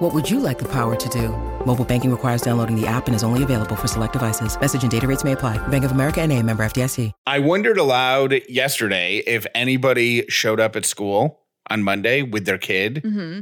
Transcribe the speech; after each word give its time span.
What 0.00 0.14
would 0.14 0.30
you 0.30 0.40
like 0.40 0.58
the 0.58 0.68
power 0.68 0.96
to 0.96 1.08
do? 1.10 1.28
Mobile 1.66 1.84
banking 1.84 2.10
requires 2.10 2.40
downloading 2.40 2.74
the 2.74 2.86
app 2.86 3.06
and 3.06 3.14
is 3.14 3.22
only 3.22 3.42
available 3.42 3.76
for 3.76 3.86
select 3.86 4.14
devices. 4.14 4.58
Message 4.58 4.82
and 4.82 4.90
data 4.90 5.06
rates 5.06 5.24
may 5.24 5.32
apply. 5.32 5.58
Bank 5.68 5.84
of 5.84 5.90
America 5.92 6.20
and 6.22 6.32
a 6.32 6.42
member 6.42 6.64
FDIC. 6.64 7.12
I 7.26 7.38
wondered 7.38 7.76
aloud 7.76 8.32
yesterday 8.48 9.18
if 9.18 9.46
anybody 9.54 10.24
showed 10.28 10.58
up 10.58 10.74
at 10.74 10.86
school 10.86 11.40
on 11.68 11.82
Monday 11.82 12.22
with 12.22 12.46
their 12.46 12.56
kid, 12.58 13.02
Mm-hmm. 13.04 13.40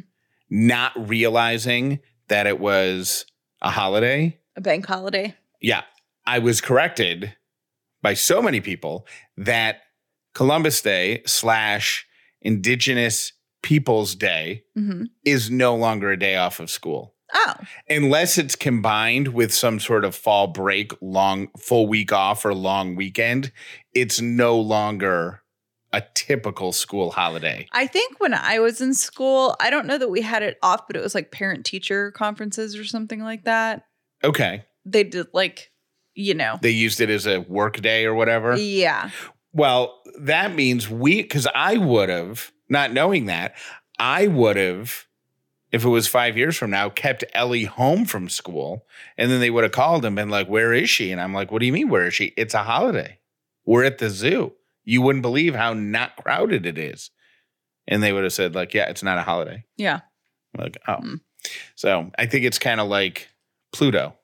not 0.51 0.93
realizing 1.09 2.01
that 2.27 2.47
it 2.49 2.59
was 2.59 3.25
a 3.63 3.71
holiday. 3.71 4.37
A 4.57 4.61
bank 4.61 4.85
holiday. 4.85 5.37
Yeah, 5.63 5.83
I 6.27 6.41
was 6.41 6.61
corrected 6.61 7.37
by 8.03 8.15
so 8.15 8.43
many 8.43 8.61
people 8.61 9.07
that 9.37 9.83
Columbus 10.35 10.83
Day 10.83 11.23
slash 11.25 12.05
Indigenous 12.43 13.33
Peoples 13.69 14.15
Day 14.15 14.65
Mm-hmm. 14.79 15.03
is 15.27 15.51
no 15.51 15.77
longer 15.77 16.11
a 16.11 16.19
day 16.19 16.37
off 16.37 16.59
of 16.59 16.71
school. 16.71 17.15
Oh, 17.35 17.53
Unless 17.91 18.39
it's 18.39 18.57
combined 18.57 19.29
with 19.29 19.53
some 19.53 19.79
sort 19.79 20.07
of 20.07 20.15
fall 20.15 20.47
break, 20.47 20.93
long 21.03 21.49
full 21.59 21.87
week 21.87 22.11
off 22.11 22.47
or 22.47 22.55
long 22.55 22.97
weekend, 22.97 23.53
it's 23.93 24.23
no 24.23 24.59
longer 24.59 25.43
a 25.93 26.03
typical 26.15 26.73
school 26.73 27.11
holiday. 27.11 27.67
I 27.73 27.87
think 27.87 28.19
when 28.21 28.33
I 28.33 28.59
was 28.61 28.81
in 28.81 28.95
school, 28.95 29.55
I 29.61 29.69
don't 29.69 29.87
know 29.87 29.99
that 29.99 30.09
we 30.09 30.23
had 30.23 30.43
it 30.43 30.57
off, 30.63 30.87
but 30.87 30.97
it 30.97 31.03
was 31.03 31.15
like 31.15 31.31
parent 31.31 31.67
teacher 31.67 32.11
conferences 32.13 32.75
or 32.75 32.85
something 32.85 33.23
like 33.23 33.45
that. 33.45 33.83
Okay. 34.25 34.65
They 34.87 35.05
did 35.05 35.27
like, 35.35 35.71
you 36.15 36.33
know, 36.33 36.59
They 36.63 36.71
used 36.71 37.03
it 37.03 37.11
as 37.11 37.27
a 37.27 37.41
work 37.41 37.83
day 37.83 38.07
or 38.07 38.15
whatever. 38.15 38.57
yeah. 38.57 39.11
Well, 39.53 40.01
that 40.21 40.55
means 40.55 40.89
we, 40.89 41.21
because 41.23 41.47
I 41.55 41.77
would 41.77 42.09
have, 42.09 42.53
not 42.69 42.93
knowing 42.93 43.27
that, 43.27 43.55
I 43.99 44.27
would 44.27 44.57
have, 44.57 45.07
if 45.73 45.85
it 45.85 45.89
was 45.89 46.07
five 46.07 46.37
years 46.37 46.57
from 46.57 46.71
now, 46.71 46.89
kept 46.89 47.25
Ellie 47.35 47.65
home 47.65 48.05
from 48.05 48.29
school. 48.29 48.87
And 49.17 49.31
then 49.31 49.41
they 49.41 49.51
would 49.51 49.65
have 49.65 49.73
called 49.73 50.05
and 50.05 50.17
been 50.17 50.31
like, 50.31 50.49
Where 50.49 50.73
is 50.73 50.89
she? 50.89 51.11
And 51.11 51.21
I'm 51.21 51.35
like, 51.35 51.51
What 51.51 51.61
do 51.61 51.67
you 51.67 51.73
mean, 51.73 51.89
where 51.89 52.07
is 52.07 52.15
she? 52.15 52.33
It's 52.37 52.55
a 52.55 52.63
holiday. 52.63 53.19
We're 53.65 53.85
at 53.85 53.99
the 53.99 54.11
zoo. 54.11 54.53
You 54.85 55.03
wouldn't 55.03 55.23
believe 55.23 55.55
how 55.55 55.75
not 55.75 56.17
crowded 56.17 56.65
it 56.65 56.79
is. 56.79 57.11
And 57.87 58.03
they 58.03 58.13
would 58.13 58.23
have 58.23 58.33
said, 58.33 58.55
like, 58.55 58.73
yeah, 58.73 58.89
it's 58.89 59.03
not 59.03 59.19
a 59.19 59.23
holiday. 59.23 59.65
Yeah. 59.77 60.01
Like, 60.57 60.79
oh. 60.89 60.95
Hmm. 60.95 61.15
So 61.75 62.11
I 62.19 62.27
think 62.27 62.45
it's 62.45 62.59
kind 62.59 62.81
of 62.81 62.89
like 62.89 63.29
Pluto. 63.73 64.15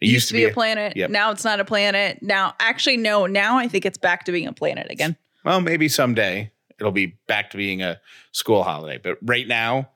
It 0.00 0.08
used, 0.08 0.28
to 0.28 0.34
be, 0.34 0.44
a 0.44 0.52
planet. 0.52 0.96
Yep. 0.96 1.10
Now 1.10 1.30
it's 1.30 1.44
not 1.44 1.60
a 1.60 1.64
planet. 1.64 2.22
Now, 2.22 2.54
actually, 2.58 2.96
no. 2.96 3.26
Now 3.26 3.58
I 3.58 3.68
think 3.68 3.84
it's 3.84 3.98
back 3.98 4.24
to 4.24 4.32
being 4.32 4.46
a 4.46 4.52
planet 4.52 4.86
again. 4.90 5.16
Well, 5.44 5.60
maybe 5.60 5.88
someday 5.88 6.50
it'll 6.80 6.92
be 6.92 7.18
back 7.28 7.50
to 7.50 7.56
being 7.56 7.82
a 7.82 8.00
school 8.32 8.62
holiday. 8.62 8.98
But 8.98 9.18
right 9.22 9.46
now, 9.46 9.90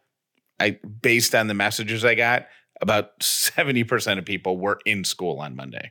I 0.61 0.79
based 1.03 1.35
on 1.35 1.49
the 1.49 1.55
messages 1.55 2.05
I 2.05 2.15
got, 2.15 2.47
about 2.81 3.19
70% 3.21 4.19
of 4.19 4.25
people 4.25 4.59
were 4.59 4.79
in 4.85 5.05
school 5.05 5.41
on 5.41 5.57
Monday. 5.57 5.89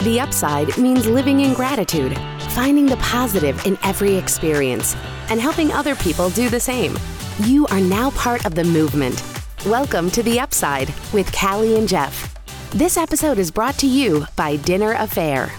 The 0.00 0.20
upside 0.20 0.78
means 0.78 1.06
living 1.06 1.40
in 1.40 1.52
gratitude, 1.54 2.16
finding 2.50 2.86
the 2.86 2.96
positive 2.98 3.66
in 3.66 3.76
every 3.82 4.14
experience, 4.14 4.94
and 5.30 5.40
helping 5.40 5.72
other 5.72 5.96
people 5.96 6.30
do 6.30 6.48
the 6.48 6.60
same. 6.60 6.96
You 7.40 7.66
are 7.68 7.80
now 7.80 8.10
part 8.10 8.46
of 8.46 8.54
the 8.54 8.62
movement. 8.62 9.35
Welcome 9.66 10.12
to 10.12 10.22
The 10.22 10.38
Upside 10.38 10.94
with 11.12 11.36
Callie 11.36 11.76
and 11.76 11.88
Jeff. 11.88 12.36
This 12.70 12.96
episode 12.96 13.36
is 13.36 13.50
brought 13.50 13.76
to 13.78 13.88
you 13.88 14.24
by 14.36 14.54
Dinner 14.54 14.94
A'Fare. 14.94 15.50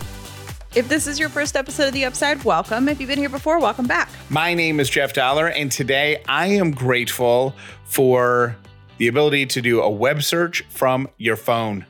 If 0.78 0.88
this 0.88 1.08
is 1.08 1.20
your 1.20 1.28
first 1.28 1.58
episode 1.58 1.90
of 1.90 1.94
The 1.94 2.06
Upside, 2.06 2.42
welcome. 2.46 2.88
If 2.88 3.02
you've 3.02 3.10
been 3.10 3.20
here 3.20 3.28
before, 3.28 3.60
welcome 3.60 3.86
back. 3.86 4.08
My 4.30 4.54
name 4.54 4.80
is 4.80 4.90
Jeff 4.90 5.12
Dauler, 5.12 5.48
and 5.48 5.70
today 5.70 6.24
I 6.30 6.48
am 6.48 6.72
grateful 6.72 7.54
for 7.84 8.56
the 8.98 9.10
ability 9.10 9.46
to 9.48 9.62
do 9.62 9.82
a 9.82 9.90
web 9.90 10.24
search 10.24 10.62
from 10.70 11.10
your 11.18 11.36
phone. 11.36 11.86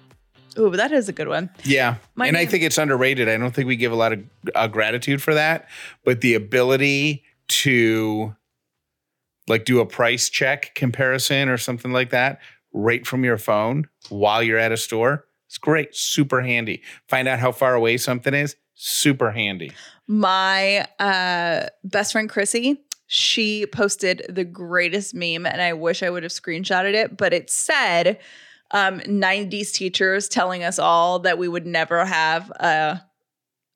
Ooh, 0.58 0.72
that 0.72 0.92
is 0.92 1.08
a 1.08 1.14
good 1.14 1.28
one. 1.28 1.52
Yeah. 1.66 1.98
My 2.16 2.26
and 2.26 2.36
I 2.36 2.48
think 2.48 2.64
it's 2.64 2.80
underrated. 2.80 3.30
I 3.30 3.38
don't 3.38 3.54
think 3.54 3.68
we 3.68 3.76
give 3.76 3.92
a 3.92 3.96
lot 3.96 4.14
of 4.14 4.24
uh, 4.56 4.66
gratitude 4.66 5.22
for 5.22 5.36
that, 5.36 5.70
but 6.04 6.22
the 6.22 6.34
ability 6.34 7.26
to 7.50 8.36
like 9.48 9.66
do 9.66 9.80
a 9.80 9.86
price 9.86 10.30
check 10.30 10.74
comparison 10.76 11.50
or 11.50 11.58
something 11.58 11.92
like 11.92 12.10
that 12.10 12.40
right 12.74 13.06
from 13.06 13.24
your 13.24 13.38
phone 13.38 13.88
while 14.10 14.44
you're 14.44 14.58
at 14.58 14.72
a 14.72 14.78
store, 14.78 15.26
it's 15.48 15.58
great. 15.58 15.96
Super 15.96 16.42
handy. 16.42 16.84
Find 17.08 17.28
out 17.28 17.40
how 17.40 17.52
far 17.52 17.74
away 17.74 17.98
something 17.98 18.34
is, 18.34 18.56
super 18.76 19.32
handy. 19.32 19.72
My 20.08 20.88
uh, 21.00 21.68
best 21.84 22.12
friend 22.12 22.30
Chrissy, 22.30 22.82
she 23.08 23.66
posted 23.66 24.26
the 24.30 24.44
greatest 24.44 25.14
meme, 25.14 25.46
and 25.46 25.62
I 25.62 25.74
wish 25.74 26.04
I 26.04 26.10
would 26.10 26.24
have 26.24 26.32
screenshotted 26.32 26.94
it, 26.94 27.18
but 27.18 27.34
it 27.34 27.50
said 27.50 28.20
um, 28.72 29.00
90s 29.02 29.72
teachers 29.72 30.28
telling 30.28 30.64
us 30.64 30.78
all 30.80 31.20
that 31.20 31.38
we 31.38 31.48
would 31.48 31.66
never 31.66 32.04
have 32.04 32.52
uh, 32.60 32.98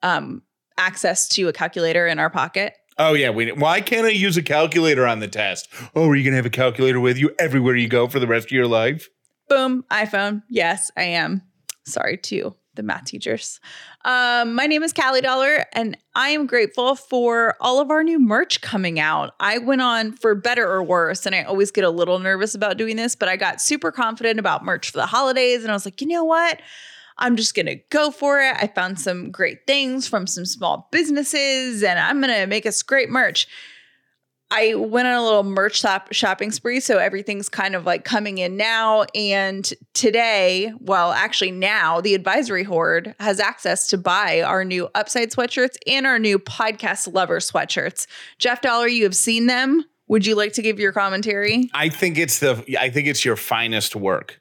um, 0.04 0.44
access 0.78 1.30
to 1.30 1.48
a 1.48 1.54
calculator 1.54 2.06
in 2.08 2.20
our 2.20 2.30
pocket. 2.30 2.76
Oh 3.04 3.14
yeah, 3.14 3.32
we, 3.32 3.52
why 3.52 3.82
can't 3.82 4.06
I 4.06 4.12
use 4.12 4.38
a 4.38 4.44
calculator 4.44 5.08
on 5.08 5.22
the 5.22 5.28
test? 5.28 5.68
Oh, 5.96 6.08
are 6.08 6.16
you 6.16 6.24
gonna 6.24 6.36
have 6.36 6.46
a 6.46 6.52
calculator 6.52 7.00
with 7.00 7.18
you 7.18 7.34
everywhere 7.40 7.76
you 7.76 7.88
go 7.88 8.08
for 8.08 8.20
the 8.20 8.28
rest 8.28 8.50
of 8.50 8.52
your 8.52 8.68
life? 8.68 9.10
Boom, 9.50 9.84
iPhone. 9.90 10.44
Yes, 10.50 10.92
I 10.96 11.06
am. 11.06 11.42
Sorry 11.84 12.16
to 12.18 12.56
the 12.76 12.84
math 12.84 13.06
teachers. 13.06 13.60
Um, 14.06 14.54
my 14.54 14.68
name 14.68 14.84
is 14.84 14.94
Callie 14.94 15.22
Dauler, 15.22 15.66
and 15.74 15.98
I 16.14 16.30
am 16.30 16.46
grateful 16.46 16.96
for 16.96 17.56
all 17.60 17.80
of 17.82 17.90
our 17.90 18.04
new 18.04 18.20
merch 18.20 18.62
coming 18.62 19.00
out. 19.00 19.34
I 19.40 19.58
went 19.58 19.82
on 19.82 20.12
for 20.12 20.36
better 20.36 20.72
or 20.72 20.84
worse, 20.84 21.26
and 21.26 21.34
I 21.34 21.42
always 21.42 21.72
get 21.72 21.84
a 21.84 21.90
little 21.90 22.20
nervous 22.20 22.54
about 22.54 22.78
doing 22.78 22.98
this, 22.98 23.16
but 23.16 23.28
I 23.28 23.36
got 23.36 23.62
super 23.62 23.92
confident 23.92 24.40
about 24.40 24.64
merch 24.64 24.92
for 24.92 25.00
the 25.00 25.08
holidays, 25.08 25.64
and 25.64 25.72
I 25.72 25.74
was 25.74 25.86
like, 25.86 26.02
you 26.02 26.08
know 26.08 26.24
what? 26.24 26.62
I'm 27.22 27.38
just 27.38 27.56
gonna 27.56 27.76
go 27.90 28.12
for 28.12 28.42
it. 28.42 28.56
I 28.60 28.68
found 28.68 29.00
some 29.00 29.32
great 29.32 29.66
things 29.68 30.08
from 30.08 30.28
some 30.28 30.46
small 30.46 30.90
businesses, 30.92 31.84
and 31.84 31.98
I'm 31.98 32.20
gonna 32.20 32.48
make 32.48 32.66
us 32.66 32.82
great 32.84 33.10
merch. 33.10 33.48
I 34.54 34.76
went 34.76 35.08
on 35.08 35.14
a 35.14 35.24
little 35.24 35.44
merch 35.44 35.80
shop 35.80 36.12
shopping 36.12 36.52
spree, 36.52 36.82
so 36.82 36.98
everything's 36.98 37.48
kind 37.48 37.74
of 37.74 37.86
like 37.86 38.04
coming 38.04 38.38
in 38.38 38.58
now. 38.58 39.06
And 39.16 39.72
today, 39.94 40.74
well, 40.80 41.14
actually 41.14 41.52
now, 41.52 42.02
the 42.02 42.16
advisory 42.16 42.64
horde 42.64 43.16
has 43.20 43.40
access 43.40 43.88
to 43.88 43.98
buy 43.98 44.42
our 44.42 44.66
new 44.66 44.90
upside 44.94 45.32
sweatshirts 45.32 45.78
and 45.88 46.06
our 46.06 46.20
new 46.20 46.38
podcast 46.38 47.14
lover 47.14 47.40
sweatshirts. 47.40 48.08
Jeff 48.40 48.62
Dauler, 48.62 48.90
you 48.90 49.04
have 49.04 49.16
seen 49.16 49.48
them. 49.48 49.86
Would 50.10 50.26
you 50.26 50.36
like 50.36 50.52
to 50.54 50.62
give 50.62 50.78
your 50.78 50.92
commentary? 50.92 51.70
I 51.74 51.88
think 51.88 52.18
it's 52.18 52.40
the 52.40 52.66
I 52.78 52.90
think 52.90 53.08
it's 53.08 53.24
your 53.24 53.38
finest 53.38 53.96
work. 53.96 54.41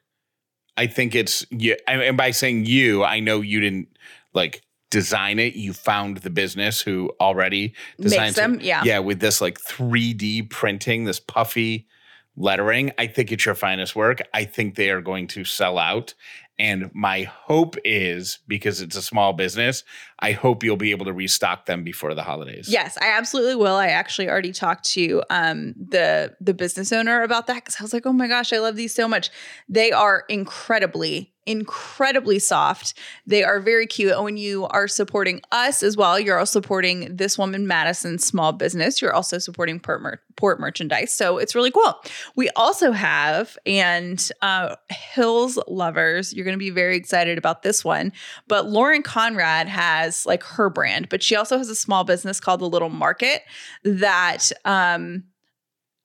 I 0.81 0.87
think 0.87 1.13
it's 1.13 1.45
you 1.51 1.77
and 1.87 2.17
by 2.17 2.31
saying 2.31 2.65
you, 2.65 3.03
I 3.03 3.19
know 3.19 3.41
you 3.41 3.59
didn't 3.59 3.89
like 4.33 4.63
design 4.89 5.37
it. 5.37 5.53
You 5.53 5.73
found 5.73 6.17
the 6.17 6.31
business 6.31 6.81
who 6.81 7.11
already 7.21 7.75
designed 7.99 8.33
them, 8.33 8.57
yeah. 8.59 8.83
Yeah, 8.83 8.97
with 8.97 9.19
this 9.19 9.41
like 9.41 9.59
3D 9.59 10.49
printing, 10.49 11.03
this 11.03 11.19
puffy 11.19 11.87
lettering. 12.35 12.93
I 12.97 13.05
think 13.05 13.31
it's 13.31 13.45
your 13.45 13.53
finest 13.53 13.95
work. 13.95 14.21
I 14.33 14.43
think 14.43 14.73
they 14.73 14.89
are 14.89 15.01
going 15.01 15.27
to 15.27 15.45
sell 15.45 15.77
out. 15.77 16.15
And 16.61 16.91
my 16.93 17.23
hope 17.23 17.75
is 17.83 18.37
because 18.47 18.81
it's 18.81 18.95
a 18.95 19.01
small 19.01 19.33
business, 19.33 19.83
I 20.19 20.33
hope 20.33 20.63
you'll 20.63 20.77
be 20.77 20.91
able 20.91 21.05
to 21.05 21.11
restock 21.11 21.65
them 21.65 21.83
before 21.83 22.13
the 22.13 22.21
holidays. 22.21 22.69
Yes, 22.69 22.99
I 23.01 23.09
absolutely 23.17 23.55
will. 23.55 23.77
I 23.77 23.87
actually 23.87 24.29
already 24.29 24.51
talked 24.51 24.85
to 24.91 25.23
um, 25.31 25.73
the 25.75 26.35
the 26.39 26.53
business 26.53 26.91
owner 26.91 27.23
about 27.23 27.47
that 27.47 27.55
because 27.55 27.77
I 27.79 27.83
was 27.83 27.93
like, 27.93 28.05
oh 28.05 28.13
my 28.13 28.27
gosh, 28.27 28.53
I 28.53 28.59
love 28.59 28.75
these 28.75 28.93
so 28.93 29.07
much. 29.07 29.31
They 29.67 29.91
are 29.91 30.23
incredibly, 30.29 31.30
incredibly 31.45 32.37
soft. 32.37 32.93
They 33.25 33.43
are 33.43 33.59
very 33.59 33.87
cute. 33.87 34.11
And 34.11 34.23
when 34.23 34.37
you 34.37 34.67
are 34.67 34.87
supporting 34.87 35.41
us 35.51 35.81
as 35.81 35.97
well, 35.97 36.19
you're 36.19 36.37
also 36.37 36.61
supporting 36.61 37.15
this 37.15 37.37
woman, 37.37 37.65
Madison's 37.65 38.23
small 38.23 38.51
business. 38.51 39.01
You're 39.01 39.13
also 39.13 39.39
supporting 39.39 39.79
port, 39.79 40.01
mer- 40.01 40.21
port 40.35 40.59
merchandise. 40.59 41.11
So 41.11 41.39
it's 41.39 41.55
really 41.55 41.71
cool. 41.71 41.95
We 42.35 42.49
also 42.51 42.91
have, 42.91 43.57
and 43.65 44.29
uh, 44.41 44.75
Hills 44.89 45.57
lovers, 45.67 46.33
you're 46.33 46.45
going 46.45 46.57
to 46.57 46.59
be 46.59 46.69
very 46.69 46.95
excited 46.95 47.37
about 47.39 47.63
this 47.63 47.83
one. 47.83 48.11
But 48.47 48.67
Lauren 48.67 49.01
Conrad 49.01 49.67
has 49.67 50.25
like 50.25 50.43
her 50.43 50.69
brand, 50.69 51.09
but 51.09 51.23
she 51.23 51.35
also 51.35 51.57
has 51.57 51.69
a 51.69 51.75
small 51.75 52.03
business 52.03 52.39
called 52.39 52.59
The 52.59 52.69
Little 52.69 52.89
Market 52.89 53.41
that 53.83 54.51
um, 54.65 55.23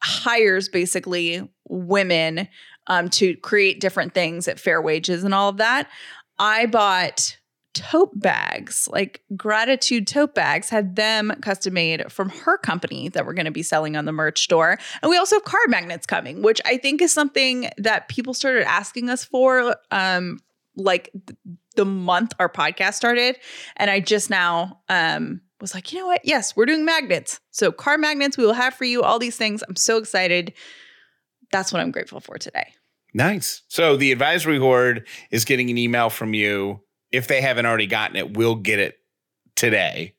hires 0.02 0.68
basically 0.68 1.46
women 1.68 2.48
um, 2.86 3.08
to 3.10 3.36
create 3.36 3.80
different 3.80 4.14
things 4.14 4.48
at 4.48 4.60
fair 4.60 4.80
wages 4.80 5.24
and 5.24 5.34
all 5.34 5.48
of 5.48 5.56
that. 5.58 5.88
I 6.38 6.66
bought 6.66 7.36
tote 7.76 8.18
bags, 8.18 8.88
like 8.90 9.22
gratitude 9.36 10.06
tote 10.06 10.34
bags, 10.34 10.70
had 10.70 10.96
them 10.96 11.32
custom 11.42 11.74
made 11.74 12.10
from 12.10 12.30
her 12.30 12.56
company 12.56 13.10
that 13.10 13.26
we're 13.26 13.34
going 13.34 13.44
to 13.44 13.50
be 13.50 13.62
selling 13.62 13.96
on 13.96 14.06
the 14.06 14.12
merch 14.12 14.42
store. 14.42 14.78
And 15.02 15.10
we 15.10 15.18
also 15.18 15.36
have 15.36 15.44
card 15.44 15.68
magnets 15.68 16.06
coming, 16.06 16.40
which 16.42 16.60
I 16.64 16.78
think 16.78 17.02
is 17.02 17.12
something 17.12 17.68
that 17.76 18.08
people 18.08 18.32
started 18.32 18.64
asking 18.66 19.10
us 19.10 19.24
for 19.24 19.76
um 19.90 20.38
like 20.78 21.10
th- 21.26 21.38
the 21.74 21.84
month 21.84 22.32
our 22.38 22.48
podcast 22.48 22.94
started. 22.94 23.36
And 23.76 23.90
I 23.90 24.00
just 24.00 24.30
now 24.30 24.80
um 24.88 25.42
was 25.60 25.74
like, 25.74 25.92
you 25.92 25.98
know 25.98 26.06
what? 26.06 26.24
Yes, 26.24 26.56
we're 26.56 26.66
doing 26.66 26.84
magnets. 26.84 27.40
So 27.50 27.72
card 27.72 28.00
magnets 28.00 28.38
we 28.38 28.46
will 28.46 28.54
have 28.54 28.74
for 28.74 28.84
you, 28.84 29.02
all 29.02 29.18
these 29.18 29.36
things. 29.36 29.62
I'm 29.68 29.76
so 29.76 29.98
excited. 29.98 30.54
That's 31.52 31.72
what 31.72 31.80
I'm 31.80 31.90
grateful 31.90 32.20
for 32.20 32.38
today. 32.38 32.72
Nice. 33.16 33.62
So 33.68 33.96
the 33.96 34.12
advisory 34.12 34.58
horde 34.58 35.06
is 35.30 35.44
getting 35.44 35.70
an 35.70 35.78
email 35.78 36.10
from 36.10 36.34
you. 36.34 36.82
If 37.10 37.28
they 37.28 37.40
haven't 37.40 37.66
already 37.66 37.86
gotten 37.86 38.16
it, 38.16 38.36
we'll 38.36 38.56
get 38.56 38.78
it 38.78 38.98
today 39.54 40.12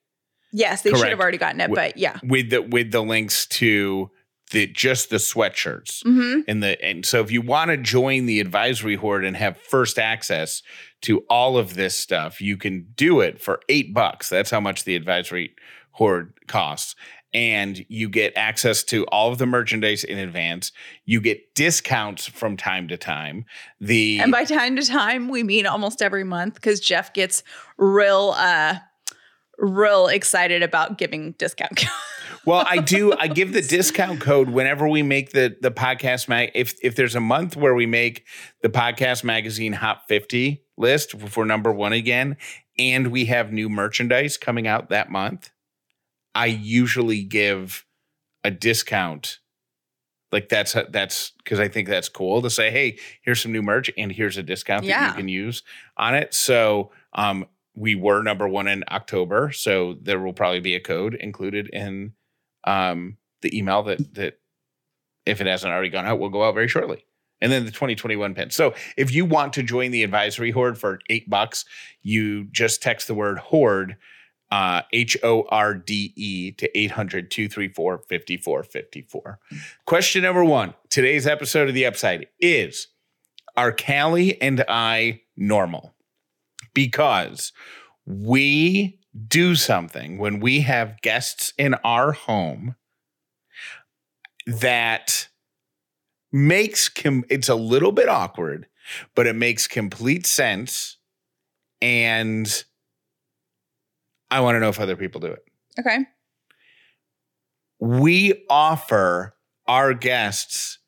Yes, 0.52 0.82
they 0.82 0.92
should 0.92 1.10
have 1.10 1.20
already 1.20 1.38
gotten 1.38 1.60
it, 1.62 1.70
Wh- 1.70 1.76
but 1.76 1.98
yeah. 1.98 2.20
with 2.24 2.50
the 2.50 2.62
with 2.62 2.92
the 2.92 3.02
links 3.04 3.46
to 3.48 4.10
the 4.52 4.66
just 4.66 5.10
the 5.10 5.18
sweatshirts. 5.18 6.04
hmm 6.04 6.40
And 6.48 6.64
the 6.64 6.84
and 6.84 7.06
so 7.06 7.20
if 7.22 7.32
you 7.32 7.42
want 7.42 7.70
to 7.70 7.78
join 7.78 8.26
the 8.26 8.40
advisory 8.40 8.96
horde 8.96 9.26
and 9.26 9.36
have 9.36 9.58
first 9.58 10.00
access 10.00 10.64
to 11.02 11.20
all 11.30 11.58
of 11.58 11.76
this 11.76 11.96
stuff, 11.96 12.42
you 12.42 12.58
can 12.58 12.88
do 12.96 13.20
it 13.20 13.42
for 13.42 13.60
eight 13.70 13.94
bucks. 13.94 14.30
That's 14.30 14.50
how 14.50 14.62
much 14.62 14.86
the 14.86 14.96
advisory 14.96 15.54
horde 15.92 16.34
costs. 16.48 16.96
And 17.38 17.86
you 17.88 18.10
get 18.10 18.34
access 18.36 18.84
to 18.86 19.06
all 19.06 19.32
of 19.32 19.38
the 19.38 19.46
merchandise 19.46 20.04
in 20.04 20.18
advance. 20.18 20.72
You 21.06 21.22
get 21.22 21.54
discounts 21.54 22.26
from 22.26 22.58
time 22.58 22.88
to 22.88 22.98
time. 22.98 23.46
The 23.80 24.18
And 24.20 24.32
by 24.32 24.44
time 24.44 24.76
to 24.76 24.84
time, 24.84 25.30
we 25.30 25.44
mean 25.44 25.68
almost 25.68 26.02
every 26.02 26.24
month 26.24 26.56
because 26.56 26.80
Jeff 26.80 27.14
gets 27.14 27.44
real, 27.78 28.34
uh, 28.36 28.80
real 29.60 30.08
excited 30.08 30.64
about 30.64 30.98
giving 30.98 31.34
discount. 31.34 31.78
Codes. 31.78 31.92
Well, 32.46 32.66
I 32.66 32.78
do. 32.78 33.12
I 33.12 33.28
give 33.28 33.52
the 33.52 33.62
discount 33.62 34.22
code 34.22 34.50
whenever 34.50 34.88
we 34.88 35.04
make 35.04 35.32
the 35.32 35.58
the 35.60 35.70
podcast 35.70 36.30
mag. 36.30 36.52
If 36.56 36.76
if 36.82 36.96
there's 36.96 37.14
a 37.14 37.20
month 37.20 37.58
where 37.58 37.76
we 37.76 37.86
make 37.86 38.26
the 38.62 38.70
podcast 38.70 39.26
magazine 39.26 39.74
Hot 39.74 40.08
50 40.08 40.64
list 40.78 41.20
for 41.20 41.46
number 41.46 41.74
one 41.74 41.92
again, 41.92 42.38
and 42.80 43.08
we 43.08 43.26
have 43.26 43.52
new 43.52 43.68
merchandise 43.68 44.38
coming 44.38 44.66
out 44.66 44.90
that 44.92 45.12
month, 45.12 45.50
I 46.38 46.46
usually 46.46 47.24
give 47.24 47.84
a 48.44 48.52
discount. 48.52 49.40
Like 50.32 50.50
that's 50.50 50.76
that's 50.90 51.32
because 51.44 51.60
I 51.60 51.68
think 51.68 51.88
that's 51.88 52.10
cool 52.10 52.42
to 52.42 52.50
say, 52.50 52.70
hey, 52.70 53.00
here's 53.24 53.42
some 53.42 53.52
new 53.52 53.64
merch 53.64 53.90
and 53.98 54.12
here's 54.12 54.38
a 54.38 54.44
discount 54.44 54.86
that 54.86 55.10
you 55.10 55.16
can 55.16 55.28
use 55.28 55.64
on 55.98 56.16
it. 56.16 56.34
So 56.34 56.92
um 57.14 57.48
we 57.76 57.96
were 57.96 58.22
number 58.24 58.48
one 58.48 58.68
in 58.68 58.84
October, 58.90 59.52
so 59.52 59.98
there 60.02 60.20
will 60.20 60.34
probably 60.34 60.60
be 60.60 60.76
a 60.76 60.80
code 60.80 61.16
included 61.16 61.70
in 61.70 62.14
um, 62.64 63.18
the 63.42 63.58
email 63.58 63.84
that 63.84 64.14
that 64.16 64.40
if 65.26 65.42
it 65.42 65.48
hasn't 65.48 65.74
already 65.74 65.90
gone 65.90 66.06
out, 66.06 66.20
will 66.20 66.30
go 66.30 66.44
out 66.44 66.54
very 66.56 66.68
shortly. 66.68 67.06
And 67.42 67.52
then 67.52 67.66
the 67.66 67.72
2021 67.72 68.34
pin. 68.34 68.50
So 68.50 68.74
if 68.96 69.14
you 69.14 69.26
want 69.26 69.54
to 69.54 69.64
join 69.64 69.92
the 69.92 70.04
advisory 70.04 70.50
horde 70.52 70.78
for 70.78 71.00
eight 71.10 71.30
bucks, 71.30 71.66
you 72.02 72.46
just 72.46 72.82
text 72.82 73.08
the 73.08 73.14
word 73.14 73.38
horde, 73.38 73.98
uh, 74.52 74.82
H 74.94 75.18
O 75.24 75.44
R 75.50 75.74
D 75.74 76.14
E 76.16 76.52
to 76.52 76.78
800 76.78 77.30
234 77.30 77.98
5454. 78.10 79.40
Question 79.86 80.24
number 80.24 80.44
one 80.44 80.74
today's 80.90 81.28
episode 81.28 81.68
of 81.68 81.74
The 81.74 81.86
Upside 81.86 82.28
is 82.40 82.88
Are 83.56 83.72
Callie 83.72 84.42
and 84.42 84.64
I 84.68 85.22
normal? 85.36 85.94
Because 86.74 87.52
we 88.06 89.00
do 89.28 89.56
something 89.56 90.18
when 90.18 90.40
we 90.40 90.62
have 90.62 91.02
guests 91.02 91.54
in 91.58 91.74
our 91.84 92.12
home 92.12 92.76
that 94.46 95.28
makes 96.32 96.88
com- 96.88 97.26
it's 97.30 97.50
a 97.50 97.56
little 97.56 97.92
bit 97.92 98.08
awkward, 98.10 98.68
but 99.16 99.28
it 99.28 99.36
makes 99.36 99.68
complete 99.68 100.26
sense. 100.26 100.98
And 101.82 102.64
I 104.30 104.42
want 104.42 104.56
to 104.56 104.60
know 104.60 104.70
if 104.70 104.80
other 104.80 104.96
people 104.96 105.22
do 105.22 105.28
it. 105.28 105.44
okay. 105.80 106.00
We 107.80 108.46
offer 108.50 109.36
our 109.68 109.94
guests 109.94 110.80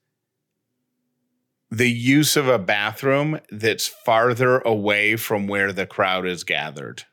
the 1.69 1.89
use 1.89 2.35
of 2.35 2.47
a 2.47 2.57
bathroom 2.57 3.39
that's 3.51 3.85
farther 3.87 4.57
away 4.59 5.15
from 5.15 5.47
where 5.47 5.71
the 5.71 5.85
crowd 5.85 6.25
is 6.25 6.43
gathered. 6.43 7.03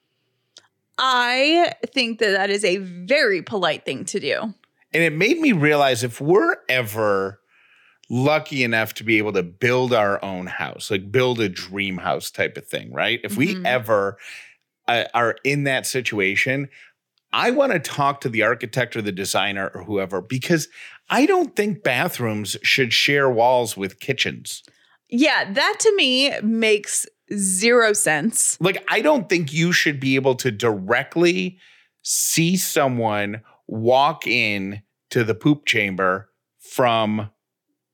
I 0.98 1.74
think 1.92 2.20
that 2.20 2.30
that 2.30 2.48
is 2.48 2.64
a 2.64 2.78
very 2.78 3.42
polite 3.42 3.84
thing 3.84 4.06
to 4.06 4.18
do. 4.20 4.40
And 4.94 5.02
it 5.02 5.12
made 5.12 5.38
me 5.40 5.52
realize 5.52 6.02
if 6.02 6.22
we're 6.22 6.56
ever 6.70 7.40
lucky 8.08 8.64
enough 8.64 8.94
to 8.94 9.04
be 9.04 9.18
able 9.18 9.32
to 9.34 9.42
build 9.42 9.92
our 9.92 10.24
own 10.24 10.46
house, 10.46 10.90
like 10.90 11.12
build 11.12 11.38
a 11.38 11.50
dream 11.50 11.98
house 11.98 12.30
type 12.30 12.56
of 12.56 12.66
thing, 12.66 12.94
right? 12.94 13.20
If 13.24 13.36
we 13.36 13.56
Mhm. 13.56 13.66
ever 13.66 14.16
uh, 14.88 15.04
are 15.14 15.36
in 15.44 15.64
that 15.64 15.86
situation, 15.86 16.68
I 17.32 17.50
want 17.50 17.72
to 17.72 17.78
talk 17.78 18.20
to 18.22 18.28
the 18.28 18.42
architect 18.42 18.96
or 18.96 19.02
the 19.02 19.12
designer 19.12 19.70
or 19.74 19.84
whoever 19.84 20.20
because 20.20 20.68
I 21.10 21.26
don't 21.26 21.54
think 21.54 21.82
bathrooms 21.82 22.56
should 22.62 22.92
share 22.92 23.30
walls 23.30 23.76
with 23.76 24.00
kitchens. 24.00 24.62
Yeah, 25.08 25.52
that 25.52 25.76
to 25.80 25.96
me 25.96 26.32
makes 26.40 27.06
zero 27.34 27.92
sense. 27.92 28.58
Like, 28.60 28.84
I 28.88 29.00
don't 29.00 29.28
think 29.28 29.52
you 29.52 29.72
should 29.72 30.00
be 30.00 30.14
able 30.14 30.34
to 30.36 30.50
directly 30.50 31.58
see 32.02 32.56
someone 32.56 33.42
walk 33.66 34.26
in 34.26 34.82
to 35.10 35.24
the 35.24 35.34
poop 35.34 35.66
chamber 35.66 36.30
from 36.58 37.30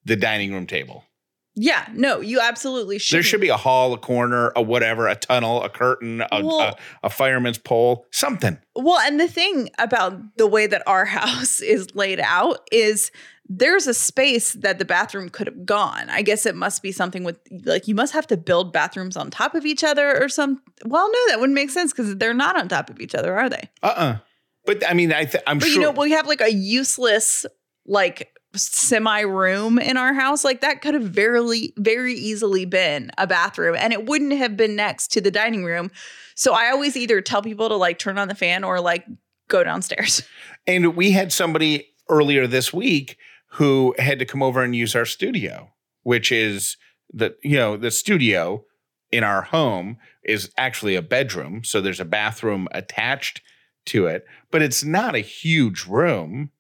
the 0.05 0.17
dining 0.17 0.53
room 0.53 0.67
table. 0.67 1.05
Yeah, 1.55 1.87
no, 1.93 2.21
you 2.21 2.41
absolutely 2.41 2.99
should. 2.99 3.17
There 3.17 3.23
should 3.23 3.41
be 3.43 3.51
a 3.51 3.57
hall, 3.57 3.93
a 3.93 3.99
corner, 3.99 4.53
a 4.57 4.63
whatever, 4.63 5.07
a 5.07 5.15
tunnel, 5.15 5.63
a 5.63 5.69
curtain, 5.69 6.23
a, 6.23 6.45
Well- 6.45 6.61
a, 6.61 6.77
a 7.07 7.11
fireman's 7.11 7.59
pole, 7.59 8.07
something. 8.11 8.59
Well, 8.75 8.99
and 9.01 9.21
the 9.21 9.29
thing 9.29 9.69
about 9.79 10.37
the 10.39 10.47
way 10.47 10.67
that 10.67 10.83
our 10.87 11.05
house 11.19 11.61
is 11.61 11.95
laid 11.95 12.21
out 12.21 12.61
is 12.73 13.11
there's 13.49 13.87
a 13.87 13.93
space 13.93 14.53
that 14.55 14.79
the 14.79 14.85
bathroom 14.87 15.29
could 15.29 15.47
have 15.47 15.67
gone. 15.67 16.09
I 16.09 16.23
guess 16.23 16.47
it 16.47 16.55
must 16.55 16.83
be 16.83 16.91
something 16.91 17.23
with 17.23 17.39
like 17.65 17.87
you 17.87 17.95
must 17.95 18.15
have 18.15 18.27
to 18.29 18.37
build 18.39 18.73
bathrooms 18.73 19.15
on 19.17 19.31
top 19.31 19.55
of 19.55 19.67
each 19.67 19.85
other 19.85 20.23
or 20.23 20.31
some. 20.31 20.63
Well, 20.87 21.11
no, 21.11 21.19
that 21.29 21.39
wouldn't 21.41 21.55
make 21.55 21.69
sense 21.69 21.93
because 21.93 22.17
they're 22.17 22.33
not 22.33 22.57
on 22.59 22.69
top 22.69 22.89
of 22.89 22.99
each 23.01 23.15
other, 23.15 23.37
are 23.39 23.51
they? 23.51 23.69
Uh 23.83 23.87
uh 23.95 24.17
But 24.65 24.89
I 24.89 24.95
mean, 24.95 25.13
I 25.13 25.25
th- 25.27 25.43
I'm 25.47 25.59
But 25.59 25.67
sure. 25.67 25.75
But 25.75 25.81
you 25.81 25.93
know, 25.93 26.01
we 26.01 26.11
have 26.13 26.27
like 26.27 26.41
a 26.41 26.53
useless 26.53 27.45
like 27.85 28.33
semi 28.55 29.21
room 29.21 29.79
in 29.79 29.97
our 29.97 30.15
house. 30.15 30.45
Like 30.45 30.61
that 30.61 30.83
could 30.83 30.95
have 30.95 31.05
very, 31.05 31.73
very 31.77 32.15
easily 32.15 32.65
been 32.65 33.11
a 33.19 33.27
bathroom, 33.27 33.77
and 33.79 33.93
it 33.93 34.07
wouldn't 34.07 34.33
have 34.33 34.57
been 34.57 34.77
next 34.77 35.09
to 35.13 35.21
the 35.21 35.31
dining 35.31 35.65
room. 35.65 35.91
So 36.35 36.55
I 36.55 36.71
always 36.71 36.97
either 36.97 37.21
tell 37.21 37.43
people 37.43 37.69
to 37.69 37.77
like 37.77 37.99
turn 37.99 38.19
on 38.19 38.29
the 38.29 38.35
fan 38.35 38.65
or 38.65 38.81
like 38.81 39.07
go 39.49 39.63
downstairs. 39.63 40.23
and 40.67 40.97
we 40.97 41.13
had 41.13 41.33
somebody 41.33 41.89
earlier 42.09 42.47
this 42.47 42.73
week 42.73 43.17
who 43.53 43.95
had 43.99 44.19
to 44.19 44.25
come 44.25 44.43
over 44.43 44.63
and 44.63 44.75
use 44.75 44.97
our 44.97 45.05
studio, 45.05 45.71
which 46.03 46.33
is 46.33 46.77
the 47.13 47.37
you 47.43 47.57
know 47.57 47.77
the 47.77 47.91
studio 47.91 48.65
in 49.11 49.23
our 49.25 49.43
home 49.43 49.99
is 50.25 50.51
actually 50.57 50.97
a 50.97 51.03
bedroom, 51.03 51.63
so 51.65 51.81
there's 51.81 52.01
a 52.01 52.05
bathroom 52.05 52.69
attached 52.73 53.43
to 53.85 54.07
it, 54.07 54.25
but 54.51 54.63
it's 54.63 54.85
not 54.85 55.15
a 55.15 55.21
huge 55.21 55.87
room. 55.87 56.51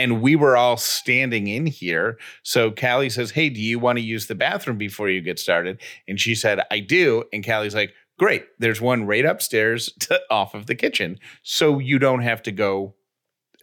And 0.00 0.22
we 0.22 0.34
were 0.34 0.56
all 0.56 0.76
standing 0.76 1.46
in 1.46 1.66
here. 1.66 2.18
So 2.42 2.70
Callie 2.70 3.10
says, 3.10 3.32
Hey, 3.32 3.50
do 3.50 3.60
you 3.60 3.78
want 3.78 3.98
to 3.98 4.02
use 4.04 4.26
the 4.26 4.34
bathroom 4.34 4.78
before 4.78 5.08
you 5.10 5.20
get 5.20 5.38
started? 5.38 5.80
And 6.08 6.18
she 6.18 6.34
said, 6.34 6.60
I 6.70 6.80
do. 6.80 7.24
And 7.32 7.44
Callie's 7.44 7.74
like, 7.74 7.92
Great. 8.18 8.44
There's 8.58 8.80
one 8.80 9.06
right 9.06 9.24
upstairs 9.24 9.92
to, 10.00 10.20
off 10.30 10.54
of 10.54 10.66
the 10.66 10.74
kitchen. 10.74 11.18
So 11.42 11.78
you 11.78 11.98
don't 11.98 12.22
have 12.22 12.42
to 12.44 12.52
go 12.52 12.94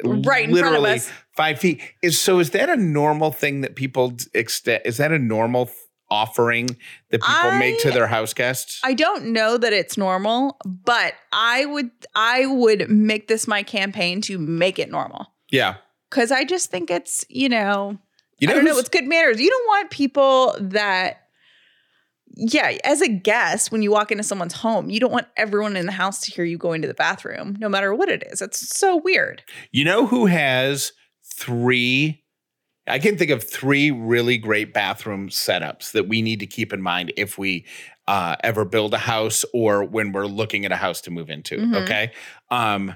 Right 0.04 0.48
in 0.48 0.56
front 0.56 0.76
of 0.76 0.84
us. 0.84 1.12
five 1.36 1.58
feet. 1.60 1.82
Is 2.04 2.22
so? 2.22 2.38
Is 2.40 2.52
that 2.52 2.70
a 2.70 2.76
normal 2.78 3.32
thing 3.32 3.62
that 3.62 3.76
people 3.76 4.14
extend? 4.36 4.84
Is 4.86 4.98
that 4.98 5.12
a 5.12 5.18
normal 5.18 5.66
th- 5.66 5.78
offering 6.12 6.68
that 7.10 7.22
people 7.24 7.52
make 7.58 7.80
to 7.82 7.90
their 7.92 8.06
house 8.06 8.32
guests? 8.34 8.80
I 8.84 8.94
don't 8.94 9.34
know 9.34 9.58
that 9.58 9.74
it's 9.74 9.98
normal, 9.98 10.58
but 10.66 11.16
I 11.34 11.66
would 11.66 11.90
I 12.14 12.46
would 12.46 12.92
make 12.92 13.28
this 13.28 13.48
my 13.48 13.64
campaign 13.64 14.22
to 14.22 14.38
make 14.38 14.78
it 14.78 14.92
normal. 14.92 15.34
yeah. 15.52 15.78
Cause 16.10 16.32
I 16.32 16.44
just 16.44 16.72
think 16.72 16.90
it's, 16.90 17.26
you 17.30 17.50
know, 17.50 17.98
You 18.40 18.48
know, 18.48 18.54
I 18.54 18.56
don't 18.58 18.66
know, 18.66 18.78
it's 18.78 18.90
good 18.90 19.06
manners. 19.06 19.40
You 19.42 19.50
don't 19.50 19.68
want 19.68 19.92
people 19.92 20.56
that 20.60 21.24
yeah, 22.40 22.78
as 22.84 23.02
a 23.02 23.08
guest, 23.08 23.72
when 23.72 23.82
you 23.82 23.90
walk 23.90 24.12
into 24.12 24.24
someone's 24.24 24.54
home, 24.54 24.90
you 24.92 25.00
don't 25.00 25.12
want 25.12 25.28
everyone 25.38 25.76
in 25.76 25.88
the 25.88 25.92
house 25.92 26.20
to 26.22 26.32
hear 26.32 26.46
you 26.46 26.58
going 26.58 26.82
to 26.84 26.88
the 26.88 26.94
bathroom, 26.94 27.56
no 27.60 27.68
matter 27.68 27.96
what 27.96 28.10
it 28.10 28.24
is. 28.32 28.42
It's 28.44 28.78
so 28.78 28.96
weird. 28.98 29.44
you 29.72 29.84
know 29.84 30.06
who 30.06 30.28
has 30.28 30.92
three 31.24 32.24
I 32.90 33.00
can 33.00 33.18
think 33.18 33.32
of 33.32 33.44
three 33.44 33.92
really 33.92 34.38
great 34.38 34.74
bathroom 34.74 35.28
setups 35.28 35.92
that 35.92 36.08
we 36.08 36.22
need 36.22 36.40
to 36.40 36.48
keep 36.48 36.72
in 36.72 36.82
mind 36.82 37.12
if 37.18 37.38
we 37.38 37.66
uh, 38.08 38.38
ever 38.46 38.64
build 38.64 38.94
a 38.94 38.98
house 38.98 39.44
or 39.54 39.84
when 39.84 40.14
we're 40.14 40.26
looking 40.26 40.64
at 40.64 40.72
a 40.72 40.78
house 40.78 41.02
to 41.02 41.12
move 41.12 41.30
into. 41.30 41.58
Mhm. 41.58 41.84
Okay. 41.84 42.12
Um, 42.50 42.96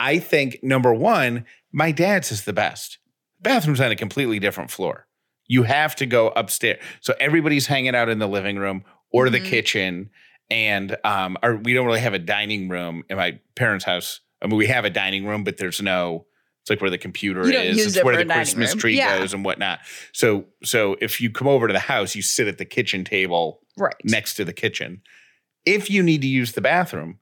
I 0.00 0.18
think 0.18 0.58
number 0.62 0.92
one, 0.92 1.44
my 1.72 1.92
dad's 1.92 2.32
is 2.32 2.44
the 2.44 2.52
best. 2.52 2.98
Bathroom's 3.40 3.80
on 3.80 3.90
a 3.92 3.96
completely 3.96 4.38
different 4.38 4.70
floor. 4.70 5.06
You 5.46 5.64
have 5.64 5.94
to 5.96 6.06
go 6.06 6.28
upstairs. 6.30 6.82
So 7.00 7.14
everybody's 7.20 7.66
hanging 7.66 7.94
out 7.94 8.08
in 8.08 8.18
the 8.18 8.26
living 8.28 8.56
room 8.56 8.84
or 9.10 9.28
the 9.30 9.40
Mhm. 9.40 9.44
kitchen. 9.44 10.10
And 10.50 10.96
um, 11.04 11.36
our, 11.42 11.56
we 11.56 11.74
don't 11.74 11.86
really 11.86 12.00
have 12.00 12.14
a 12.14 12.18
dining 12.18 12.68
room 12.68 13.02
in 13.08 13.16
my 13.16 13.38
parents' 13.54 13.84
house. 13.84 14.20
I 14.42 14.46
mean, 14.46 14.56
we 14.56 14.66
have 14.66 14.84
a 14.84 14.90
dining 14.90 15.26
room, 15.26 15.44
but 15.44 15.56
there's 15.58 15.80
no. 15.80 16.26
It's 16.62 16.70
like 16.70 16.80
where 16.80 16.90
the 16.90 16.96
computer 16.98 17.42
is. 17.42 17.86
It's 17.86 17.96
it 17.98 18.04
where 18.06 18.16
the 18.16 18.24
Christmas 18.24 18.70
room. 18.72 18.78
tree 18.78 18.96
Yeah. 18.96 19.18
goes 19.18 19.34
and 19.34 19.44
whatnot. 19.44 19.80
So, 20.12 20.46
so 20.62 20.96
if 21.02 21.20
you 21.20 21.28
come 21.30 21.46
over 21.46 21.66
to 21.66 21.74
the 21.74 21.78
house, 21.78 22.14
you 22.16 22.22
sit 22.22 22.48
at 22.48 22.56
the 22.56 22.64
kitchen 22.64 23.04
table 23.04 23.60
Right. 23.76 23.94
next 24.04 24.34
to 24.36 24.46
the 24.46 24.54
kitchen. 24.54 25.02
If 25.66 25.90
you 25.90 26.02
need 26.02 26.22
to 26.22 26.26
use 26.26 26.52
the 26.52 26.62
bathroom, 26.62 27.18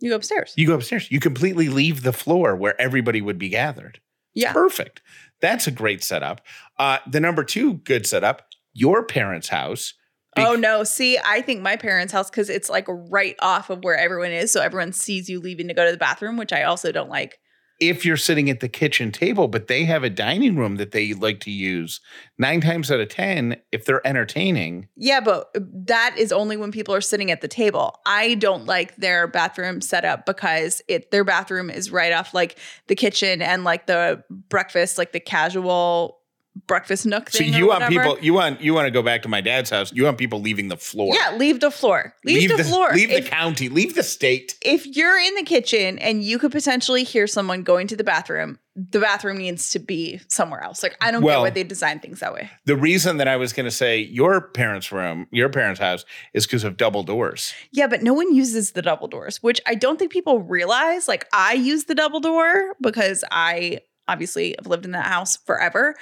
You 0.00 0.10
go 0.10 0.16
upstairs. 0.16 0.54
you 0.56 0.66
go 0.66 0.74
upstairs. 0.74 1.10
You 1.10 1.20
completely 1.20 1.68
leave 1.68 2.02
the 2.02 2.12
floor 2.12 2.56
where 2.56 2.80
everybody 2.80 3.20
would 3.20 3.38
be 3.38 3.48
gathered. 3.48 4.00
yeah. 4.34 4.52
Perfect. 4.52 5.02
That's 5.40 5.66
a 5.66 5.70
great 5.70 6.02
setup. 6.04 6.40
Uh, 6.78 6.98
the 7.06 7.20
number 7.20 7.44
two 7.44 7.74
good 7.74 8.06
setup, 8.06 8.46
your 8.72 9.04
parents' 9.04 9.48
house. 9.48 9.94
Bec- 10.36 10.46
Oh 10.46 10.54
no! 10.54 10.84
See, 10.84 11.18
I 11.24 11.40
think 11.42 11.60
my 11.60 11.76
parents' 11.76 12.12
house 12.12 12.30
because 12.30 12.48
it's 12.48 12.70
like 12.70 12.84
right 12.88 13.34
off 13.40 13.68
of 13.68 13.82
where 13.82 13.96
everyone 13.96 14.30
is, 14.32 14.52
so 14.52 14.60
everyone 14.60 14.92
sees 14.92 15.28
you 15.28 15.40
leaving 15.40 15.66
to 15.68 15.74
go 15.74 15.84
to 15.84 15.90
the 15.90 15.98
bathroom, 15.98 16.36
which 16.36 16.52
I 16.52 16.62
also 16.62 16.92
don't 16.92 17.10
like. 17.10 17.38
If 17.80 18.04
you're 18.04 18.16
sitting 18.16 18.50
at 18.50 18.60
the 18.60 18.68
kitchen 18.68 19.10
table, 19.10 19.48
but 19.48 19.66
they 19.66 19.84
have 19.84 20.04
a 20.04 20.10
dining 20.10 20.56
room 20.56 20.76
that 20.76 20.92
they 20.92 21.14
like 21.14 21.40
to 21.40 21.50
use, 21.50 22.00
nine 22.38 22.60
times 22.60 22.90
out 22.90 23.00
of 23.00 23.08
10, 23.08 23.56
if 23.72 23.84
they're 23.84 24.06
entertaining, 24.06 24.88
Yeah, 24.96 25.20
but 25.20 25.48
uh, 25.56 25.60
that 25.86 26.14
is 26.18 26.30
only 26.30 26.56
when 26.56 26.72
people 26.72 26.94
are 26.94 27.00
sitting 27.00 27.30
at 27.30 27.40
the 27.40 27.48
table. 27.48 27.98
I 28.06 28.34
don't 28.34 28.66
like 28.66 28.96
their 28.96 29.26
bathroom 29.26 29.80
setup 29.80 30.26
because 30.26 30.82
it 30.88 31.10
their 31.10 31.24
bathroom 31.24 31.70
is 31.70 31.90
right 31.90 32.12
off 32.12 32.34
like 32.34 32.58
the 32.86 32.94
kitchen 32.94 33.42
and 33.42 33.64
like 33.64 33.86
the 33.86 34.22
breakfast, 34.48 34.98
like 34.98 35.12
the 35.12 35.20
casual 35.20 36.19
breakfast 36.66 37.06
nook 37.06 37.30
so 37.30 37.42
you 37.42 37.68
want 37.68 37.82
whatever. 37.82 37.90
people, 37.90 38.24
you 38.24 38.34
want, 38.34 38.60
you 38.60 38.74
want 38.74 38.86
to 38.86 38.90
go 38.90 39.02
back 39.02 39.22
to 39.22 39.28
my 39.28 39.40
dad's 39.40 39.70
house. 39.70 39.92
You 39.92 40.04
want 40.04 40.18
people 40.18 40.40
leaving 40.40 40.68
the 40.68 40.76
floor. 40.76 41.14
Yeah, 41.14 41.36
leave 41.36 41.60
the 41.60 41.70
floor. 41.70 42.14
Leave, 42.24 42.56
the, 42.56 42.64
floor. 42.64 42.90
Leave 42.92 43.10
if, 43.10 43.24
the 43.24 43.30
county. 43.30 43.68
Leave 43.68 43.94
the 43.94 44.02
state. 44.02 44.56
if 44.62 44.86
you're 44.86 45.18
in 45.18 45.34
the 45.34 45.42
kitchen 45.42 45.98
and 45.98 46.22
you 46.22 46.38
could 46.38 46.52
potentially 46.52 47.04
hear 47.04 47.26
someone 47.26 47.62
going 47.62 47.86
to 47.88 47.96
the 47.96 48.04
bathroom, 48.04 48.58
the 48.76 49.00
bathroom 49.00 49.38
needs 49.38 49.70
to 49.70 49.78
be 49.78 50.20
somewhere 50.28 50.62
else. 50.62 50.82
Like 50.82 50.96
I 51.00 51.10
don't 51.10 51.22
Well- 51.22 51.40
get 51.40 51.42
why 51.42 51.50
they 51.50 51.64
design 51.64 52.00
things 52.00 52.20
that 52.20 52.32
way. 52.32 52.50
The 52.66 52.76
reason 52.76 53.16
that 53.18 53.28
I 53.28 53.36
was 53.36 53.52
going 53.52 53.64
to 53.64 53.70
say 53.70 53.98
your 53.98 54.40
parents' 54.40 54.92
room, 54.92 55.26
your 55.30 55.48
parents' 55.48 55.80
house, 55.80 56.04
is 56.34 56.46
because 56.46 56.64
of 56.64 56.76
double 56.76 57.02
doors. 57.02 57.52
Yeah, 57.72 57.88
but 57.88 58.02
no 58.02 58.14
one 58.14 58.34
uses 58.34 58.72
the 58.72 58.82
double 58.82 59.08
doors, 59.08 59.42
which 59.42 59.60
I 59.66 59.74
don't 59.74 59.98
think 59.98 60.12
people 60.12 60.40
realize. 60.40 61.08
Like 61.08 61.26
I 61.32 61.54
use 61.54 61.84
the 61.84 61.94
double 61.94 62.20
door 62.20 62.74
because 62.80 63.24
I 63.30 63.80
obviously 64.08 64.54
have 64.58 64.66
lived 64.66 64.84
in 64.84 64.90
that 64.92 65.06
house 65.06 65.36
forever. 65.36 65.94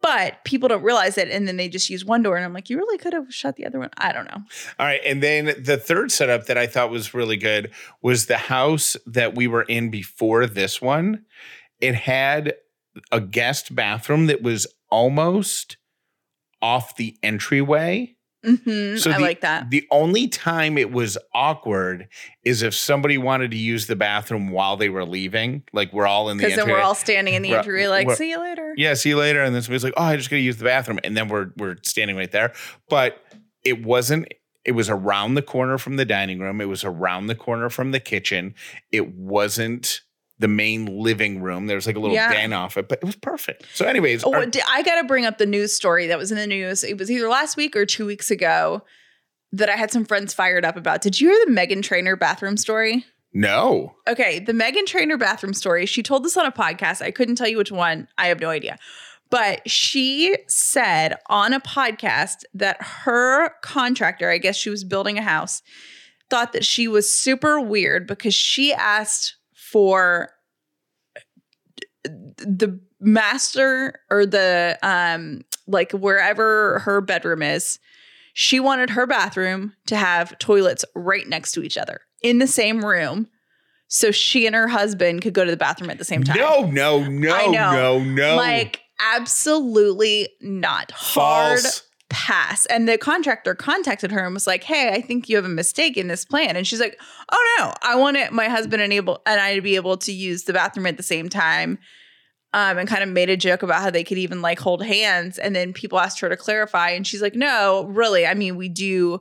But 0.00 0.44
people 0.44 0.68
don't 0.68 0.82
realize 0.82 1.18
it, 1.18 1.28
and 1.28 1.48
then 1.48 1.56
they 1.56 1.68
just 1.68 1.90
use 1.90 2.04
one 2.04 2.22
door, 2.22 2.36
and 2.36 2.44
I'm 2.44 2.52
like, 2.52 2.70
you 2.70 2.76
really 2.76 2.98
could 2.98 3.12
have 3.12 3.34
shut 3.34 3.56
the 3.56 3.66
other 3.66 3.80
one. 3.80 3.90
I 3.96 4.12
don't 4.12 4.26
know. 4.26 4.42
All 4.78 4.86
right. 4.86 5.00
And 5.04 5.22
then 5.22 5.54
the 5.60 5.76
third 5.76 6.12
setup 6.12 6.46
that 6.46 6.56
I 6.56 6.66
thought 6.66 6.90
was 6.90 7.14
really 7.14 7.36
good 7.36 7.72
was 8.00 8.26
the 8.26 8.36
house 8.36 8.96
that 9.06 9.34
we 9.34 9.48
were 9.48 9.62
in 9.62 9.90
before 9.90 10.46
this 10.46 10.80
one. 10.80 11.24
It 11.80 11.94
had 11.94 12.54
a 13.10 13.20
guest 13.20 13.74
bathroom 13.74 14.26
that 14.26 14.42
was 14.42 14.66
almost 14.90 15.76
off 16.62 16.96
the 16.96 17.16
entryway. 17.22 18.16
Hmm 18.44 18.96
So 18.96 19.10
I 19.10 19.16
the, 19.16 19.20
like 19.20 19.40
that. 19.40 19.70
The 19.70 19.86
only 19.90 20.28
time 20.28 20.78
it 20.78 20.92
was 20.92 21.18
awkward 21.34 22.08
is 22.44 22.62
if 22.62 22.74
somebody 22.74 23.18
wanted 23.18 23.50
to 23.50 23.56
use 23.56 23.86
the 23.86 23.96
bathroom 23.96 24.50
while 24.50 24.76
they 24.76 24.88
were 24.88 25.04
leaving. 25.04 25.64
Like 25.72 25.92
we're 25.92 26.06
all 26.06 26.28
in 26.30 26.36
the 26.38 26.44
Because 26.44 26.56
then 26.56 26.68
we're 26.68 26.80
all 26.80 26.94
standing 26.94 27.34
in 27.34 27.42
the 27.42 27.54
entry, 27.54 27.88
like, 27.88 28.10
see 28.12 28.30
you 28.30 28.38
later. 28.38 28.74
yeah, 28.76 28.94
see 28.94 29.10
you 29.10 29.16
later. 29.16 29.42
And 29.42 29.54
then 29.54 29.62
somebody's 29.62 29.84
like, 29.84 29.94
oh, 29.96 30.04
I 30.04 30.16
just 30.16 30.30
got 30.30 30.36
to 30.36 30.42
use 30.42 30.56
the 30.56 30.64
bathroom. 30.64 31.00
And 31.02 31.16
then 31.16 31.28
we're 31.28 31.50
we're 31.56 31.76
standing 31.82 32.16
right 32.16 32.30
there. 32.30 32.52
But 32.88 33.22
it 33.64 33.84
wasn't, 33.84 34.32
it 34.64 34.72
was 34.72 34.88
around 34.88 35.34
the 35.34 35.42
corner 35.42 35.78
from 35.78 35.96
the 35.96 36.04
dining 36.04 36.38
room. 36.38 36.60
It 36.60 36.66
was 36.66 36.84
around 36.84 37.26
the 37.26 37.34
corner 37.34 37.68
from 37.68 37.90
the 37.90 38.00
kitchen. 38.00 38.54
It 38.92 39.14
wasn't 39.14 40.02
the 40.38 40.48
main 40.48 40.86
living 40.86 41.40
room. 41.42 41.66
There 41.66 41.76
was 41.76 41.86
like 41.86 41.96
a 41.96 42.00
little 42.00 42.14
Yeah. 42.14 42.32
den 42.32 42.52
off 42.52 42.76
it, 42.76 42.88
but 42.88 42.98
it 43.02 43.04
was 43.04 43.16
perfect. 43.16 43.64
So, 43.74 43.84
anyways, 43.86 44.22
Oh, 44.24 44.32
our- 44.34 44.42
I 44.68 44.82
got 44.82 45.00
to 45.00 45.04
bring 45.06 45.26
up 45.26 45.38
the 45.38 45.46
news 45.46 45.74
story 45.74 46.06
that 46.06 46.18
was 46.18 46.30
in 46.30 46.38
the 46.38 46.46
news. 46.46 46.84
It 46.84 46.96
was 46.98 47.10
either 47.10 47.28
last 47.28 47.56
week 47.56 47.74
or 47.76 47.84
two 47.86 48.06
weeks 48.06 48.30
ago 48.30 48.82
that 49.52 49.68
I 49.68 49.76
had 49.76 49.90
some 49.90 50.04
friends 50.04 50.34
fired 50.34 50.64
up 50.64 50.76
about. 50.76 51.00
Did 51.02 51.20
you 51.20 51.30
hear 51.30 51.44
the 51.46 51.52
Meghan 51.52 51.82
Trainor 51.82 52.16
bathroom 52.16 52.56
story? 52.56 53.04
no. 53.34 53.94
Okay, 54.08 54.38
the 54.38 54.52
Meghan 54.52 54.86
Trainor 54.86 55.16
bathroom 55.18 55.52
story. 55.54 55.84
She 55.86 56.02
told 56.02 56.24
this 56.24 56.36
on 56.36 56.46
a 56.46 56.52
podcast. 56.52 57.02
I 57.02 57.10
couldn't 57.10 57.34
tell 57.36 57.46
you 57.48 57.58
which 57.58 57.70
one. 57.72 58.08
I 58.16 58.28
have 58.28 58.40
no 58.40 58.48
idea. 58.50 58.78
But 59.30 59.68
she 59.68 60.34
said 60.46 61.16
on 61.28 61.52
a 61.52 61.60
podcast 61.60 62.44
that 62.54 62.78
her 62.80 63.50
contractor, 63.62 64.30
I 64.30 64.38
guess 64.38 64.56
she 64.56 64.70
was 64.70 64.82
building 64.84 65.18
a 65.18 65.22
house, 65.22 65.60
thought 66.30 66.52
that 66.54 66.64
she 66.64 66.88
was 66.88 67.10
super 67.12 67.60
weird 67.60 68.06
because 68.06 68.34
she 68.34 68.72
asked 68.72 69.36
for 69.70 70.30
the 72.04 72.80
master 73.00 74.00
or 74.10 74.24
the 74.26 74.78
um 74.82 75.42
like 75.66 75.92
wherever 75.92 76.78
her 76.80 77.00
bedroom 77.00 77.42
is 77.42 77.78
she 78.32 78.58
wanted 78.60 78.90
her 78.90 79.06
bathroom 79.06 79.72
to 79.86 79.96
have 79.96 80.36
toilets 80.38 80.84
right 80.94 81.28
next 81.28 81.52
to 81.52 81.62
each 81.62 81.76
other 81.78 82.00
in 82.22 82.38
the 82.38 82.46
same 82.46 82.84
room 82.84 83.28
so 83.88 84.10
she 84.10 84.46
and 84.46 84.54
her 84.54 84.68
husband 84.68 85.22
could 85.22 85.32
go 85.32 85.44
to 85.44 85.50
the 85.50 85.56
bathroom 85.56 85.90
at 85.90 85.98
the 85.98 86.04
same 86.04 86.24
time 86.24 86.36
No, 86.36 86.62
no, 86.70 87.04
no, 87.08 87.50
no, 87.50 87.98
no. 88.00 88.36
like 88.36 88.80
absolutely 89.00 90.28
not 90.40 90.90
hard 90.92 91.60
false. 91.60 91.82
Pass. 92.10 92.66
And 92.66 92.88
the 92.88 92.98
contractor 92.98 93.54
contacted 93.54 94.10
her 94.12 94.24
and 94.24 94.34
was 94.34 94.46
like, 94.46 94.64
"Hey, 94.64 94.90
I 94.90 95.00
think 95.00 95.28
you 95.28 95.36
have 95.36 95.44
a 95.44 95.50
mistake 95.50 95.96
in 95.96 96.08
this 96.08 96.24
plan." 96.24 96.56
And 96.56 96.66
she's 96.66 96.80
like, 96.80 96.98
"Oh 97.30 97.56
no, 97.58 97.72
I 97.82 97.96
want 97.96 98.16
it 98.16 98.32
my 98.32 98.48
husband 98.48 98.82
and 98.82 98.92
able 98.92 99.20
and 99.26 99.40
I 99.40 99.54
to 99.54 99.60
be 99.60 99.76
able 99.76 99.96
to 99.98 100.12
use 100.12 100.44
the 100.44 100.52
bathroom 100.52 100.86
at 100.86 100.96
the 100.96 101.02
same 101.02 101.28
time." 101.28 101.78
Um, 102.54 102.78
and 102.78 102.88
kind 102.88 103.02
of 103.02 103.10
made 103.10 103.28
a 103.28 103.36
joke 103.36 103.62
about 103.62 103.82
how 103.82 103.90
they 103.90 104.04
could 104.04 104.16
even 104.16 104.40
like 104.40 104.58
hold 104.58 104.82
hands. 104.82 105.38
And 105.38 105.54
then 105.54 105.74
people 105.74 106.00
asked 106.00 106.20
her 106.20 106.30
to 106.30 106.36
clarify, 106.36 106.90
and 106.90 107.06
she's 107.06 107.20
like, 107.22 107.34
"No, 107.34 107.84
really. 107.90 108.26
I 108.26 108.34
mean, 108.34 108.56
we 108.56 108.68
do 108.70 109.20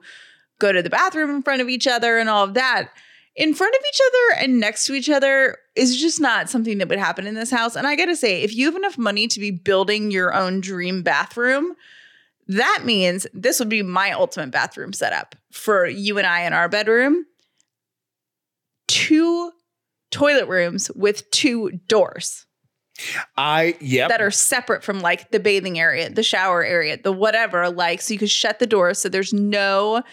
go 0.59 0.71
to 0.71 0.81
the 0.81 0.89
bathroom 0.89 1.29
in 1.29 1.43
front 1.43 1.61
of 1.61 1.69
each 1.69 1.87
other 1.87 2.17
and 2.17 2.29
all 2.29 2.45
of 2.45 2.53
that." 2.53 2.89
In 3.35 3.53
front 3.53 3.75
of 3.75 3.81
each 3.87 4.01
other 4.07 4.43
and 4.43 4.59
next 4.59 4.87
to 4.87 4.93
each 4.93 5.11
other 5.11 5.57
is 5.75 6.01
just 6.01 6.19
not 6.19 6.49
something 6.49 6.79
that 6.79 6.89
would 6.89 6.97
happen 6.97 7.27
in 7.27 7.35
this 7.35 7.51
house. 7.51 7.75
And 7.75 7.85
I 7.85 7.95
gotta 7.95 8.15
say, 8.15 8.41
if 8.41 8.55
you 8.55 8.65
have 8.65 8.75
enough 8.75 8.97
money 8.97 9.27
to 9.27 9.39
be 9.39 9.51
building 9.51 10.09
your 10.09 10.33
own 10.33 10.59
dream 10.59 11.03
bathroom, 11.03 11.75
that 12.47 12.83
means 12.85 13.27
this 13.33 13.59
would 13.59 13.69
be 13.69 13.83
my 13.83 14.11
ultimate 14.11 14.51
bathroom 14.51 14.93
setup 14.93 15.35
for 15.51 15.85
you 15.85 16.17
and 16.17 16.27
I 16.27 16.41
in 16.41 16.53
our 16.53 16.69
bedroom. 16.69 17.25
Two 18.87 19.51
toilet 20.11 20.47
rooms 20.47 20.89
with 20.95 21.29
two 21.31 21.71
doors 21.87 22.45
I, 23.35 23.75
yep. 23.79 24.09
that 24.09 24.21
are 24.21 24.31
separate 24.31 24.83
from 24.83 25.01
like 25.01 25.31
the 25.31 25.39
bathing 25.39 25.79
area, 25.79 26.09
the 26.09 26.23
shower 26.23 26.63
area, 26.63 26.97
the 27.01 27.11
whatever, 27.11 27.69
like 27.69 28.01
so 28.01 28.13
you 28.13 28.19
could 28.19 28.29
shut 28.29 28.59
the 28.59 28.67
door 28.67 28.93
so 28.93 29.09
there's 29.09 29.33
no 29.33 30.03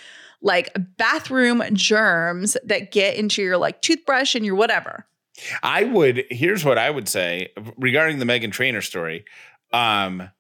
like 0.43 0.77
bathroom 0.97 1.63
germs 1.73 2.57
that 2.65 2.93
get 2.93 3.17
into 3.17 3.43
your 3.43 3.57
like 3.57 3.81
toothbrush 3.81 4.35
and 4.35 4.45
your 4.45 4.55
whatever. 4.55 5.07
I 5.63 5.85
would. 5.85 6.25
Here's 6.31 6.65
what 6.65 6.79
I 6.79 6.91
would 6.91 7.09
say 7.09 7.49
regarding 7.77 8.19
the 8.19 8.25
Meghan 8.25 8.53
Trainor 8.53 8.83
story. 8.83 9.25
Um, 9.73 10.31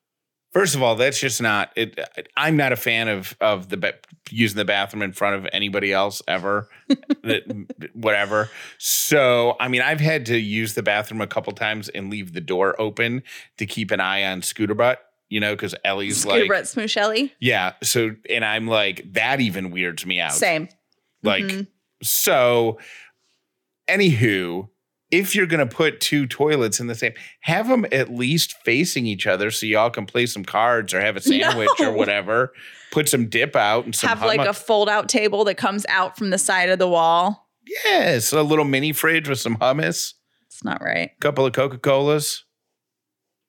first 0.54 0.75
of 0.75 0.82
all, 0.82 0.94
that's 0.96 1.20
just 1.20 1.42
not 1.42 1.70
it. 1.76 1.99
I'm 2.37 2.56
not 2.56 2.73
a 2.73 2.76
fan 2.76 3.08
of 3.08 3.37
of 3.42 3.68
the 3.68 3.76
ba- 3.76 3.94
using 4.30 4.56
the 4.56 4.64
bathroom 4.64 5.02
in 5.02 5.12
front 5.12 5.37
of 5.37 5.46
anybody 5.52 5.92
else 5.92 6.23
ever. 6.26 6.68
that 7.25 7.90
whatever. 7.92 8.49
So, 8.78 9.56
I 9.61 9.68
mean, 9.68 9.82
I've 9.82 10.00
had 10.00 10.25
to 10.26 10.38
use 10.38 10.73
the 10.75 10.82
bathroom 10.82 11.20
a 11.20 11.26
couple 11.26 11.52
times 11.52 11.90
and 11.90 12.08
leave 12.11 12.32
the 12.32 12.40
door 12.40 12.80
open 12.80 13.23
to 13.58 13.66
keep 13.66 13.90
an 13.90 14.00
eye 14.00 14.25
on 14.25 14.40
Scooter 14.40 14.75
Butt. 14.75 15.00
You 15.28 15.40
know, 15.40 15.54
because 15.54 15.75
Ellie's 15.84 16.20
Scooter 16.23 16.40
like, 16.40 16.49
Brett 16.49 16.64
Smooshelly. 16.64 17.32
yeah. 17.40 17.73
So, 17.82 18.14
and 18.30 18.44
I'm 18.44 18.66
like, 18.68 19.04
that 19.14 19.40
even 19.40 19.70
weirds 19.73 20.06
me 20.06 20.20
out. 20.20 20.32
Same. 20.32 20.68
Like, 21.25 21.44
Mhm. 21.44 21.66
so, 22.02 22.78
anywho, 23.88 24.68
if 25.21 25.35
you're 25.35 25.47
going 25.47 25.66
to 25.66 25.75
put 25.75 26.00
two 26.00 26.26
toilets 26.26 26.80
in 26.80 26.87
the 26.87 26.94
same, 26.94 27.12
have 27.40 27.68
them 27.68 27.87
at 27.92 28.12
least 28.12 28.54
facing 28.64 29.06
each 29.06 29.26
other 29.26 29.50
so 29.50 29.66
y'all 29.66 29.90
can 29.90 30.06
play 30.06 30.26
some 30.26 30.44
cards 30.44 30.92
or 30.94 31.00
have 31.00 31.16
a 31.16 31.21
sandwich 31.23 31.68
No. 31.80 31.90
or 31.90 31.92
whatever. 31.92 32.52
Put 32.90 33.09
some 33.09 33.28
dip 33.28 33.56
out 33.56 33.85
and 33.85 33.94
some 33.94 34.09
Have 34.09 34.23
like 34.23 34.40
a 34.40 34.52
fold 34.52 34.88
out 34.88 35.09
table 35.09 35.44
that 35.44 35.56
comes 35.56 35.85
out 35.88 36.16
from 36.16 36.30
the 36.30 36.38
side 36.38 36.68
of 36.68 36.78
the 36.78 36.88
wall. 36.88 37.49
yes, 37.85 38.33
a 38.33 38.42
little 38.42 38.64
mini 38.64 38.92
fridge 38.92 39.28
with 39.28 39.38
some 39.40 39.56
hummus, 39.56 40.14
It's 40.47 40.62
not 40.64 40.80
right. 40.83 41.11
a 41.16 41.21
couple 41.21 41.44
of 41.47 41.52
Coca 41.52 41.78
Colas. 41.78 42.44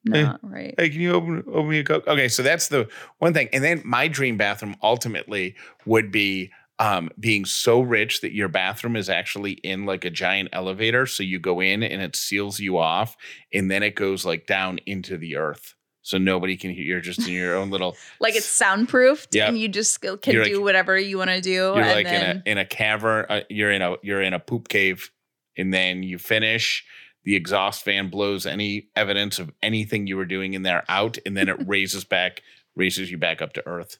not 0.04 0.40
right. 0.42 0.74
Hey, 0.78 0.90
can 0.90 1.00
you 1.00 1.12
open 1.14 1.44
open 1.48 1.68
me 1.68 1.78
a 1.80 1.84
coke? 1.84 2.06
Okay, 2.06 2.28
so 2.28 2.42
that's 2.42 2.68
the 2.68 2.88
one 3.18 3.34
thing. 3.34 3.48
And 3.52 3.62
then 3.62 3.82
my 3.84 4.08
dream 4.08 4.36
bathroom 4.36 4.76
ultimately 4.82 5.54
would 5.84 6.10
be 6.12 6.50
um, 6.78 7.10
being 7.18 7.44
so 7.44 7.80
rich 7.80 8.20
that 8.20 8.32
your 8.34 8.48
bathroom 8.48 8.96
is 8.96 9.08
actually 9.08 9.52
in 9.52 9.86
like 9.86 10.04
a 10.04 10.10
giant 10.10 10.50
elevator. 10.52 11.06
So 11.06 11.22
you 11.22 11.38
go 11.38 11.60
in 11.60 11.82
and 11.82 12.02
it 12.02 12.14
seals 12.16 12.60
you 12.60 12.78
off, 12.78 13.16
and 13.52 13.70
then 13.70 13.82
it 13.82 13.94
goes 13.94 14.24
like 14.26 14.46
down 14.46 14.78
into 14.86 15.16
the 15.16 15.36
earth. 15.36 15.74
So 16.02 16.18
nobody 16.18 16.56
can 16.56 16.70
hear. 16.70 16.84
You're 16.84 17.00
just 17.00 17.26
in 17.26 17.34
your 17.34 17.56
own 17.56 17.70
little. 17.70 17.96
Like 18.20 18.36
it's 18.36 18.46
soundproofed, 18.46 19.34
Yep. 19.34 19.48
and 19.48 19.58
you 19.58 19.68
just 19.68 20.00
can 20.00 20.18
You're 20.26 20.44
do 20.44 20.56
like- 20.56 20.62
whatever 20.64 20.98
you 20.98 21.18
want 21.18 21.30
to 21.30 21.40
do. 21.40 21.50
You're 21.50 21.74
like 21.84 22.06
then, 22.06 22.30
in 22.30 22.42
a 22.46 22.50
in 22.52 22.58
a 22.58 22.64
cavern. 22.64 23.26
Uh, 23.28 23.40
you're 23.50 23.72
in 23.72 23.82
a 23.82 23.96
you're 24.02 24.22
in 24.22 24.32
a 24.34 24.38
poop 24.38 24.68
cave, 24.68 25.10
and 25.56 25.72
then 25.74 26.02
you 26.02 26.18
finish. 26.18 26.84
The 27.24 27.34
exhaust 27.34 27.84
fan 27.84 28.08
blows 28.08 28.46
any 28.46 28.86
evidence 28.94 29.40
of 29.40 29.50
anything 29.60 30.06
you 30.06 30.16
were 30.16 30.24
doing 30.26 30.54
in 30.54 30.62
there 30.62 30.84
out, 30.88 31.18
and 31.26 31.36
then 31.36 31.48
it 31.48 31.56
raises 31.66 32.04
back, 32.04 32.42
raises 32.76 33.10
you 33.10 33.18
back 33.18 33.42
up 33.42 33.52
to 33.54 33.66
earth. 33.66 33.98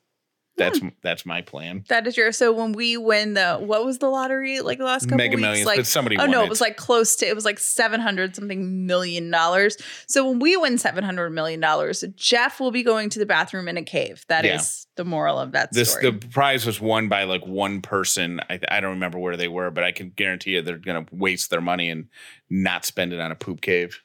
That's 0.57 0.81
that's 1.03 1.27
my 1.27 1.43
plan. 1.43 1.85
That 1.89 2.07
is 2.07 2.17
your. 2.17 2.33
So 2.33 2.53
when 2.53 2.73
we 2.73 2.97
win 2.97 3.35
the 3.35 3.57
what 3.57 3.85
was 3.85 3.99
the 3.99 4.09
lottery 4.09 4.61
like 4.61 4.79
the 4.79 4.85
last 4.85 5.05
couple 5.05 5.19
Mega 5.19 5.37
weeks? 5.37 5.43
Millions, 5.43 5.67
like 5.67 5.77
but 5.77 5.87
somebody 5.87 6.17
oh 6.19 6.27
no, 6.27 6.43
it. 6.43 6.47
it 6.47 6.49
was 6.49 6.61
like 6.63 6.77
close 6.77 7.15
to 7.17 7.27
it 7.27 7.35
was 7.35 7.45
like 7.45 7.59
seven 7.59 8.01
hundred 8.01 8.35
something 8.35 8.87
million 8.87 9.31
dollars. 9.31 9.77
So 10.07 10.29
when 10.29 10.39
we 10.39 10.57
win 10.57 10.79
seven 10.79 11.05
hundred 11.05 11.31
million 11.31 11.61
dollars, 11.61 12.03
Jeff 12.17 12.59
will 12.59 12.71
be 12.71 12.83
going 12.83 13.11
to 13.11 13.19
the 13.19 13.27
bathroom 13.27 13.69
in 13.69 13.77
a 13.77 13.83
cave. 13.83 14.25
That 14.29 14.47
is 14.47 14.87
Yeah. 14.89 15.03
the 15.03 15.05
moral 15.05 15.39
of 15.39 15.53
that 15.53 15.73
This 15.73 15.91
story. 15.91 16.11
the 16.11 16.27
prize 16.29 16.65
was 16.65 16.81
won 16.81 17.09
by 17.09 17.25
like 17.25 17.47
one 17.47 17.83
person. 17.83 18.41
I 18.49 18.59
I 18.69 18.81
don't 18.81 18.93
remember 18.93 19.19
where 19.19 19.37
they 19.37 19.49
were, 19.49 19.71
but 19.71 19.85
I 19.85 19.93
can 19.93 20.11
guarantee 20.11 20.53
you 20.53 20.63
they're 20.63 20.79
gonna 20.79 21.05
waste 21.13 21.51
their 21.51 21.61
money 21.61 21.91
and 21.91 22.09
not 22.49 22.85
spend 22.87 23.13
it 23.13 23.21
on 23.21 23.31
a 23.31 23.37
poop 23.37 23.61
cave. 23.61 24.01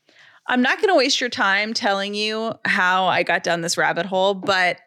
I'm 0.47 0.61
not 0.63 0.79
going 0.79 0.89
to 0.89 0.95
waste 0.95 1.21
your 1.21 1.29
time 1.29 1.73
telling 1.73 2.15
you 2.15 2.53
how 2.65 3.05
I 3.05 3.21
got 3.21 3.43
down 3.43 3.61
this 3.61 3.77
rabbit 3.77 4.07
hole, 4.07 4.33
but 4.33 4.79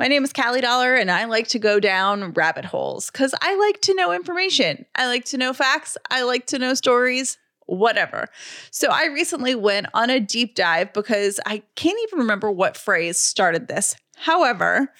my 0.00 0.08
name 0.08 0.24
is 0.24 0.32
Callie 0.32 0.62
Dauler 0.62 0.94
and 0.94 1.10
I 1.10 1.26
like 1.26 1.48
to 1.48 1.58
go 1.58 1.78
down 1.78 2.32
rabbit 2.32 2.64
holes 2.64 3.10
because 3.10 3.34
I 3.42 3.54
like 3.56 3.82
to 3.82 3.94
know 3.94 4.12
information. 4.12 4.86
I 4.94 5.06
like 5.08 5.26
to 5.26 5.36
know 5.36 5.52
facts. 5.52 5.98
I 6.10 6.22
like 6.22 6.46
to 6.46 6.58
know 6.58 6.72
stories, 6.72 7.36
whatever. 7.66 8.28
So 8.70 8.88
I 8.88 9.08
recently 9.08 9.54
went 9.54 9.88
on 9.92 10.08
a 10.08 10.18
deep 10.18 10.54
dive 10.54 10.94
because 10.94 11.38
I 11.44 11.64
can't 11.76 11.98
even 12.04 12.20
remember 12.20 12.50
what 12.50 12.78
phrase 12.78 13.18
started 13.18 13.68
this. 13.68 13.94
However, 14.16 14.90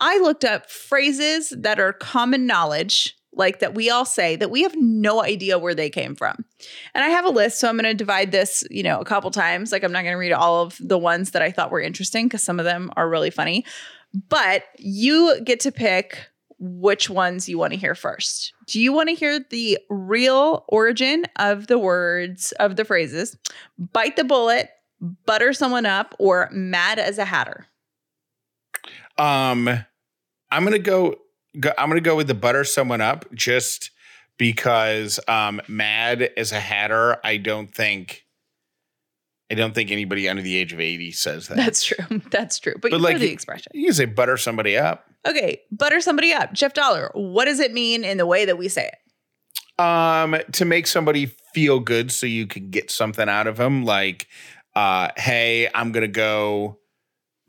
I 0.00 0.18
looked 0.18 0.44
up 0.44 0.68
phrases 0.68 1.54
that 1.56 1.78
are 1.78 1.92
common 1.92 2.48
knowledge, 2.48 3.16
like 3.40 3.58
that 3.58 3.74
we 3.74 3.90
all 3.90 4.04
say, 4.04 4.36
that 4.36 4.50
we 4.52 4.62
have 4.62 4.76
no 4.76 5.20
idea 5.22 5.58
where 5.58 5.74
they 5.74 5.90
came 5.90 6.14
from. 6.14 6.44
And 6.94 7.02
I 7.02 7.08
have 7.08 7.24
a 7.24 7.30
list, 7.30 7.58
so 7.58 7.68
I'm 7.68 7.76
going 7.76 7.84
to 7.84 7.94
divide 7.94 8.30
this, 8.30 8.62
you 8.70 8.84
know, 8.84 9.00
a 9.00 9.04
couple 9.04 9.32
times. 9.32 9.72
Like 9.72 9.82
I'm 9.82 9.90
not 9.90 10.02
going 10.02 10.12
to 10.12 10.18
read 10.18 10.32
all 10.32 10.62
of 10.62 10.76
the 10.78 10.98
ones 10.98 11.32
that 11.32 11.42
I 11.42 11.50
thought 11.50 11.72
were 11.72 11.80
interesting 11.80 12.26
because 12.26 12.44
some 12.44 12.60
of 12.60 12.64
them 12.64 12.92
are 12.96 13.08
really 13.08 13.30
funny. 13.30 13.64
But 14.28 14.64
you 14.78 15.40
get 15.42 15.58
to 15.60 15.72
pick 15.72 16.30
which 16.60 17.08
ones 17.08 17.48
you 17.48 17.58
want 17.58 17.72
to 17.72 17.78
hear 17.78 17.94
first. 17.94 18.52
Do 18.66 18.80
you 18.80 18.92
want 18.92 19.08
to 19.08 19.14
hear 19.14 19.40
the 19.50 19.78
real 19.88 20.64
origin 20.68 21.24
of 21.36 21.66
the 21.66 21.78
words 21.78 22.52
of 22.52 22.76
the 22.76 22.84
phrases? 22.84 23.36
Bite 23.78 24.16
the 24.16 24.24
bullet, 24.24 24.68
butter 25.00 25.52
someone 25.52 25.86
up, 25.86 26.14
or 26.18 26.48
mad 26.52 26.98
as 26.98 27.16
a 27.18 27.24
hatter? 27.24 27.66
Um, 29.16 29.68
I'm 30.50 30.64
gonna 30.64 30.78
go, 30.78 31.16
go. 31.58 31.72
I'm 31.78 31.88
gonna 31.88 32.00
go 32.00 32.16
with 32.16 32.26
the 32.26 32.34
butter 32.34 32.64
someone 32.64 33.00
up 33.00 33.32
just 33.34 33.90
because 34.38 35.20
um, 35.28 35.60
mad 35.68 36.22
as 36.36 36.52
a 36.52 36.60
hatter. 36.60 37.18
I 37.24 37.36
don't 37.36 37.72
think. 37.72 38.24
I 39.50 39.54
don't 39.54 39.74
think 39.74 39.90
anybody 39.90 40.28
under 40.28 40.42
the 40.42 40.56
age 40.56 40.72
of 40.72 40.78
80 40.78 41.10
says 41.10 41.48
that. 41.48 41.56
That's 41.56 41.82
true. 41.82 42.20
That's 42.30 42.60
true. 42.60 42.74
But, 42.74 42.92
But 42.92 42.98
you 42.98 42.98
like 42.98 43.14
know 43.14 43.18
the 43.18 43.32
expression. 43.32 43.72
you 43.74 43.86
can 43.86 43.94
say 43.94 44.04
butter 44.04 44.36
somebody 44.36 44.78
up. 44.78 45.06
Okay, 45.26 45.60
butter 45.72 46.00
somebody 46.00 46.32
up. 46.32 46.52
Jeff 46.52 46.72
Dauler, 46.72 47.10
what 47.14 47.46
does 47.46 47.58
it 47.58 47.72
mean 47.72 48.04
in 48.04 48.16
the 48.16 48.26
way 48.26 48.44
that 48.44 48.56
we 48.56 48.68
say 48.68 48.88
it? 48.88 49.82
Um, 49.82 50.36
to 50.52 50.64
make 50.64 50.86
somebody 50.86 51.26
feel 51.52 51.80
good 51.80 52.12
so 52.12 52.26
you 52.26 52.46
can 52.46 52.70
get 52.70 52.90
something 52.92 53.28
out 53.28 53.46
of 53.48 53.56
them. 53.56 53.84
Like, 53.84 54.28
uh, 54.76 55.08
hey, 55.16 55.68
I'm 55.74 55.90
gonna 55.90 56.06
go 56.06 56.78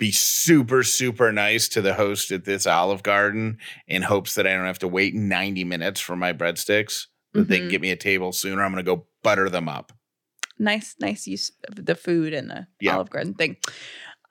be 0.02 0.12
super, 0.12 0.82
super 0.82 1.32
nice 1.32 1.70
to 1.70 1.80
the 1.80 1.94
host 1.94 2.32
at 2.32 2.44
this 2.44 2.66
Olive 2.66 3.04
Garden 3.04 3.60
in 3.88 4.02
hopes 4.02 4.34
that 4.34 4.48
I 4.48 4.54
don't 4.56 4.66
have 4.66 4.80
to 4.80 4.88
wait 4.88 5.14
90 5.14 5.64
minutes 5.64 6.02
for 6.02 6.16
my 6.16 6.34
breadsticks. 6.34 7.06
That 7.34 7.48
they 7.48 7.60
can 7.60 7.68
Mhm. 7.68 7.72
get 7.72 7.82
me 7.82 7.92
a 7.92 7.96
table 7.96 8.32
sooner. 8.32 8.64
I'm 8.64 8.72
gonna 8.72 8.82
go 8.82 9.06
butter 9.22 9.48
them 9.48 9.70
up. 9.70 9.94
Nice, 10.58 10.96
nice 11.00 11.28
use 11.28 11.52
of 11.68 11.86
the 11.86 11.94
food 11.94 12.34
and 12.34 12.50
the 12.50 12.66
Yeah. 12.80 12.96
Olive 12.96 13.12
Garden 13.12 13.36
thing. 13.36 13.58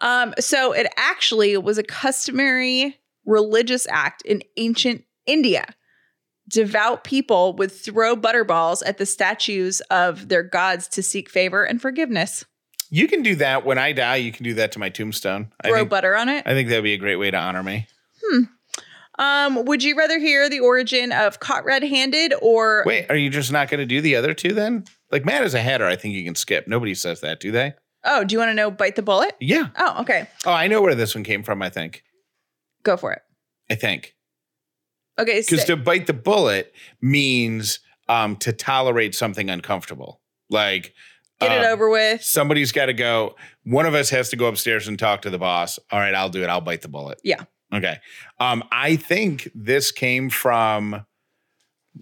Um, 0.01 0.35
so 0.41 0.73
it 0.73 0.89
actually 0.97 1.57
was 1.57 1.79
a 1.79 1.85
customary 1.85 2.99
religious 3.25 3.87
act 3.89 4.23
in 4.23 4.43
ancient 4.57 5.05
India. 5.25 5.77
Devout 6.49 7.05
people 7.05 7.55
would 7.55 7.71
throw 7.71 8.17
butterballs 8.17 8.83
at 8.85 8.99
the 8.99 9.07
statues 9.07 9.81
of 9.83 10.29
their 10.29 10.43
gods 10.43 10.89
to 10.89 11.03
seek 11.03 11.31
favor 11.31 11.63
and 11.63 11.81
forgiveness. 11.81 12.45
You 12.91 13.07
can 13.09 13.23
do 13.23 13.37
that 13.37 13.65
when 13.65 13.79
I 13.79 13.93
die. 13.93 14.17
You 14.17 14.33
can 14.33 14.45
do 14.45 14.55
that 14.55 14.73
to 14.73 14.79
my 14.79 14.89
tombstone. 14.89 15.53
I 15.63 15.69
Throw 15.69 15.79
think, 15.79 15.91
butter 15.91 16.17
on 16.17 16.29
it. 16.29 16.45
I 16.47 16.55
think 16.55 16.69
that'd 16.69 16.85
be 16.85 16.95
a 16.95 16.99
great 16.99 17.17
way 17.17 17.31
to 17.31 17.37
honor 17.37 17.63
me. 17.63 17.87
Um, 19.19 19.67
would 19.67 19.83
you 19.83 19.97
rather 19.97 20.19
hear 20.19 20.49
the 20.49 20.61
origin 20.61 21.13
of 21.13 21.41
caught 21.41 21.65
red-handed 21.65 22.33
or 22.41 22.85
Wait, 22.87 23.07
are 23.11 23.17
you 23.17 23.29
just 23.29 23.53
not 23.53 23.69
going 23.69 23.81
to 23.81 23.87
do 23.87 24.01
the 24.01 24.17
other 24.17 24.33
two 24.33 24.55
then? 24.55 24.85
Like 25.11 25.27
mad 25.27 25.43
as 25.43 25.53
a 25.53 25.61
hatter, 25.61 25.85
I 25.87 25.95
think 25.97 26.15
you 26.15 26.25
can 26.25 26.35
skip. 26.35 26.67
Nobody 26.67 26.95
says 26.95 27.21
that, 27.21 27.39
do 27.41 27.51
they? 27.53 27.75
oh, 28.05 28.25
do 28.25 28.33
you 28.33 28.39
want 28.39 28.49
to 28.49 28.55
know 28.55 28.71
bite 28.71 28.97
the 28.97 29.03
bullet? 29.03 29.37
Yeah. 29.41 29.69
Oh, 29.77 30.01
okay. 30.01 30.27
Oh, 30.47 30.53
I 30.53 30.69
know 30.69 30.81
where 30.81 30.95
this 30.95 31.15
one 31.15 31.23
came 31.23 31.43
from. 31.43 31.61
I 31.61 31.69
think. 31.69 32.03
Go 32.83 32.97
for 32.97 33.13
it. 33.13 33.21
I 33.71 33.75
think 33.75 34.15
Okay, 35.19 35.41
because 35.41 35.67
so, 35.67 35.75
to 35.75 35.77
bite 35.77 36.07
the 36.07 36.15
bullet 36.15 36.73
means 37.03 37.81
um, 38.09 38.37
to 38.37 38.55
tolerate 38.55 39.15
something 39.15 39.51
uncomfortable. 39.51 40.21
Like 40.49 40.95
get 41.41 41.53
it 41.53 41.65
uh, 41.65 41.71
over 41.71 41.89
with. 41.91 42.23
Somebody's 42.23 42.73
got 42.73 42.87
to 42.87 42.93
go. 42.93 43.37
One 43.65 43.87
of 43.87 43.95
us 43.95 44.11
has 44.11 44.31
to 44.31 44.37
go 44.37 44.47
upstairs 44.47 44.89
and 44.89 44.99
talk 44.99 45.23
to 45.23 45.31
the 45.31 45.39
boss. 45.39 45.79
All 45.91 45.99
right, 45.99 46.15
I'll 46.15 46.29
do 46.29 46.43
it. 46.43 46.49
I'll 46.49 46.61
bite 46.61 46.83
the 46.83 46.89
bullet. 46.89 47.21
Yeah. 47.25 47.45
Okay. 47.73 47.99
Um, 48.39 48.65
I 48.73 48.97
think 48.97 49.51
this 49.55 49.93
came 49.93 50.31
from, 50.31 51.07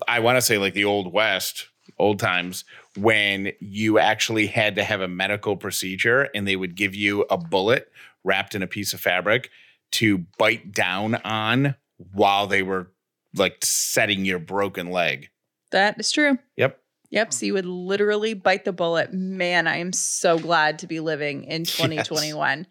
I 0.07 0.21
want 0.21 0.37
to 0.37 0.43
say 0.43 0.59
like 0.59 0.75
the 0.75 0.85
old 0.85 1.13
West, 1.13 1.69
old 1.99 2.19
times, 2.19 2.65
when 2.97 3.53
you 3.61 3.99
actually 3.99 4.47
had 4.47 4.77
to 4.77 4.85
have 4.85 5.01
a 5.01 5.09
medical 5.09 5.57
procedure 5.57 6.29
and 6.35 6.47
they 6.47 6.57
would 6.57 6.75
give 6.75 6.95
you 6.95 7.27
a 7.31 7.37
bullet 7.37 7.91
wrapped 8.25 8.55
in 8.55 8.63
a 8.63 8.67
piece 8.67 8.93
of 8.93 9.01
fabric 9.01 9.51
to 9.93 10.25
bite 10.39 10.73
down 10.73 11.17
on 11.17 11.75
while 12.13 12.47
they 12.47 12.63
were 12.63 12.91
like 13.35 13.59
setting 13.63 14.25
your 14.25 14.39
broken 14.39 14.91
leg. 14.91 15.29
That 15.71 15.99
is 16.01 16.11
true. 16.11 16.39
Yep. 16.57 16.81
Yep. 17.11 17.33
So 17.33 17.47
you 17.47 17.55
would 17.55 17.67
literally 17.67 18.35
bite 18.35 18.65
the 18.65 18.73
bullet. 18.73 19.13
Man, 19.13 19.67
I 19.67 19.79
am 19.79 19.93
so 19.93 20.39
glad 20.39 20.79
to 20.81 20.87
be 20.87 21.01
living 21.01 21.45
in 21.45 21.65
2021. 21.65 22.67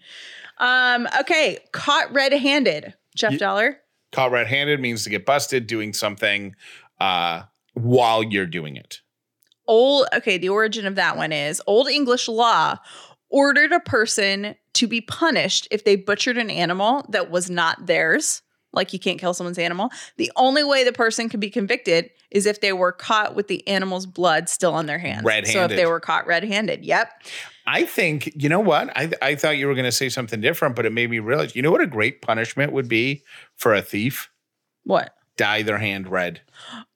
Um, 0.60 1.08
okay. 1.22 1.60
Caught 1.72 2.14
red 2.14 2.34
handed. 2.34 2.94
Jeff 3.16 3.34
Ye- 3.34 3.38
Dauler. 3.40 3.80
Caught 4.12 4.32
red 4.32 4.48
handed 4.48 4.80
means 4.80 5.04
to 5.04 5.10
get 5.10 5.26
busted 5.26 5.68
doing 5.68 5.94
something 5.94 6.56
uh, 7.00 7.44
while 7.74 8.24
you're 8.24 8.46
doing 8.46 8.76
it. 8.76 9.02
Old, 9.68 10.08
okay. 10.16 10.38
The 10.38 10.50
origin 10.50 10.86
of 10.86 10.96
that 10.96 11.18
one 11.18 11.32
is 11.32 11.62
Old 11.68 11.88
English 11.88 12.28
law 12.28 12.78
ordered 13.30 13.74
a 13.74 13.80
person 13.82 14.56
to 14.74 14.88
be 14.88 15.02
punished 15.02 15.68
if 15.72 15.84
they 15.84 15.96
butchered 15.98 16.38
an 16.38 16.50
animal 16.50 17.06
that 17.10 17.30
was 17.30 17.50
not 17.50 17.86
theirs. 17.88 18.42
Like 18.74 18.94
you 18.94 19.00
can't 19.00 19.20
kill 19.20 19.34
someone's 19.34 19.58
animal. 19.58 19.90
The 20.18 20.32
only 20.36 20.64
way 20.64 20.84
the 20.84 20.92
person 20.92 21.30
could 21.30 21.40
be 21.40 21.50
convicted 21.50 22.10
is 22.30 22.46
if 22.46 22.62
they 22.62 22.74
were 22.74 22.92
caught 22.92 23.34
with 23.36 23.48
the 23.48 23.66
animal's 23.68 24.06
blood 24.06 24.50
still 24.50 24.74
on 24.74 24.86
their 24.86 25.00
hands. 25.00 25.24
Red-handed. 25.24 25.52
So 25.54 25.64
if 25.66 25.72
they 25.72 25.86
were 25.86 26.00
caught 26.00 26.28
red 26.28 26.44
handed. 26.44 26.84
Yep. 26.86 27.10
I 27.66 27.86
think, 27.86 28.32
you 28.36 28.50
know 28.50 28.60
what? 28.60 28.96
I, 28.96 29.12
I 29.22 29.36
thought 29.36 29.58
you 29.58 29.68
were 29.68 29.74
going 29.74 29.86
to 29.86 29.92
say 29.92 30.10
something 30.10 30.42
different, 30.42 30.76
but 30.76 30.86
it 30.86 30.92
made 30.94 31.10
me 31.10 31.20
realize, 31.20 31.56
you 31.56 31.62
know 31.62 31.72
what 31.72 31.82
a 31.82 31.88
great 31.88 32.22
punishment 32.22 32.72
would 32.74 32.88
be 32.88 33.24
for 33.56 33.74
a 33.74 33.82
thief? 33.82 34.30
What? 34.84 35.14
Dye 35.38 35.62
their 35.64 35.78
hand 35.78 36.08
red. 36.10 36.42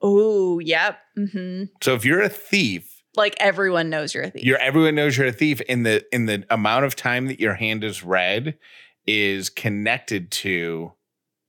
Oh, 0.02 0.60
yep. 0.60 1.00
hmm 1.16 1.64
So 1.82 1.94
if 1.96 2.04
you're 2.06 2.22
a 2.22 2.30
thief, 2.30 3.02
Like 3.16 3.36
everyone 3.40 3.90
knows 3.90 4.14
you're 4.14 4.24
a 4.24 4.30
thief. 4.30 4.44
you're 4.44 4.58
everyone 4.58 4.96
knows 4.96 5.18
you're 5.18 5.28
a 5.28 5.32
thief 5.32 5.62
in 5.62 5.84
the 5.84 6.04
in 6.14 6.26
the 6.26 6.44
amount 6.50 6.86
of 6.86 6.96
time 6.96 7.28
that 7.28 7.40
your 7.40 7.54
hand 7.56 7.84
is 7.84 8.04
red 8.04 8.58
is 9.06 9.50
connected 9.50 10.32
to 10.32 10.94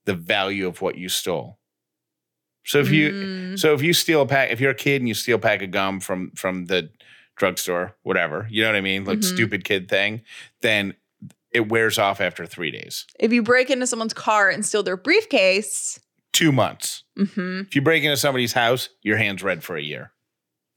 the 0.04 0.14
value 0.14 0.66
of 0.66 0.80
what 0.82 0.96
you 0.96 1.08
stole. 1.08 1.58
So 2.64 2.78
if 2.78 2.90
you 2.90 3.10
Mm, 3.12 3.58
So 3.58 3.74
if 3.74 3.82
you 3.82 3.92
steal 3.92 4.22
a 4.22 4.26
pack, 4.26 4.50
if 4.50 4.60
you're 4.60 4.70
a 4.70 4.74
kid 4.74 5.00
and 5.02 5.08
you 5.08 5.14
steal 5.14 5.36
a 5.36 5.40
pack 5.40 5.62
of 5.62 5.70
gum 5.70 6.00
from 6.00 6.30
from 6.36 6.66
the 6.66 6.90
drugstore, 7.36 7.96
whatever, 8.02 8.46
you 8.50 8.62
know 8.62 8.68
what 8.68 8.76
I 8.76 8.80
mean, 8.82 9.04
like 9.04 9.20
Mhm. 9.20 9.24
stupid 9.24 9.64
kid 9.64 9.88
thing, 9.88 10.22
then 10.60 10.94
it 11.50 11.68
wears 11.68 11.98
off 11.98 12.20
after 12.20 12.46
three 12.46 12.70
days, 12.70 13.06
if 13.18 13.32
you 13.32 13.42
break 13.42 13.68
into 13.70 13.86
someone's 13.86 14.14
car 14.14 14.48
and 14.48 14.64
steal 14.64 14.82
their 14.82 14.96
briefcase, 14.96 15.98
two 16.32 16.50
months. 16.52 17.04
mhm, 17.18 17.66
If 17.66 17.74
you 17.74 17.82
break 17.82 18.02
into 18.04 18.16
somebody's 18.16 18.54
house, 18.54 18.88
your 19.02 19.18
hands 19.18 19.42
red 19.42 19.62
for 19.62 19.76
a 19.76 19.82
year. 19.82 20.12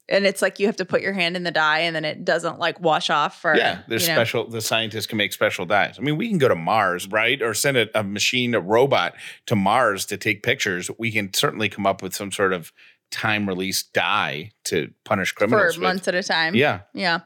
And 0.08 0.26
it's 0.26 0.41
like 0.41 0.60
you 0.60 0.68
have 0.68 0.76
to 0.78 0.86
put 0.86 1.02
your 1.02 1.13
hand 1.13 1.36
in 1.36 1.44
the 1.44 1.52
dye 1.52 1.80
and 1.80 1.96
then 1.96 2.06
it 2.06 2.24
doesn't 2.24 2.60
like 2.60 2.80
wash 2.80 3.10
off 3.10 3.41
for 3.41 3.56
Yeah, 3.56 3.82
there's 3.88 4.04
you 4.04 4.10
know. 4.10 4.15
special. 4.15 4.48
The 4.48 4.62
scientists 4.62 5.08
can 5.08 5.18
make 5.18 5.34
special 5.34 5.65
dyes. 5.65 5.98
I 5.98 6.02
mean, 6.04 6.18
we 6.18 6.30
can 6.30 6.38
go 6.38 6.48
to 6.48 6.56
Mars, 6.56 7.08
right, 7.08 7.41
or 7.41 7.54
send 7.54 7.78
a, 7.78 8.00
a 8.00 8.04
machine, 8.04 8.54
a 8.54 8.60
robot 8.60 9.15
to 9.48 9.56
Mars 9.56 10.06
to 10.08 10.18
take 10.18 10.44
pictures. 10.44 10.89
We 11.00 11.12
can 11.12 11.34
certainly 11.34 11.70
come 11.70 11.86
up 11.86 12.02
with 12.04 12.13
some 12.15 12.32
sort 12.32 12.54
of 12.54 12.72
time 13.12 13.48
release 13.48 13.82
dye 13.84 14.52
to 14.65 14.91
punish 15.06 15.30
for 15.32 15.36
criminals. 15.48 15.78
with. 15.78 15.84
months 15.84 16.08
at 16.08 16.15
a 16.15 16.24
time. 16.24 16.56
Yeah, 16.56 16.82
Yeah. 16.94 17.20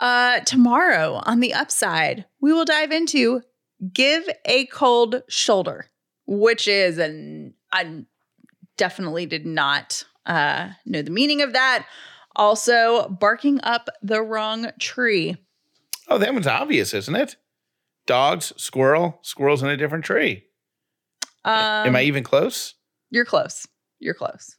Uh, 0.00 0.38
tomorrow 0.40 1.20
on 1.26 1.40
the 1.40 1.52
upside, 1.52 2.24
we 2.40 2.52
will 2.52 2.64
dive 2.64 2.92
into 2.92 3.42
give 3.92 4.28
a 4.44 4.66
cold 4.66 5.22
shoulder, 5.28 5.86
which 6.26 6.68
is 6.68 6.98
an 6.98 7.54
I 7.72 8.04
definitely 8.76 9.26
did 9.26 9.44
not 9.44 10.04
uh, 10.28 10.68
know 10.86 11.02
the 11.02 11.10
meaning 11.10 11.42
of 11.42 11.54
that. 11.54 11.86
Also, 12.36 13.08
barking 13.08 13.60
up 13.64 13.88
the 14.00 14.22
wrong 14.22 14.70
tree. 14.78 15.36
Oh, 16.08 16.18
that 16.18 16.32
one's 16.32 16.46
obvious, 16.46 16.94
isn't 16.94 17.16
it? 17.16 17.36
Dogs, 18.06 18.52
squirrel, 18.56 19.18
squirrel's 19.22 19.62
in 19.62 19.68
a 19.68 19.76
different 19.76 20.04
tree. 20.04 20.44
Um, 21.44 21.54
Am 21.88 21.96
I 21.96 22.02
even 22.02 22.22
close? 22.22 22.74
You're 23.10 23.24
close. 23.24 23.66
You're 23.98 24.14
close. 24.14 24.56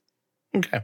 Okay. 0.55 0.81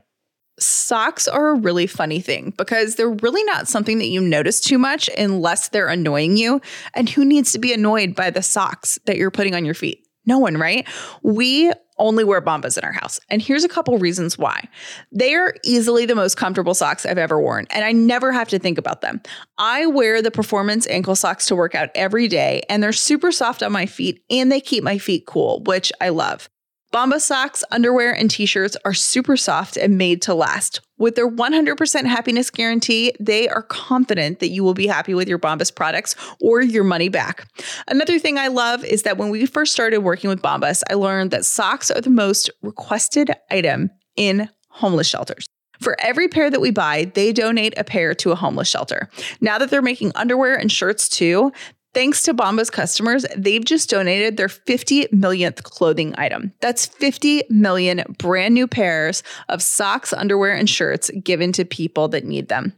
Socks 0.57 1.27
are 1.27 1.49
a 1.49 1.55
really 1.55 1.85
funny 1.85 2.21
thing 2.21 2.53
because 2.57 2.95
they're 2.95 3.09
really 3.09 3.43
not 3.43 3.67
something 3.67 3.97
that 3.97 4.07
you 4.07 4.21
notice 4.21 4.61
too 4.61 4.77
much 4.77 5.09
unless 5.17 5.69
they're 5.69 5.89
annoying 5.89 6.37
you. 6.37 6.61
And 6.93 7.09
who 7.09 7.25
needs 7.25 7.51
to 7.51 7.59
be 7.59 7.73
annoyed 7.73 8.15
by 8.15 8.29
the 8.29 8.41
socks 8.41 8.97
that 9.05 9.17
you're 9.17 9.31
putting 9.31 9.53
on 9.53 9.65
your 9.65 9.73
feet? 9.73 10.07
No 10.25 10.39
one, 10.39 10.57
right? 10.57 10.87
We 11.23 11.71
only 11.97 12.23
wear 12.23 12.41
Bombas 12.41 12.77
in 12.77 12.83
our 12.83 12.91
house. 12.91 13.19
And 13.29 13.41
here's 13.41 13.63
a 13.63 13.69
couple 13.69 13.97
reasons 13.97 14.37
why. 14.37 14.67
They 15.11 15.33
are 15.35 15.55
easily 15.63 16.05
the 16.05 16.15
most 16.15 16.37
comfortable 16.37 16.73
socks 16.73 17.05
I've 17.05 17.17
ever 17.17 17.39
worn, 17.39 17.67
and 17.69 17.85
I 17.85 17.91
never 17.91 18.31
have 18.31 18.49
to 18.49 18.59
think 18.59 18.77
about 18.77 19.01
them. 19.01 19.21
I 19.57 19.85
wear 19.85 20.21
the 20.21 20.31
performance 20.31 20.87
ankle 20.87 21.15
socks 21.15 21.45
to 21.47 21.55
work 21.55 21.75
out 21.75 21.89
every 21.95 22.27
day, 22.27 22.63
and 22.69 22.81
they're 22.81 22.93
super 22.93 23.31
soft 23.31 23.63
on 23.63 23.71
my 23.71 23.85
feet 23.85 24.23
and 24.29 24.51
they 24.51 24.61
keep 24.61 24.83
my 24.83 24.97
feet 24.97 25.25
cool, 25.25 25.61
which 25.63 25.91
I 26.01 26.09
love. 26.09 26.49
Bombas 26.93 27.21
socks, 27.21 27.63
underwear, 27.71 28.13
and 28.13 28.29
t 28.29 28.45
shirts 28.45 28.77
are 28.85 28.93
super 28.93 29.35
soft 29.35 29.75
and 29.75 29.97
made 29.97 30.21
to 30.23 30.33
last. 30.33 30.81
With 30.97 31.15
their 31.15 31.29
100% 31.29 32.05
happiness 32.05 32.49
guarantee, 32.49 33.13
they 33.19 33.49
are 33.49 33.63
confident 33.63 34.39
that 34.39 34.49
you 34.49 34.63
will 34.63 34.73
be 34.73 34.87
happy 34.87 35.13
with 35.13 35.27
your 35.27 35.39
Bombas 35.39 35.73
products 35.73 36.15
or 36.39 36.61
your 36.61 36.85
money 36.85 37.09
back. 37.09 37.47
Another 37.89 38.17
thing 38.17 38.37
I 38.37 38.47
love 38.47 38.83
is 38.85 39.03
that 39.03 39.17
when 39.17 39.29
we 39.29 39.45
first 39.45 39.73
started 39.73 39.99
working 39.99 40.29
with 40.29 40.41
Bombas, 40.41 40.83
I 40.89 40.93
learned 40.93 41.31
that 41.31 41.45
socks 41.45 41.91
are 41.91 41.99
the 41.99 42.09
most 42.09 42.49
requested 42.61 43.31
item 43.51 43.89
in 44.15 44.49
homeless 44.69 45.07
shelters. 45.07 45.47
For 45.81 45.97
every 45.99 46.29
pair 46.29 46.49
that 46.49 46.61
we 46.61 46.71
buy, 46.71 47.11
they 47.13 47.33
donate 47.33 47.73
a 47.77 47.83
pair 47.83 48.15
to 48.15 48.31
a 48.31 48.35
homeless 48.35 48.69
shelter. 48.69 49.09
Now 49.41 49.57
that 49.57 49.69
they're 49.69 49.81
making 49.81 50.13
underwear 50.15 50.55
and 50.55 50.71
shirts 50.71 51.09
too, 51.09 51.51
Thanks 51.95 52.23
to 52.23 52.33
Bombas 52.33 52.69
customers, 52.69 53.25
they've 53.37 53.63
just 53.63 53.89
donated 53.89 54.35
their 54.35 54.49
50 54.49 55.07
millionth 55.13 55.63
clothing 55.63 56.13
item. 56.17 56.51
That's 56.59 56.85
50 56.85 57.43
million 57.49 58.03
brand 58.17 58.53
new 58.53 58.67
pairs 58.67 59.23
of 59.47 59.61
socks, 59.61 60.11
underwear, 60.11 60.53
and 60.53 60.69
shirts 60.69 61.09
given 61.23 61.53
to 61.53 61.63
people 61.63 62.09
that 62.09 62.25
need 62.25 62.49
them. 62.49 62.73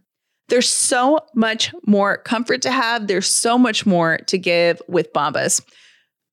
There's 0.50 0.70
so 0.70 1.18
much 1.34 1.74
more 1.88 2.18
comfort 2.18 2.62
to 2.62 2.72
have. 2.72 3.08
There's 3.08 3.28
so 3.28 3.58
much 3.58 3.88
more 3.88 4.20
to 4.28 4.38
give 4.38 4.84
with 4.88 5.12
Bombas. 5.14 5.66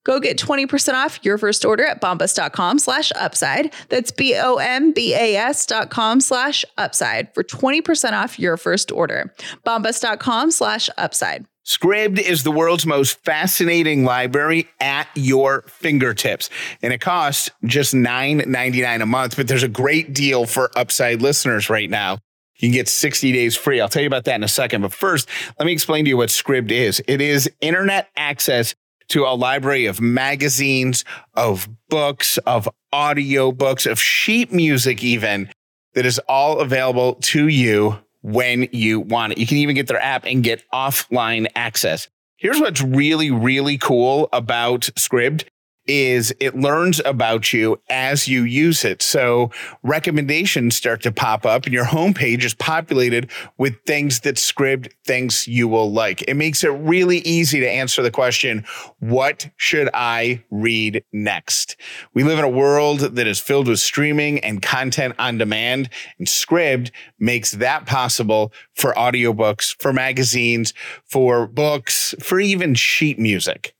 Go 0.05 0.21
get 0.21 0.37
20% 0.37 0.93
off 0.93 1.19
your 1.23 1.39
first 1.39 1.65
order 1.65 1.87
at 1.87 2.03
bombas.com 2.03 2.79
slash 2.79 3.11
upside. 3.17 3.73
That's 3.89 4.11
B-O-M-B-A-S 4.11 5.65
dot 5.65 5.89
com 5.89 6.21
slash 6.21 6.67
upside 6.77 7.33
for 7.33 7.43
20% 7.43 8.13
off 8.13 8.39
your 8.39 8.59
first 8.59 8.93
order. 8.93 9.33
Bombas.com 9.67 10.51
slash 10.51 10.91
upside. 10.99 11.47
Scribd 11.65 12.19
is 12.19 12.43
the 12.43 12.51
world's 12.51 12.85
most 12.85 13.19
fascinating 13.25 14.05
library 14.05 14.69
at 14.81 15.09
your 15.15 15.63
fingertips. 15.63 16.51
And 16.83 16.93
it 16.93 17.01
costs 17.01 17.51
just 17.65 17.95
$9.99 17.95 19.03
a 19.03 19.07
month, 19.07 19.37
but 19.37 19.49
there's 19.49 19.63
a 19.63 19.69
great 19.69 20.13
deal 20.13 20.45
for 20.45 20.71
Upside 20.77 21.23
listeners 21.23 21.71
right 21.71 21.89
now. 21.89 22.19
You 22.57 22.69
can 22.69 22.73
get 22.73 22.89
60 22.89 23.33
days 23.33 23.57
free. 23.57 23.81
I'll 23.81 23.89
tell 23.89 24.03
you 24.03 24.07
about 24.07 24.25
that 24.25 24.37
in 24.37 24.45
a 24.45 24.49
second. 24.49 24.83
But 24.83 24.93
first, 24.93 25.29
let 25.59 25.65
me 25.67 25.73
explain 25.73 26.05
to 26.05 26.09
you 26.11 26.17
what 26.19 26.29
Scribd 26.29 26.71
is. 26.71 27.03
It 27.09 27.21
is 27.21 27.51
internet 27.61 28.11
access 28.17 28.75
to 29.09 29.25
a 29.25 29.35
library 29.35 29.87
of 29.87 30.01
magazines, 30.01 31.05
of 31.35 31.69
books, 31.89 32.39
of 32.39 32.69
audiobooks, 32.93 33.91
of 33.91 33.99
sheet 34.01 34.53
music, 34.53 35.03
even 35.03 35.51
that 35.95 36.05
is 36.05 36.19
all 36.29 36.61
available 36.61 37.15
to 37.15 37.49
you 37.49 37.99
when 38.25 38.67
you 38.73 39.01
want 39.01 39.35
it. 39.35 39.39
You 39.39 39.47
can 39.47 39.59
even 39.59 39.75
get 39.75 39.87
their 39.87 40.01
app 40.01 40.25
and 40.25 40.43
get 40.43 40.65
offline 40.73 41.47
access. 41.55 42.09
Here's 42.39 42.59
what's 42.59 42.83
really, 42.83 43.31
really 43.31 43.77
cool 43.77 44.31
about 44.33 44.81
Scribd 44.97 45.45
is 45.87 46.35
it 46.41 46.55
learns 46.57 47.01
about 47.05 47.53
you 47.53 47.81
as 47.91 48.27
you 48.27 48.43
use 48.43 48.85
it. 48.85 49.03
So 49.03 49.51
recommendations 49.83 50.77
start 50.77 51.03
to 51.03 51.13
pop 51.13 51.45
up 51.45 51.65
and 51.65 51.75
your 51.75 51.85
homepage 51.85 52.45
is 52.45 52.55
populated 52.55 53.31
with 53.59 53.77
things 53.87 54.21
that 54.21 54.37
Scribd 54.37 54.93
thinks 55.05 55.47
you 55.47 55.69
will 55.69 55.93
like. 55.93 56.23
It 56.23 56.35
makes 56.35 56.65
it 56.65 56.69
really 56.69 57.19
easy 57.19 57.61
to 57.61 57.71
answer 57.71 58.03
the 58.03 58.11
question, 58.11 58.65
what 59.01 59.51
should 59.57 59.89
I 59.93 60.43
read 60.51 61.05
next? 61.13 61.77
We 62.15 62.25
live 62.25 62.39
in 62.39 62.45
a 62.45 62.49
world 62.49 63.01
that 63.01 63.27
is 63.27 63.41
filled 63.41 63.69
with 63.69 63.81
streaming 63.81 64.41
and 64.41 64.63
content 64.63 65.15
on 65.19 65.39
demand 65.39 65.91
and 66.19 66.27
Scribd 66.27 66.91
makes 67.19 67.53
that 67.53 67.87
possible 67.87 68.53
for 68.75 68.93
audiobooks, 68.95 69.75
for 69.81 69.93
magazines, 69.93 70.73
for 71.05 71.47
books, 71.47 72.15
for 72.21 72.41
even 72.41 72.75
sheet 72.75 73.19
music. 73.19 73.75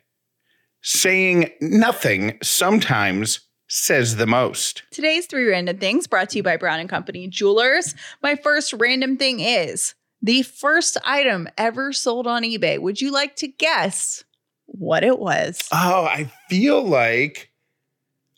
saying 0.83 1.49
nothing 1.59 2.37
sometimes 2.41 3.46
says 3.67 4.15
the 4.15 4.27
most. 4.27 4.84
Today's 4.91 5.25
three 5.25 5.47
random 5.49 5.77
things 5.77 6.08
brought 6.08 6.30
to 6.30 6.38
you 6.38 6.43
by 6.43 6.58
Brown 6.58 6.80
and 6.80 6.89
Company 6.89 7.27
Jewelers. 7.27 7.95
My 8.21 8.36
first 8.36 8.73
random 8.73 9.17
thing 9.17 9.39
is 9.39 9.93
the 10.21 10.43
first 10.43 10.97
item 11.06 11.47
ever 11.58 11.93
sold 11.93 12.27
on 12.27 12.43
eBay. 12.43 12.80
Would 12.80 13.01
you 13.01 13.12
like 13.12 13.36
to 13.38 13.47
guess 13.47 14.23
what 14.65 15.03
it 15.03 15.19
was? 15.19 15.67
Oh, 15.71 16.06
I 16.06 16.32
feel 16.49 16.84
like 16.84 17.51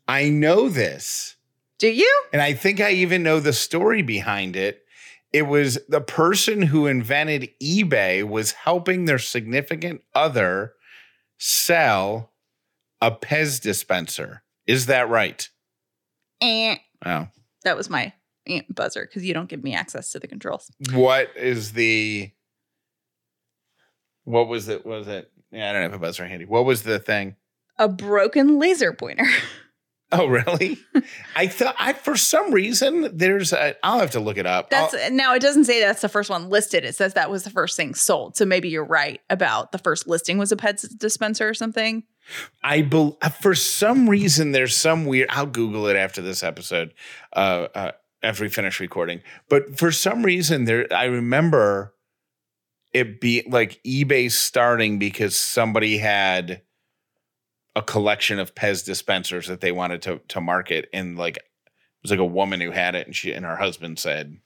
I 0.08 0.30
know 0.30 0.70
this. 0.70 1.36
Do 1.78 1.88
you? 1.88 2.24
And 2.34 2.42
I 2.42 2.54
think 2.54 2.82
I 2.82 2.92
even 2.92 3.24
know 3.24 3.40
the 3.40 3.54
story 3.54 4.02
behind 4.02 4.56
it. 4.56 4.84
It 5.32 5.44
was 5.44 5.78
the 5.88 6.02
person 6.02 6.64
who 6.64 6.88
invented 6.88 7.52
eBay 7.62 8.28
was 8.28 8.52
helping 8.52 9.06
their 9.06 9.20
significant 9.20 10.02
other 10.16 10.74
sell 11.38 12.32
a 13.00 13.12
Pez 13.12 13.62
dispenser. 13.62 14.44
Is 14.70 14.86
that 14.86 15.10
right? 15.10 15.50
Eh. 16.42 16.76
Oh. 17.04 17.28
That 17.64 17.76
was 17.76 17.90
my 17.90 18.14
eh, 18.46 18.62
buzzer 18.70 19.08
because 19.08 19.26
you 19.26 19.34
don't 19.34 19.50
give 19.50 19.64
me 19.64 19.74
access 19.74 20.12
to 20.12 20.20
the 20.20 20.28
controls. 20.28 20.72
What 20.94 21.32
is 21.36 21.74
the 21.74 22.32
what 24.26 24.48
was 24.48 24.68
it? 24.70 24.86
Was 24.86 25.08
it? 25.08 25.32
Yeah, 25.52 25.72
I 25.72 25.74
don't 25.74 25.82
have 25.82 25.94
a 25.94 25.98
buzzer 25.98 26.28
handy. 26.28 26.46
What 26.46 26.66
was 26.66 26.84
the 26.84 27.00
thing? 27.00 27.36
A 27.80 27.88
broken 27.90 28.60
laser 28.60 28.94
pointer. 28.94 29.26
Oh, 30.12 30.26
really? 30.26 30.80
I 31.36 31.46
thought 31.46 31.76
I 31.78 31.94
for 31.94 32.18
some 32.18 32.52
reason 32.52 33.16
there's. 33.16 33.54
I'll 33.54 34.00
have 34.00 34.10
to 34.12 34.20
look 34.20 34.38
it 34.38 34.48
up. 34.48 34.72
That's 34.72 34.96
I'll- 34.96 35.12
now 35.12 35.36
it 35.36 35.40
doesn't 35.40 35.66
say 35.66 35.80
that's 35.80 36.02
the 36.02 36.10
first 36.10 36.32
one 36.32 36.50
listed. 36.50 36.84
It 36.84 36.96
says 36.96 37.14
that 37.14 37.30
was 37.30 37.44
the 37.44 37.52
first 37.52 37.78
thing 37.78 37.94
sold. 37.94 38.36
So 38.36 38.44
maybe 38.44 38.70
you're 38.70 38.84
right 38.84 39.22
about 39.30 39.72
the 39.72 39.78
first 39.78 40.08
listing 40.08 40.40
was 40.40 40.52
a 40.52 40.56
Pez 40.56 40.98
dispenser 40.98 41.48
or 41.48 41.54
something. 41.54 42.06
I 42.64 42.82
bel 42.82 43.18
for 43.42 43.56
some 43.56 44.10
reason 44.10 44.52
there's 44.52 44.76
some 44.76 45.06
weird. 45.06 45.30
I'll 45.32 45.46
Google 45.46 45.88
it 45.88 45.96
after 45.96 46.22
this 46.22 46.44
episode, 46.44 46.94
uh, 47.34 47.68
uh, 47.74 47.92
after 48.22 48.44
we 48.44 48.50
finish 48.50 48.80
recording. 48.80 49.22
But 49.50 49.78
for 49.78 49.92
some 49.92 50.24
reason 50.24 50.66
there, 50.66 50.88
I 50.92 51.06
remember 51.06 51.94
it 52.94 53.22
be 53.22 53.44
like 53.48 53.82
eBay 53.84 54.32
starting 54.32 55.00
because 55.00 55.36
somebody 55.36 55.98
had 55.98 56.62
a 57.76 57.82
collection 57.82 58.40
of 58.40 58.56
Pez 58.56 58.84
dispensers 58.84 59.48
that 59.48 59.62
they 59.62 59.72
wanted 59.72 60.02
to 60.04 60.22
to 60.30 60.42
market, 60.42 60.90
and 60.94 61.18
like 61.18 61.38
it 61.38 61.44
was 62.02 62.12
like 62.12 62.20
a 62.20 62.26
woman 62.26 62.62
who 62.62 62.72
had 62.72 62.96
it, 62.96 63.08
and 63.08 63.16
she 63.16 63.32
and 63.32 63.46
her 63.46 63.56
husband 63.56 64.00
said, 64.00 64.38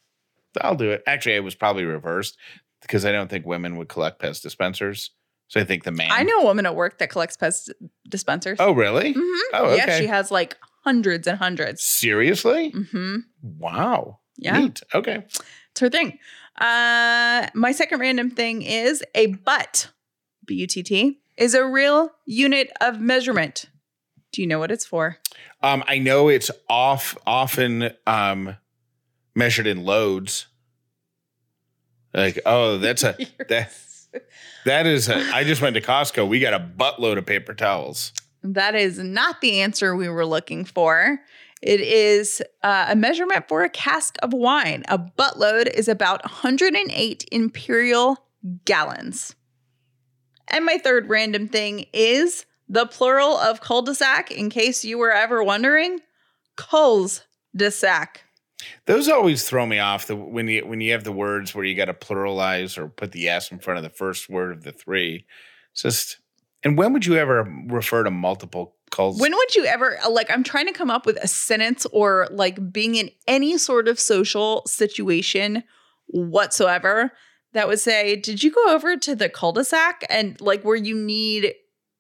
"I'll 0.62 0.76
do 0.76 0.92
it." 0.92 1.04
Actually, 1.08 1.36
it 1.36 1.44
was 1.44 1.56
probably 1.56 1.86
reversed 1.86 2.38
because 2.82 3.06
I 3.06 3.12
don't 3.12 3.30
think 3.30 3.46
women 3.46 3.78
would 3.78 3.88
collect 3.88 4.22
Pez 4.22 4.42
dispensers. 4.42 5.12
So 5.54 5.62
I 5.62 5.66
think 5.66 5.84
the 5.84 5.92
man. 5.92 6.10
I 6.12 6.24
know 6.24 6.40
a 6.40 6.44
woman 6.46 6.66
at 6.66 6.76
work 6.76 6.98
that 6.98 7.12
collects 7.12 7.38
Pez 7.38 7.70
dispensers. 8.10 8.58
Oh, 8.60 8.72
really? 8.72 9.14
Mm-hmm. 9.14 9.42
Oh, 9.54 9.76
Yeah, 9.76 10.00
she 10.00 10.08
has 10.08 10.32
like 10.32 10.58
hundreds 10.84 11.28
and 11.28 11.38
hundreds. 11.38 11.84
Seriously? 11.84 12.72
Mm-hmm. 12.72 13.18
Wow. 13.60 14.18
Yeah. 14.36 14.58
Neat. 14.58 14.82
Okay. 14.96 15.24
It's 15.70 15.80
her 15.80 15.92
thing. 15.92 16.18
Uh, 16.60 17.50
my 17.54 17.72
second 17.72 18.00
random 18.00 18.32
thing 18.32 18.64
is 18.64 19.04
a 19.14 19.28
butt, 19.28 19.92
B 20.44 20.56
U 20.56 20.66
T 20.66 20.82
T, 20.82 21.20
is 21.38 21.54
a 21.54 21.64
real 21.64 22.10
unit 22.26 22.72
of 22.82 23.00
measurement. 23.00 23.66
Do 24.32 24.42
you 24.42 24.48
know 24.48 24.58
what 24.58 24.72
it's 24.72 24.88
for? 24.88 25.20
Um, 25.62 25.84
I 25.88 26.00
know 26.00 26.30
it's 26.30 26.50
off 26.68 27.16
often 27.28 27.92
um 28.08 28.58
measured 29.36 29.68
in 29.68 29.84
loads. 29.84 30.48
Like, 32.12 32.40
oh, 32.44 32.80
that's 32.80 33.04
a 33.04 33.16
that 33.50 33.72
that 34.66 34.86
is 34.86 35.10
a 35.10 35.18
I 35.34 35.44
just 35.44 35.62
went 35.62 35.76
to 35.76 35.82
Costco. 35.82 36.28
We 36.28 36.40
got 36.40 36.54
a 36.54 36.60
buttload 36.60 37.18
of 37.18 37.26
paper 37.26 37.54
towels. 37.54 38.14
That 38.44 38.76
is 38.76 39.00
not 39.00 39.42
the 39.42 39.62
answer 39.62 39.96
we 39.96 40.10
were 40.10 40.26
looking 40.26 40.66
for. 40.66 41.20
It 41.62 41.80
is 41.80 42.42
uh, 42.62 42.88
a 42.90 42.96
measurement 42.96 43.48
for 43.48 43.64
a 43.64 43.70
cask 43.70 44.18
of 44.22 44.34
wine. 44.34 44.84
A 44.90 45.00
buttload 45.00 45.74
is 45.74 45.88
about 45.88 46.22
108 46.24 47.26
imperial 47.32 48.18
gallons. 48.66 49.34
And 50.50 50.66
my 50.66 50.78
third 50.78 51.08
random 51.08 51.48
thing 51.48 51.86
is 51.94 52.46
the 52.68 52.86
plural 52.86 53.38
of 53.38 53.62
cul-de-sac, 53.62 54.30
in 54.32 54.50
case 54.50 54.84
you 54.84 54.98
were 54.98 55.12
ever 55.12 55.42
wondering, 55.42 56.00
cols-de-sac. 56.58 58.26
Those 58.86 59.08
always 59.10 59.48
throw 59.48 59.66
me 59.66 59.80
off 59.80 60.08
the 60.08 60.16
when 60.16 60.48
you 60.48 60.66
when 60.66 60.82
you 60.82 60.92
have 60.92 61.04
the 61.04 61.12
words 61.12 61.54
where 61.54 61.66
you 61.66 61.76
got 61.76 61.86
to 61.86 61.94
pluralize 61.94 62.78
or 62.78 62.88
put 62.88 63.12
the 63.12 63.30
s 63.30 63.52
in 63.52 63.60
front 63.60 63.78
of 63.78 63.84
the 63.84 63.90
first 63.90 64.30
word 64.30 64.52
of 64.52 64.64
the 64.64 64.72
three. 64.72 65.26
It's 65.72 65.82
just 65.82 66.18
and 66.64 66.78
when 66.78 66.94
would 66.94 67.06
you 67.06 67.16
ever 67.16 67.44
refer 67.68 68.04
to 68.04 68.12
multiple 68.12 68.76
calls? 68.92 69.20
When 69.20 69.36
would 69.36 69.56
you 69.56 69.66
ever 69.66 69.98
uh, 70.04 70.10
like 70.10 70.32
I'm 70.32 70.44
trying 70.44 70.68
to 70.68 70.74
come 70.74 70.90
up 70.90 71.06
with 71.06 71.18
a 71.22 71.28
sentence 71.28 71.86
or 71.92 72.28
like 72.32 72.72
being 72.72 72.96
in 72.96 73.10
any 73.28 73.58
sort 73.58 73.88
of 73.88 74.00
social 74.00 74.64
situation 74.66 75.64
whatsoever 76.08 77.12
that 77.54 77.68
would 77.68 77.80
say, 77.80 78.16
"Did 78.16 78.44
you 78.44 78.52
go 78.52 78.74
over 78.74 78.98
to 78.98 79.16
the 79.16 79.30
cul-de-sac?" 79.30 80.04
and 80.10 80.40
like 80.42 80.64
where 80.64 80.76
you 80.76 80.96
need 80.96 81.54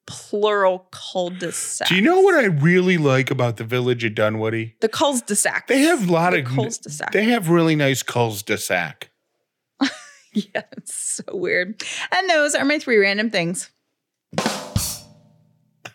plural 0.06 0.88
cul-de-sac. 0.92 1.88
Do 1.88 1.96
you 1.96 2.02
know 2.02 2.22
what 2.22 2.36
I 2.36 2.46
really 2.46 2.98
like 2.98 3.32
about 3.32 3.58
the 3.58 3.64
village 3.64 4.04
of 4.04 4.16
Dunwoody? 4.16 4.76
the 4.82 4.90
cul-de-sac? 4.90 5.68
They 5.68 5.82
have 5.82 6.10
a 6.10 6.12
lot 6.12 6.32
The 6.34 6.40
of 6.40 6.46
cul-de-sac. 6.46 7.12
They 7.12 7.26
have 7.26 7.50
really 7.50 7.76
nice 7.76 8.04
cul-de-sac. 8.04 9.10
yeah, 10.34 10.64
it's 10.74 10.96
so 10.96 11.24
weird. 11.32 11.84
And 12.12 12.30
those 12.30 12.56
are 12.56 12.66
my 12.66 12.80
three 12.80 12.98
random 12.98 13.30
things. 13.30 13.70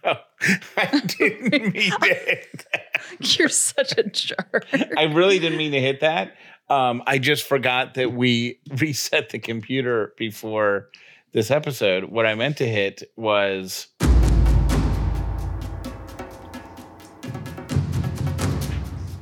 I 0.04 1.00
didn't 1.18 1.50
mean 1.52 1.72
to 1.72 2.14
hit 2.14 2.66
that. 2.72 3.38
You're 3.38 3.48
such 3.48 3.96
a 3.98 4.04
jerk. 4.04 4.66
I 4.96 5.04
really 5.04 5.38
didn't 5.38 5.58
mean 5.58 5.72
to 5.72 5.80
hit 5.80 6.00
that. 6.00 6.34
Um, 6.70 7.02
I 7.06 7.18
just 7.18 7.44
forgot 7.44 7.94
that 7.94 8.12
we 8.12 8.60
reset 8.78 9.30
the 9.30 9.38
computer 9.38 10.12
before 10.16 10.90
this 11.32 11.50
episode. 11.50 12.04
What 12.04 12.26
I 12.26 12.34
meant 12.34 12.56
to 12.58 12.66
hit 12.68 13.02
was 13.16 13.88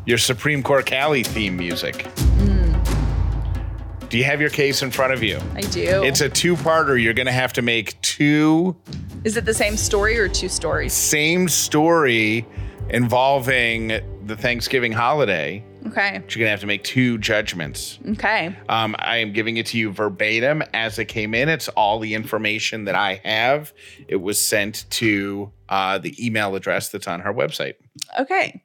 your 0.04 0.18
Supreme 0.18 0.62
Court 0.62 0.88
Callie 0.88 1.24
theme 1.24 1.56
music. 1.56 2.06
Mm. 2.38 4.08
Do 4.08 4.18
you 4.18 4.24
have 4.24 4.40
your 4.40 4.50
case 4.50 4.82
in 4.82 4.90
front 4.92 5.12
of 5.12 5.22
you? 5.22 5.38
I 5.54 5.62
do. 5.62 6.04
It's 6.04 6.20
a 6.20 6.28
two-parter. 6.28 7.00
You're 7.02 7.14
going 7.14 7.26
to 7.26 7.32
have 7.32 7.52
to 7.54 7.62
make 7.62 8.00
two 8.02 8.76
Is 9.24 9.36
it 9.36 9.44
the 9.44 9.54
same 9.54 9.76
story 9.76 10.16
or 10.18 10.28
two 10.28 10.48
stories? 10.48 10.92
same 10.92 11.48
story 11.48 12.46
involving 12.90 13.88
the 14.26 14.36
Thanksgiving 14.36 14.92
holiday. 14.92 15.64
Okay. 15.86 16.18
But 16.18 16.34
you're 16.34 16.40
gonna 16.40 16.50
have 16.50 16.60
to 16.60 16.66
make 16.66 16.84
two 16.84 17.18
judgments. 17.18 17.98
Okay. 18.12 18.56
Um, 18.68 18.96
I 18.98 19.18
am 19.18 19.32
giving 19.32 19.56
it 19.56 19.66
to 19.66 19.78
you 19.78 19.92
verbatim 19.92 20.62
as 20.72 20.98
it 20.98 21.06
came 21.06 21.34
in. 21.34 21.48
It's 21.48 21.68
all 21.68 21.98
the 21.98 22.14
information 22.14 22.84
that 22.84 22.94
I 22.94 23.20
have. 23.24 23.72
It 24.08 24.16
was 24.16 24.40
sent 24.40 24.86
to 24.90 25.52
uh, 25.68 25.98
the 25.98 26.14
email 26.24 26.54
address 26.54 26.88
that's 26.88 27.08
on 27.08 27.20
her 27.20 27.32
website. 27.32 27.74
Okay. 28.18 28.62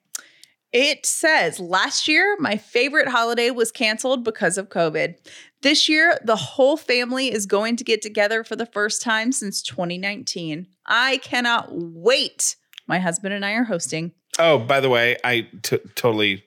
It 0.72 1.06
says 1.06 1.60
last 1.60 2.08
year, 2.08 2.38
my 2.40 2.56
favorite 2.56 3.10
holiday 3.10 3.50
was 3.50 3.72
canceled 3.72 4.24
because 4.24 4.58
of 4.58 4.70
COVID. 4.70 5.16
This 5.62 5.90
year, 5.90 6.18
the 6.24 6.38
whole 6.38 6.78
family 6.78 7.32
is 7.32 7.46
going 7.46 7.76
to 7.76 7.84
get 7.84 8.02
together 8.02 8.44
for 8.44 8.56
the 8.56 8.66
first 8.66 9.02
time 9.02 9.34
since 9.34 9.62
2019. 9.62 10.68
I 10.86 11.18
cannot 11.18 11.68
wait. 11.72 12.56
My 12.88 13.00
husband 13.00 13.34
and 13.34 13.46
I 13.46 13.52
are 13.52 13.66
hosting. 13.66 14.14
Oh, 14.40 14.60
by 14.60 14.80
the 14.80 14.90
way, 14.90 15.18
I 15.24 15.48
t- 15.62 15.80
totally 15.96 16.44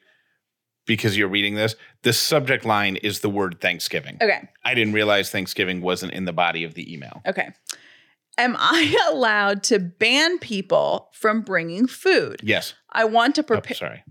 because 0.86 1.16
you're 1.16 1.28
reading 1.28 1.54
this. 1.54 1.74
The 2.02 2.12
subject 2.12 2.64
line 2.64 2.96
is 2.96 3.20
the 3.20 3.30
word 3.30 3.60
Thanksgiving. 3.60 4.18
Okay. 4.20 4.48
I 4.64 4.74
didn't 4.74 4.92
realize 4.94 5.30
Thanksgiving 5.30 5.80
wasn't 5.80 6.12
in 6.12 6.24
the 6.24 6.32
body 6.32 6.64
of 6.64 6.74
the 6.74 6.92
email. 6.92 7.22
Okay. 7.26 7.48
Am 8.38 8.56
I 8.58 8.96
allowed 9.10 9.62
to 9.64 9.78
ban 9.78 10.38
people 10.38 11.08
from 11.12 11.42
bringing 11.42 11.86
food? 11.86 12.40
Yes. 12.42 12.74
I 12.92 13.04
want 13.04 13.34
to 13.36 13.42
Oh, 13.42 13.44
prepare. 13.44 13.76
sorry. 13.76 14.04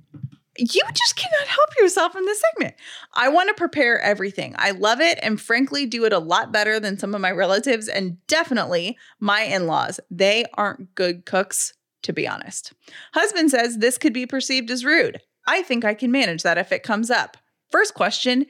you 0.58 0.82
just 0.94 1.16
cannot 1.16 1.48
help 1.48 1.70
yourself 1.80 2.16
in 2.16 2.24
this 2.26 2.42
segment. 2.52 2.76
I 3.14 3.28
want 3.30 3.50
to 3.50 3.54
prepare 3.56 4.00
everything. 4.00 4.56
I 4.58 4.72
love 4.72 5.02
it 5.02 5.20
and 5.22 5.42
frankly 5.42 5.86
do 5.86 6.06
it 6.06 6.14
a 6.14 6.20
lot 6.20 6.52
better 6.52 6.80
than 6.80 6.98
some 6.98 7.14
of 7.16 7.22
my 7.22 7.32
relatives 7.32 7.88
and 7.88 8.18
definitely 8.28 8.98
my 9.20 9.42
in 9.42 9.68
laws. 9.68 10.00
They 10.10 10.46
aren't 10.54 10.96
good 10.96 11.26
cooks, 11.26 11.74
to 12.04 12.14
be 12.14 12.28
honest. 12.28 12.72
Husband 13.14 13.50
says 13.52 13.78
this 13.80 13.98
could 13.98 14.14
be 14.14 14.26
perceived 14.26 14.70
as 14.72 14.86
rude. 14.86 15.20
I 15.46 15.62
think 15.62 15.86
I 15.86 15.94
can 15.94 16.12
manage 16.12 16.44
that 16.44 16.58
if 16.58 16.72
it 16.72 16.84
comes 16.84 17.12
up. 17.12 17.38
First 17.72 17.94
question 17.94 18.46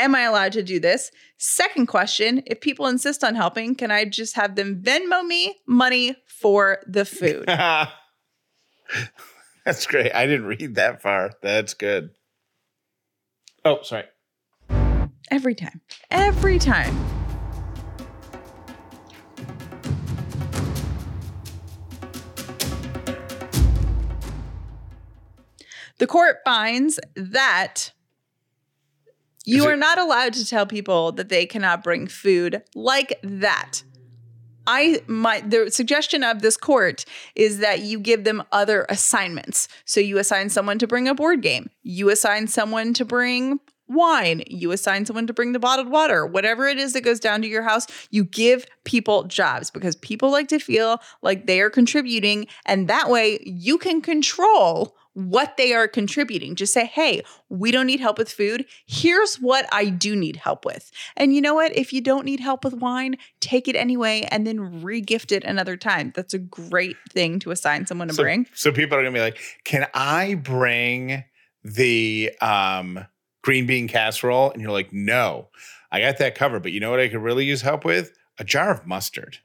Am 0.00 0.14
I 0.14 0.20
allowed 0.22 0.52
to 0.52 0.62
do 0.62 0.78
this? 0.78 1.10
Second 1.38 1.86
question 1.86 2.42
If 2.46 2.60
people 2.60 2.86
insist 2.86 3.24
on 3.24 3.34
helping, 3.34 3.74
can 3.74 3.90
I 3.90 4.04
just 4.04 4.36
have 4.36 4.54
them 4.54 4.80
Venmo 4.82 5.26
me 5.26 5.56
money 5.66 6.16
for 6.26 6.78
the 6.86 7.04
food? 7.04 7.46
That's 9.64 9.86
great. 9.86 10.14
I 10.14 10.26
didn't 10.26 10.46
read 10.46 10.76
that 10.76 11.02
far. 11.02 11.32
That's 11.42 11.74
good. 11.74 12.10
Oh, 13.64 13.82
sorry. 13.82 14.04
Every 15.30 15.54
time. 15.54 15.82
Every 16.10 16.58
time. 16.58 17.17
The 25.98 26.06
court 26.06 26.38
finds 26.44 26.98
that 27.16 27.92
You 29.44 29.62
Is 29.62 29.66
are 29.66 29.76
not 29.76 29.98
allowed 29.98 30.32
to 30.34 30.46
tell 30.46 30.66
people 30.66 31.12
that 31.12 31.28
they 31.28 31.46
cannot 31.46 31.82
bring 31.82 32.06
food 32.06 32.62
like 32.74 33.18
that. 33.22 33.82
I 34.66 35.00
my 35.06 35.40
the 35.40 35.70
suggestion 35.70 36.22
of 36.22 36.42
this 36.42 36.58
court 36.58 37.06
is 37.34 37.58
that 37.60 37.80
you 37.80 37.98
give 37.98 38.24
them 38.24 38.42
other 38.52 38.84
assignments. 38.90 39.66
So 39.86 39.98
you 39.98 40.18
assign 40.18 40.50
someone 40.50 40.78
to 40.78 40.86
bring 40.86 41.08
a 41.08 41.14
board 41.14 41.40
game. 41.40 41.70
You 41.82 42.10
assign 42.10 42.48
someone 42.48 42.92
to 42.94 43.04
bring 43.06 43.60
wine. 43.88 44.42
You 44.46 44.70
assign 44.72 45.06
someone 45.06 45.26
to 45.26 45.32
bring 45.32 45.52
the 45.52 45.58
bottled 45.58 45.88
water. 45.88 46.26
Whatever 46.26 46.68
it 46.68 46.76
is 46.76 46.92
that 46.92 47.00
goes 47.00 47.18
down 47.18 47.40
to 47.40 47.48
your 47.48 47.62
house, 47.62 47.86
you 48.10 48.24
give 48.24 48.66
people 48.84 49.24
jobs 49.24 49.70
because 49.70 49.96
people 49.96 50.30
like 50.30 50.48
to 50.48 50.58
feel 50.58 51.00
like 51.22 51.46
they 51.46 51.62
are 51.62 51.70
contributing 51.70 52.46
and 52.66 52.88
that 52.88 53.08
way 53.08 53.38
you 53.46 53.78
can 53.78 54.02
control 54.02 54.97
what 55.18 55.56
they 55.56 55.72
are 55.72 55.88
contributing. 55.88 56.54
Just 56.54 56.72
say, 56.72 56.86
hey, 56.86 57.22
we 57.48 57.72
don't 57.72 57.86
need 57.86 57.98
help 57.98 58.18
with 58.18 58.30
food. 58.30 58.64
Here's 58.86 59.34
what 59.36 59.66
I 59.72 59.86
do 59.86 60.14
need 60.14 60.36
help 60.36 60.64
with. 60.64 60.92
And 61.16 61.34
you 61.34 61.40
know 61.40 61.54
what? 61.54 61.76
If 61.76 61.92
you 61.92 62.00
don't 62.00 62.24
need 62.24 62.38
help 62.38 62.62
with 62.62 62.74
wine, 62.74 63.16
take 63.40 63.66
it 63.66 63.74
anyway 63.74 64.28
and 64.30 64.46
then 64.46 64.80
re-gift 64.80 65.32
it 65.32 65.42
another 65.42 65.76
time. 65.76 66.12
That's 66.14 66.34
a 66.34 66.38
great 66.38 66.96
thing 67.10 67.40
to 67.40 67.50
assign 67.50 67.84
someone 67.86 68.06
to 68.06 68.14
so, 68.14 68.22
bring. 68.22 68.46
So 68.54 68.70
people 68.70 68.96
are 68.96 69.02
gonna 69.02 69.12
be 69.12 69.20
like, 69.20 69.40
"Can 69.64 69.88
I 69.92 70.34
bring 70.34 71.24
the 71.64 72.30
um, 72.40 73.04
green 73.42 73.66
bean 73.66 73.88
casserole?" 73.88 74.52
And 74.52 74.62
you're 74.62 74.70
like, 74.70 74.92
"No, 74.92 75.48
I 75.90 76.00
got 76.00 76.18
that 76.18 76.36
covered." 76.36 76.62
But 76.62 76.70
you 76.70 76.78
know 76.78 76.90
what? 76.90 77.00
I 77.00 77.08
could 77.08 77.22
really 77.22 77.44
use 77.44 77.62
help 77.62 77.84
with 77.84 78.12
a 78.38 78.44
jar 78.44 78.70
of 78.70 78.86
mustard. 78.86 79.38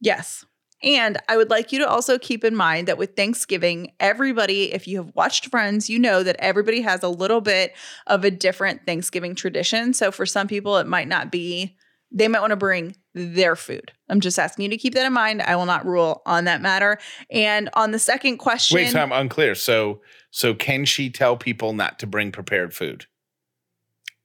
Yes. 0.00 0.44
And 0.82 1.18
I 1.28 1.36
would 1.36 1.48
like 1.48 1.72
you 1.72 1.78
to 1.78 1.88
also 1.88 2.18
keep 2.18 2.44
in 2.44 2.54
mind 2.54 2.86
that 2.88 2.98
with 2.98 3.16
Thanksgiving, 3.16 3.92
everybody, 3.98 4.74
if 4.74 4.86
you 4.86 4.98
have 4.98 5.14
watched 5.14 5.46
Friends, 5.46 5.88
you 5.88 5.98
know 5.98 6.22
that 6.22 6.36
everybody 6.38 6.82
has 6.82 7.02
a 7.02 7.08
little 7.08 7.40
bit 7.40 7.72
of 8.06 8.24
a 8.24 8.30
different 8.30 8.84
Thanksgiving 8.84 9.34
tradition. 9.34 9.94
So 9.94 10.12
for 10.12 10.26
some 10.26 10.48
people, 10.48 10.76
it 10.76 10.86
might 10.86 11.08
not 11.08 11.32
be, 11.32 11.76
they 12.12 12.28
might 12.28 12.40
want 12.40 12.50
to 12.50 12.56
bring 12.56 12.94
their 13.14 13.56
food. 13.56 13.90
I'm 14.10 14.20
just 14.20 14.38
asking 14.38 14.64
you 14.64 14.68
to 14.70 14.76
keep 14.76 14.94
that 14.94 15.06
in 15.06 15.12
mind. 15.14 15.40
I 15.40 15.56
will 15.56 15.64
not 15.64 15.86
rule 15.86 16.20
on 16.26 16.44
that 16.44 16.60
matter. 16.60 16.98
And 17.30 17.70
on 17.72 17.92
the 17.92 17.98
second 17.98 18.36
question, 18.36 18.74
Wait, 18.76 18.90
so 18.90 19.00
I'm 19.00 19.12
unclear. 19.12 19.54
So, 19.54 20.02
so 20.30 20.54
can 20.54 20.84
she 20.84 21.08
tell 21.08 21.38
people 21.38 21.72
not 21.72 21.98
to 22.00 22.06
bring 22.06 22.32
prepared 22.32 22.74
food, 22.74 23.06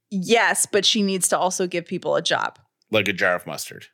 yes, 0.09 0.65
but 0.65 0.85
she 0.85 1.01
needs 1.01 1.29
to 1.29 1.37
also 1.37 1.65
give 1.65 1.85
people 1.85 2.17
a 2.17 2.21
job. 2.21 2.59
like 2.91 3.07
a 3.07 3.13
jar 3.13 3.35
of 3.35 3.47
mustard? 3.47 3.87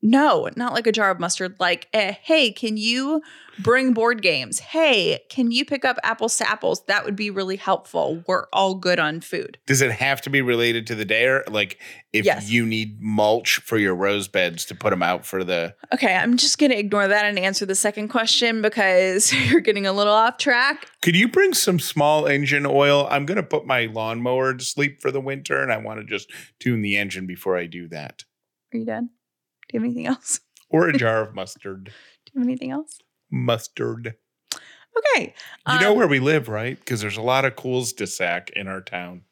No, 0.00 0.48
not 0.54 0.74
like 0.74 0.86
a 0.86 0.92
jar 0.92 1.10
of 1.10 1.18
mustard. 1.18 1.56
Like, 1.58 1.88
eh, 1.92 2.14
hey, 2.22 2.52
can 2.52 2.76
you 2.76 3.20
bring 3.58 3.92
board 3.92 4.22
games? 4.22 4.60
Hey, 4.60 5.18
can 5.28 5.50
you 5.50 5.64
pick 5.64 5.84
up 5.84 5.98
apples 6.04 6.36
to 6.38 6.48
apples? 6.48 6.84
That 6.86 7.04
would 7.04 7.16
be 7.16 7.30
really 7.30 7.56
helpful. 7.56 8.22
We're 8.28 8.46
all 8.52 8.76
good 8.76 9.00
on 9.00 9.20
food. 9.20 9.58
Does 9.66 9.82
it 9.82 9.90
have 9.90 10.20
to 10.22 10.30
be 10.30 10.40
related 10.40 10.86
to 10.86 10.94
the 10.94 11.04
day, 11.04 11.26
or 11.26 11.42
like 11.50 11.78
if 12.12 12.24
Yes. 12.24 12.48
you 12.48 12.64
need 12.64 13.00
mulch 13.00 13.56
for 13.64 13.76
your 13.76 13.94
rose 13.94 14.28
beds 14.28 14.64
to 14.66 14.74
put 14.76 14.90
them 14.90 15.02
out 15.02 15.26
for 15.26 15.42
the? 15.42 15.74
Okay, 15.92 16.14
I'm 16.14 16.36
just 16.36 16.58
going 16.58 16.70
to 16.70 16.78
ignore 16.78 17.08
that 17.08 17.24
and 17.24 17.36
answer 17.36 17.66
the 17.66 17.74
second 17.74 18.06
question 18.08 18.62
because 18.62 19.32
you're 19.50 19.60
getting 19.60 19.86
a 19.86 19.92
little 19.92 20.12
off 20.14 20.38
track. 20.38 20.86
Could 21.02 21.16
you 21.16 21.26
bring 21.26 21.54
some 21.54 21.80
small 21.80 22.26
engine 22.26 22.66
oil? 22.66 23.08
I'm 23.10 23.26
gonna 23.26 23.42
put 23.42 23.66
my 23.66 23.86
lawnmower 23.86 24.54
to 24.54 24.64
sleep 24.64 25.00
for 25.00 25.10
the 25.10 25.20
winter, 25.20 25.60
and 25.60 25.72
I 25.72 25.78
want 25.78 25.98
to 26.00 26.06
just 26.06 26.30
tune 26.60 26.82
the 26.82 26.96
engine 26.96 27.26
before 27.26 27.56
I 27.56 27.66
do 27.66 27.88
that. 27.88 28.24
Are 28.72 28.78
you 28.78 28.84
done? 28.84 29.10
Do 29.68 29.74
you 29.74 29.80
have 29.80 29.84
anything 29.84 30.06
else? 30.06 30.40
Or 30.70 30.86
a 30.86 30.92
jar 30.92 31.22
of 31.22 31.34
mustard. 31.34 31.84
Do 31.84 32.32
you 32.34 32.40
have 32.40 32.46
anything 32.46 32.72
else? 32.72 32.98
Mustard. 33.30 34.16
Okay. 34.54 35.32
You 35.66 35.80
know 35.80 35.92
um, 35.92 35.96
where 35.96 36.06
we 36.06 36.20
live, 36.20 36.48
right? 36.48 36.78
Because 36.78 37.00
there's 37.00 37.16
a 37.16 37.22
lot 37.22 37.46
of 37.46 37.56
cul-de-sac 37.56 38.50
in 38.50 38.68
our 38.68 38.82
town. 38.82 39.22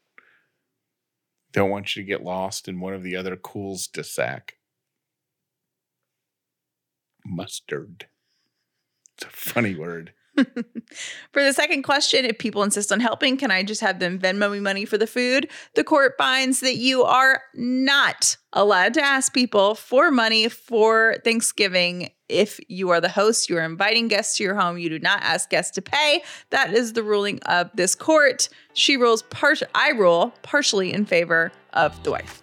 Don't 1.53 1.68
want 1.68 1.94
you 1.94 2.03
to 2.03 2.07
get 2.07 2.25
lost 2.25 2.68
in 2.68 2.81
one 2.81 2.94
of 2.94 3.03
the 3.03 3.16
other 3.16 3.37
cul-de-sac. 3.37 4.55
Mustard. 7.27 8.07
It's 9.16 9.27
a 9.27 9.31
funny 9.31 9.75
word. 9.75 10.14
For 11.33 11.42
the 11.42 11.53
second 11.53 11.83
question, 11.83 12.25
if 12.25 12.38
people 12.38 12.62
insist 12.62 12.92
on 12.92 13.01
helping, 13.01 13.37
can 13.37 13.51
I 13.51 13.62
just 13.62 13.81
have 13.81 13.99
them 13.99 14.18
Venmo 14.18 14.53
me 14.53 14.61
money 14.61 14.85
for 14.85 14.99
the 14.99 15.07
food? 15.07 15.49
The 15.75 15.85
court 15.85 16.14
finds 16.18 16.61
that 16.61 16.77
you 16.77 17.05
are 17.05 17.42
not 17.55 18.37
allowed 18.56 18.94
to 18.94 19.02
ask 19.02 19.32
people 19.34 19.74
for 19.74 20.10
money 20.10 20.48
for 20.48 21.16
Thanksgiving. 21.22 22.10
If 22.28 22.58
you 22.68 22.88
are 22.90 23.00
the 23.00 23.10
host, 23.10 23.48
you 23.48 23.58
are 23.58 23.62
inviting 23.62 24.08
guests 24.08 24.38
to 24.38 24.42
your 24.42 24.56
home, 24.56 24.78
you 24.78 24.88
do 24.88 24.98
not 24.98 25.22
ask 25.22 25.50
guests 25.50 25.72
to 25.76 25.82
pay. 25.82 26.22
That 26.50 26.72
is 26.72 26.94
the 26.94 27.02
ruling 27.02 27.38
of 27.42 27.70
this 27.74 27.94
court. 27.94 28.48
She 28.72 28.96
rules 28.96 29.22
part 29.24 29.62
I 29.74 29.90
rule 29.90 30.34
partially 30.42 30.92
in 30.92 31.04
favor 31.04 31.52
of 31.74 32.02
the 32.02 32.10
wife. 32.10 32.42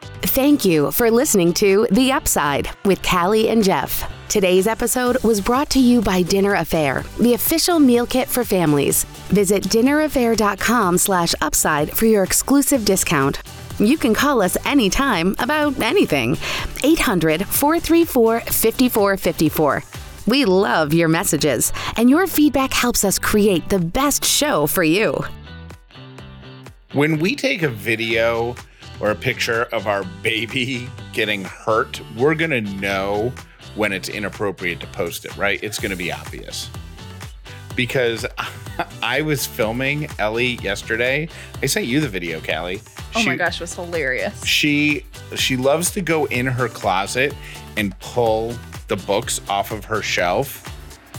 Thank 0.00 0.64
you 0.64 0.90
for 0.92 1.10
listening 1.10 1.52
to 1.54 1.86
The 1.90 2.12
Upside 2.12 2.68
with 2.84 3.02
Callie 3.02 3.48
and 3.48 3.64
Jeff. 3.64 4.12
Today's 4.28 4.66
episode 4.66 5.22
was 5.22 5.40
brought 5.40 5.70
to 5.70 5.80
you 5.80 6.02
by 6.02 6.22
Dinner 6.22 6.54
A'Fare, 6.56 7.04
the 7.16 7.34
official 7.34 7.78
meal 7.78 8.06
kit 8.06 8.28
for 8.28 8.44
families. 8.44 9.04
Visit 9.28 9.62
dinnerafare.com 9.64 10.98
slash 10.98 11.34
upside 11.40 11.90
for 11.96 12.06
your 12.06 12.22
exclusive 12.22 12.84
discount. 12.84 13.40
You 13.78 13.96
can 13.96 14.14
call 14.14 14.42
us 14.42 14.56
anytime 14.66 15.36
about 15.38 15.80
anything. 15.80 16.36
800 16.82 17.46
434 17.46 18.40
5454. 18.40 19.82
We 20.26 20.44
love 20.44 20.92
your 20.92 21.08
messages, 21.08 21.72
and 21.96 22.10
your 22.10 22.26
feedback 22.26 22.72
helps 22.72 23.04
us 23.04 23.18
create 23.18 23.68
the 23.68 23.78
best 23.78 24.24
show 24.24 24.66
for 24.66 24.82
you. 24.82 25.24
When 26.92 27.18
we 27.18 27.36
take 27.36 27.62
a 27.62 27.68
video 27.68 28.56
or 29.00 29.10
a 29.10 29.14
picture 29.14 29.64
of 29.72 29.86
our 29.86 30.04
baby 30.22 30.88
getting 31.12 31.44
hurt, 31.44 32.00
we're 32.16 32.34
going 32.34 32.50
to 32.50 32.60
know 32.60 33.32
when 33.74 33.92
it's 33.92 34.08
inappropriate 34.08 34.80
to 34.80 34.86
post 34.88 35.24
it, 35.24 35.36
right? 35.36 35.62
It's 35.62 35.78
going 35.78 35.90
to 35.90 35.96
be 35.96 36.10
obvious. 36.12 36.70
Because 37.74 38.24
I 39.02 39.20
was 39.22 39.46
filming 39.46 40.08
Ellie 40.18 40.54
yesterday. 40.56 41.28
I 41.62 41.66
sent 41.66 41.86
you 41.86 42.00
the 42.00 42.08
video, 42.08 42.40
Callie. 42.40 42.80
Oh 43.14 43.24
my 43.24 43.32
She- 43.32 43.36
gosh, 43.36 43.54
it 43.56 43.60
was 43.60 43.74
hilarious. 43.74 44.44
She 44.44 45.04
she 45.34 45.56
loves 45.56 45.90
to 45.92 46.00
go 46.00 46.26
in 46.26 46.46
her 46.46 46.68
closet 46.68 47.34
and 47.76 47.98
pull 47.98 48.54
the 48.88 48.96
books 48.96 49.40
off 49.48 49.72
of 49.72 49.84
her 49.86 50.00
shelf 50.02 50.62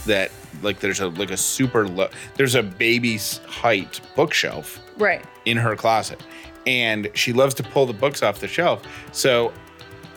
that 0.06 0.32
like 0.64 0.80
there's 0.80 1.00
a 1.02 1.08
like 1.10 1.30
a 1.32 1.38
super 1.38 1.88
low 1.88 2.08
there's 2.36 2.56
a 2.56 2.64
baby's 2.64 3.40
height 3.40 4.00
bookshelf 4.16 4.80
Right. 4.98 5.24
in 5.46 5.58
her 5.58 5.76
closet 5.76 6.24
and 6.68 7.10
she 7.16 7.34
loves 7.34 7.54
to 7.56 7.64
pull 7.64 7.86
the 7.88 7.94
books 7.94 8.22
off 8.22 8.40
the 8.40 8.48
shelf 8.48 8.84
so 9.12 9.52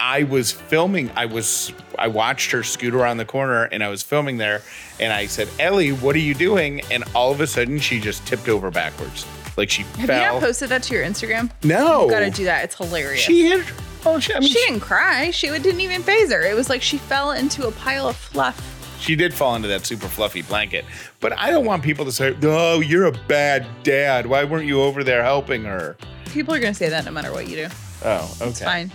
i 0.01 0.23
was 0.25 0.51
filming 0.53 1.11
i 1.17 1.25
was 1.25 1.73
i 1.99 2.07
watched 2.09 2.51
her 2.51 2.63
scoot 2.63 2.93
around 2.95 3.17
the 3.17 3.25
corner 3.25 3.65
and 3.65 3.83
i 3.85 3.89
was 3.89 4.03
filming 4.03 4.37
there 4.37 4.61
and 4.99 5.13
i 5.13 5.25
said 5.27 5.49
ellie 5.59 5.93
what 5.93 6.15
are 6.15 6.19
you 6.21 6.35
doing 6.35 6.81
and 6.91 7.05
all 7.15 7.31
of 7.33 7.41
a 7.41 7.47
sudden 7.47 7.79
she 7.79 7.99
just 8.01 8.27
tipped 8.27 8.49
over 8.49 8.71
backwards 8.71 9.27
like 9.57 9.69
she 9.71 9.83
Have 9.99 10.03
you 10.03 10.07
not 10.07 10.41
posted 10.41 10.69
that 10.71 10.83
to 10.85 10.95
your 10.95 11.05
Instagram? 11.05 11.51
no 11.65 12.05
You 12.05 12.11
gotta 12.11 12.31
do 12.31 12.45
that. 12.45 12.65
It's 12.65 12.77
hilarious. 12.77 13.21
she 13.21 13.49
hit 13.49 13.67
oh 14.07 14.19
she, 14.19 14.33
I 14.33 14.39
mean, 14.41 14.49
she 14.49 14.55
didn't 14.55 14.81
cry. 14.81 15.31
She 15.33 15.49
didn't 15.49 15.81
even 15.81 16.03
phase 16.03 16.33
her. 16.33 16.41
It 16.41 16.55
was 16.55 16.71
like 16.71 16.81
she 16.81 16.97
fell 16.99 17.33
into 17.33 17.67
a 17.67 17.73
pile 17.73 18.09
of 18.09 18.17
fluff. 18.17 18.57
She 19.01 19.17
did 19.17 19.35
fall 19.35 19.57
into 19.57 19.69
that 19.69 19.85
super 19.85 20.07
fluffy 20.09 20.43
blanket. 20.43 20.85
But 21.19 21.37
I 21.39 21.51
don't 21.51 21.65
want 21.67 21.83
people 21.83 22.05
to 22.07 22.13
say, 22.13 22.35
oh, 22.43 22.81
you're 22.81 23.07
a 23.07 23.13
bad 23.29 23.67
dad. 23.83 24.27
Why 24.27 24.45
weren't 24.45 24.67
you 24.67 24.81
over 24.83 25.03
there 25.03 25.23
helping 25.23 25.65
her? 25.65 25.97
People 26.33 26.55
are 26.55 26.61
gonna 26.61 26.75
say 26.75 26.89
that 26.89 27.05
no 27.05 27.11
matter 27.11 27.33
what 27.33 27.49
you 27.49 27.57
do. 27.57 27.69
Oh, 28.05 28.37
okay. 28.41 28.51
It's 28.51 28.63
fine. 28.63 28.93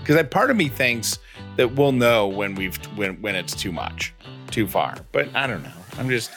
Because 0.00 0.22
part 0.28 0.50
of 0.50 0.56
me 0.56 0.68
thinks 0.68 1.18
that 1.56 1.74
we'll 1.76 1.92
know 1.92 2.28
when 2.28 2.54
we've 2.54 2.76
when 2.96 3.20
when 3.22 3.34
it's 3.34 3.54
too 3.54 3.72
much, 3.72 4.14
too 4.50 4.66
far. 4.66 4.96
But 5.12 5.34
I 5.34 5.46
don't 5.46 5.62
know. 5.62 5.72
I'm 5.98 6.08
just 6.08 6.30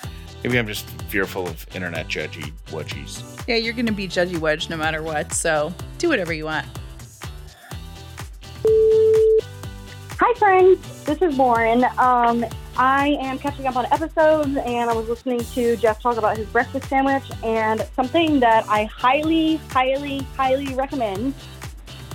maybe 0.43 0.57
I'm 0.57 0.67
just 0.67 0.89
fearful 1.09 1.47
of 1.47 1.65
internet 1.75 2.07
judgy 2.07 2.51
wedgies. 2.67 3.23
Yeah, 3.47 3.55
you're 3.55 3.73
gonna 3.73 3.91
be 3.91 4.07
judgy 4.07 4.37
wedge 4.37 4.69
no 4.69 4.77
matter 4.77 5.03
what. 5.03 5.33
So 5.33 5.73
do 5.97 6.09
whatever 6.09 6.33
you 6.33 6.45
want. 6.45 6.65
Hi, 10.19 10.33
friends. 10.33 11.03
This 11.03 11.21
is 11.21 11.37
Lauren. 11.37 11.83
Um, 11.99 12.43
I 12.75 13.19
am 13.21 13.37
catching 13.37 13.67
up 13.67 13.75
on 13.75 13.85
episodes, 13.91 14.57
and 14.57 14.89
I 14.89 14.93
was 14.95 15.07
listening 15.07 15.41
to 15.53 15.77
Jeff 15.77 16.01
talk 16.01 16.17
about 16.17 16.37
his 16.37 16.47
breakfast 16.47 16.89
sandwich, 16.89 17.21
and 17.43 17.87
something 17.95 18.39
that 18.39 18.67
I 18.67 18.85
highly, 18.85 19.57
highly, 19.69 20.21
highly 20.35 20.73
recommend, 20.73 21.35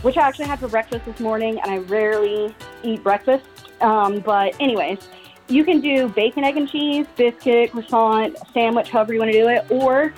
which 0.02 0.16
I 0.16 0.22
actually 0.22 0.46
had 0.46 0.58
for 0.58 0.66
breakfast 0.66 1.04
this 1.04 1.20
morning, 1.20 1.60
and 1.60 1.70
I 1.70 1.78
rarely 1.78 2.52
eat 2.82 3.04
breakfast. 3.04 3.46
Um, 3.80 4.18
but, 4.18 4.56
anyways, 4.58 4.98
you 5.46 5.64
can 5.64 5.80
do 5.80 6.08
bacon, 6.08 6.42
egg, 6.42 6.56
and 6.56 6.68
cheese, 6.68 7.06
biscuit, 7.14 7.70
croissant, 7.70 8.36
sandwich, 8.52 8.90
however 8.90 9.12
you 9.12 9.20
want 9.20 9.30
to 9.30 9.38
do 9.38 9.46
it, 9.46 9.64
or 9.70 10.12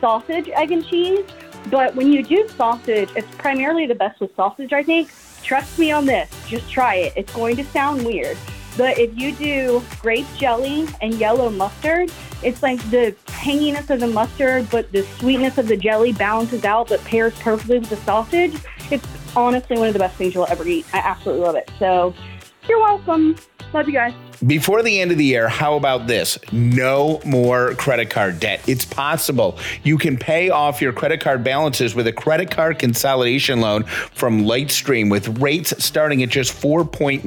sausage, 0.00 0.48
egg, 0.50 0.70
and 0.70 0.86
cheese. 0.86 1.26
But 1.68 1.96
when 1.96 2.12
you 2.12 2.22
do 2.22 2.48
sausage, 2.50 3.10
it's 3.16 3.34
primarily 3.38 3.86
the 3.86 3.96
best 3.96 4.20
with 4.20 4.36
sausage, 4.36 4.72
I 4.72 4.84
think. 4.84 5.10
Trust 5.44 5.78
me 5.78 5.92
on 5.92 6.06
this. 6.06 6.30
Just 6.48 6.70
try 6.70 6.96
it. 6.96 7.12
It's 7.16 7.32
going 7.32 7.56
to 7.56 7.64
sound 7.64 8.04
weird. 8.04 8.36
But 8.76 8.98
if 8.98 9.16
you 9.16 9.32
do 9.32 9.84
grape 10.00 10.26
jelly 10.36 10.88
and 11.00 11.14
yellow 11.14 11.50
mustard, 11.50 12.10
it's 12.42 12.62
like 12.62 12.80
the 12.90 13.14
tanginess 13.26 13.90
of 13.90 14.00
the 14.00 14.06
mustard, 14.06 14.68
but 14.70 14.90
the 14.90 15.02
sweetness 15.18 15.58
of 15.58 15.68
the 15.68 15.76
jelly 15.76 16.12
balances 16.12 16.64
out, 16.64 16.88
but 16.88 17.04
pairs 17.04 17.34
perfectly 17.38 17.78
with 17.78 17.90
the 17.90 17.96
sausage. 17.98 18.54
It's 18.90 19.06
honestly 19.36 19.78
one 19.78 19.88
of 19.88 19.92
the 19.92 19.98
best 19.98 20.16
things 20.16 20.34
you'll 20.34 20.46
ever 20.48 20.66
eat. 20.66 20.86
I 20.92 20.98
absolutely 20.98 21.44
love 21.44 21.56
it. 21.56 21.70
So 21.78 22.14
you're 22.68 22.80
welcome. 22.80 23.36
Love 23.72 23.88
you 23.88 23.94
guys. 23.94 24.12
Before 24.46 24.82
the 24.82 25.00
end 25.00 25.10
of 25.10 25.16
the 25.16 25.24
year, 25.24 25.48
how 25.48 25.74
about 25.76 26.06
this? 26.06 26.38
No 26.52 27.20
more 27.24 27.74
credit 27.74 28.10
card 28.10 28.40
debt. 28.40 28.60
It's 28.68 28.84
possible. 28.84 29.58
You 29.84 29.96
can 29.96 30.18
pay 30.18 30.50
off 30.50 30.82
your 30.82 30.92
credit 30.92 31.20
card 31.20 31.42
balances 31.42 31.94
with 31.94 32.06
a 32.06 32.12
credit 32.12 32.50
card 32.50 32.78
consolidation 32.78 33.60
loan 33.60 33.84
from 33.84 34.42
Lightstream 34.42 35.10
with 35.10 35.40
rates 35.40 35.72
starting 35.82 36.22
at 36.22 36.28
just 36.28 36.52
4.98% 36.60 37.24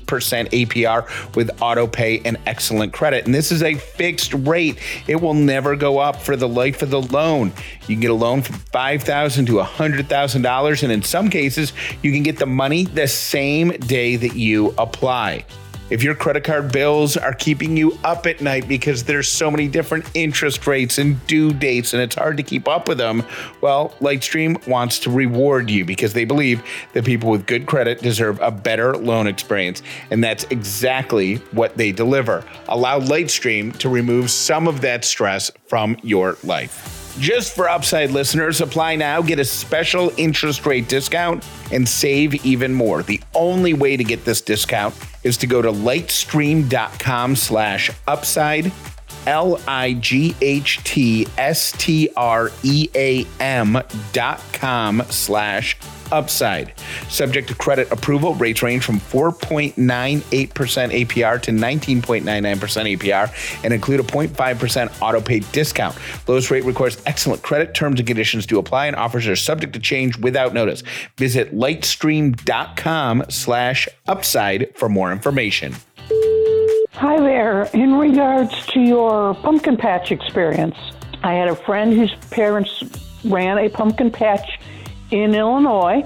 APR 0.00 1.36
with 1.36 1.50
auto 1.62 1.86
pay 1.86 2.20
and 2.24 2.38
excellent 2.46 2.92
credit. 2.92 3.26
And 3.26 3.34
this 3.34 3.52
is 3.52 3.62
a 3.62 3.74
fixed 3.74 4.34
rate. 4.34 4.78
It 5.06 5.16
will 5.16 5.34
never 5.34 5.76
go 5.76 5.98
up 5.98 6.16
for 6.16 6.34
the 6.34 6.48
life 6.48 6.82
of 6.82 6.90
the 6.90 7.02
loan. 7.02 7.52
You 7.82 7.94
can 7.94 8.00
get 8.00 8.10
a 8.10 8.14
loan 8.14 8.42
from 8.42 8.56
$5,000 8.56 9.46
to 9.46 9.52
$100,000 9.52 10.82
and 10.82 10.92
in 10.92 11.02
some 11.02 11.30
cases, 11.30 11.72
you 12.02 12.12
can 12.12 12.22
get 12.22 12.38
the 12.38 12.46
money 12.46 12.84
the 12.84 13.06
same 13.06 13.70
day 13.70 14.16
that 14.16 14.34
you 14.34 14.67
apply. 14.78 15.44
If 15.90 16.02
your 16.02 16.14
credit 16.14 16.44
card 16.44 16.70
bills 16.70 17.16
are 17.16 17.32
keeping 17.32 17.74
you 17.74 17.98
up 18.04 18.26
at 18.26 18.42
night 18.42 18.68
because 18.68 19.04
there's 19.04 19.26
so 19.26 19.50
many 19.50 19.68
different 19.68 20.04
interest 20.12 20.66
rates 20.66 20.98
and 20.98 21.26
due 21.26 21.50
dates 21.54 21.94
and 21.94 22.02
it's 22.02 22.14
hard 22.14 22.36
to 22.36 22.42
keep 22.42 22.68
up 22.68 22.88
with 22.88 22.98
them, 22.98 23.24
well, 23.62 23.94
Lightstream 24.00 24.66
wants 24.68 24.98
to 25.00 25.10
reward 25.10 25.70
you 25.70 25.86
because 25.86 26.12
they 26.12 26.26
believe 26.26 26.62
that 26.92 27.06
people 27.06 27.30
with 27.30 27.46
good 27.46 27.66
credit 27.66 28.02
deserve 28.02 28.38
a 28.42 28.50
better 28.50 28.98
loan 28.98 29.26
experience. 29.26 29.82
And 30.10 30.22
that's 30.22 30.44
exactly 30.50 31.36
what 31.52 31.78
they 31.78 31.92
deliver. 31.92 32.44
Allow 32.68 33.00
Lightstream 33.00 33.74
to 33.78 33.88
remove 33.88 34.30
some 34.30 34.68
of 34.68 34.82
that 34.82 35.06
stress 35.06 35.50
from 35.68 35.96
your 36.02 36.36
life. 36.44 36.97
Just 37.18 37.56
for 37.56 37.68
Upside 37.68 38.10
listeners, 38.12 38.60
apply 38.60 38.94
now, 38.94 39.20
get 39.20 39.40
a 39.40 39.44
special 39.44 40.12
interest 40.16 40.64
rate 40.64 40.88
discount, 40.88 41.44
and 41.72 41.86
save 41.86 42.46
even 42.46 42.72
more. 42.72 43.02
The 43.02 43.20
only 43.34 43.74
way 43.74 43.96
to 43.96 44.04
get 44.04 44.24
this 44.24 44.40
discount 44.40 44.94
is 45.24 45.36
to 45.38 45.48
go 45.48 45.60
to 45.60 45.70
lightstream.com 45.70 47.34
slash 47.34 47.90
upside, 48.06 48.70
L 49.26 49.60
I 49.66 49.94
G 49.94 50.36
H 50.40 50.82
T 50.84 51.26
S 51.36 51.72
T 51.72 52.08
R 52.16 52.52
E 52.62 52.88
A 52.94 53.26
M 53.40 53.82
dot 54.12 54.40
com 54.52 55.02
slash 55.10 55.76
upside. 55.76 55.97
Subject 57.08 57.48
to 57.48 57.54
credit 57.54 57.90
approval, 57.90 58.34
rates 58.34 58.62
range 58.62 58.84
from 58.84 59.00
4.98% 59.00 59.76
APR 59.76 61.42
to 61.42 61.50
19.99% 61.50 62.96
APR 62.96 63.64
and 63.64 63.74
include 63.74 64.00
a 64.00 64.02
0.5% 64.02 65.02
auto 65.02 65.20
pay 65.20 65.40
discount. 65.40 65.96
Lowest 66.26 66.50
rate 66.50 66.64
requires 66.64 67.02
excellent 67.06 67.42
credit. 67.42 67.74
Terms 67.74 68.00
and 68.00 68.06
conditions 68.06 68.46
do 68.46 68.58
apply 68.58 68.86
and 68.86 68.96
offers 68.96 69.26
are 69.26 69.36
subject 69.36 69.72
to 69.74 69.78
change 69.78 70.18
without 70.18 70.52
notice. 70.52 70.82
Visit 71.16 71.54
lightstream.com 71.54 73.24
slash 73.28 73.88
upside 74.06 74.76
for 74.76 74.88
more 74.88 75.12
information. 75.12 75.74
Hi 76.92 77.20
there. 77.20 77.64
In 77.74 77.94
regards 77.94 78.66
to 78.68 78.80
your 78.80 79.34
pumpkin 79.34 79.76
patch 79.76 80.10
experience, 80.10 80.76
I 81.22 81.34
had 81.34 81.48
a 81.48 81.54
friend 81.54 81.92
whose 81.92 82.14
parents 82.30 82.82
ran 83.24 83.58
a 83.58 83.68
pumpkin 83.68 84.10
patch 84.10 84.58
in 85.10 85.34
Illinois, 85.34 86.04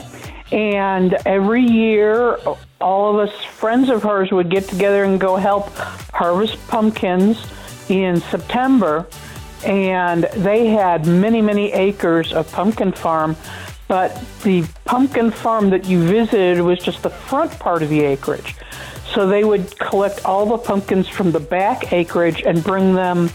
and 0.50 1.14
every 1.24 1.62
year, 1.62 2.38
all 2.80 3.18
of 3.18 3.28
us 3.28 3.44
friends 3.44 3.88
of 3.88 4.02
hers 4.02 4.30
would 4.30 4.50
get 4.50 4.68
together 4.68 5.04
and 5.04 5.18
go 5.18 5.36
help 5.36 5.70
harvest 6.12 6.58
pumpkins 6.68 7.44
in 7.88 8.20
September. 8.20 9.06
And 9.64 10.24
they 10.36 10.66
had 10.66 11.06
many, 11.06 11.40
many 11.40 11.72
acres 11.72 12.32
of 12.32 12.50
pumpkin 12.52 12.92
farm, 12.92 13.36
but 13.88 14.20
the 14.42 14.64
pumpkin 14.84 15.30
farm 15.30 15.70
that 15.70 15.86
you 15.86 16.02
visited 16.02 16.60
was 16.60 16.80
just 16.80 17.02
the 17.02 17.10
front 17.10 17.58
part 17.58 17.82
of 17.82 17.88
the 17.88 18.00
acreage. 18.00 18.56
So 19.14 19.26
they 19.28 19.44
would 19.44 19.78
collect 19.78 20.24
all 20.24 20.46
the 20.46 20.58
pumpkins 20.58 21.08
from 21.08 21.32
the 21.32 21.40
back 21.40 21.92
acreage 21.92 22.42
and 22.42 22.62
bring 22.64 22.94
them 22.94 23.30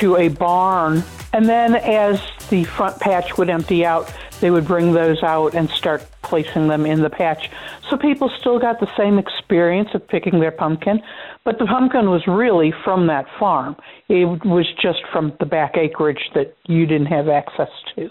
to 0.00 0.16
a 0.16 0.28
barn. 0.28 1.04
And 1.32 1.48
then 1.48 1.76
as 1.76 2.20
the 2.52 2.64
front 2.64 3.00
patch 3.00 3.38
would 3.38 3.48
empty 3.48 3.82
out, 3.82 4.12
they 4.42 4.50
would 4.50 4.66
bring 4.66 4.92
those 4.92 5.22
out 5.22 5.54
and 5.54 5.70
start 5.70 6.06
placing 6.22 6.68
them 6.68 6.84
in 6.84 7.00
the 7.00 7.08
patch. 7.08 7.48
So 7.88 7.96
people 7.96 8.30
still 8.38 8.58
got 8.58 8.78
the 8.78 8.88
same 8.94 9.18
experience 9.18 9.88
of 9.94 10.06
picking 10.06 10.38
their 10.38 10.52
pumpkin, 10.52 11.00
but 11.46 11.58
the 11.58 11.64
pumpkin 11.64 12.10
was 12.10 12.22
really 12.26 12.74
from 12.84 13.06
that 13.06 13.24
farm. 13.40 13.74
It 14.10 14.26
was 14.44 14.66
just 14.80 14.98
from 15.10 15.32
the 15.40 15.46
back 15.46 15.78
acreage 15.78 16.30
that 16.34 16.54
you 16.68 16.84
didn't 16.84 17.06
have 17.06 17.28
access 17.28 17.70
to. 17.96 18.10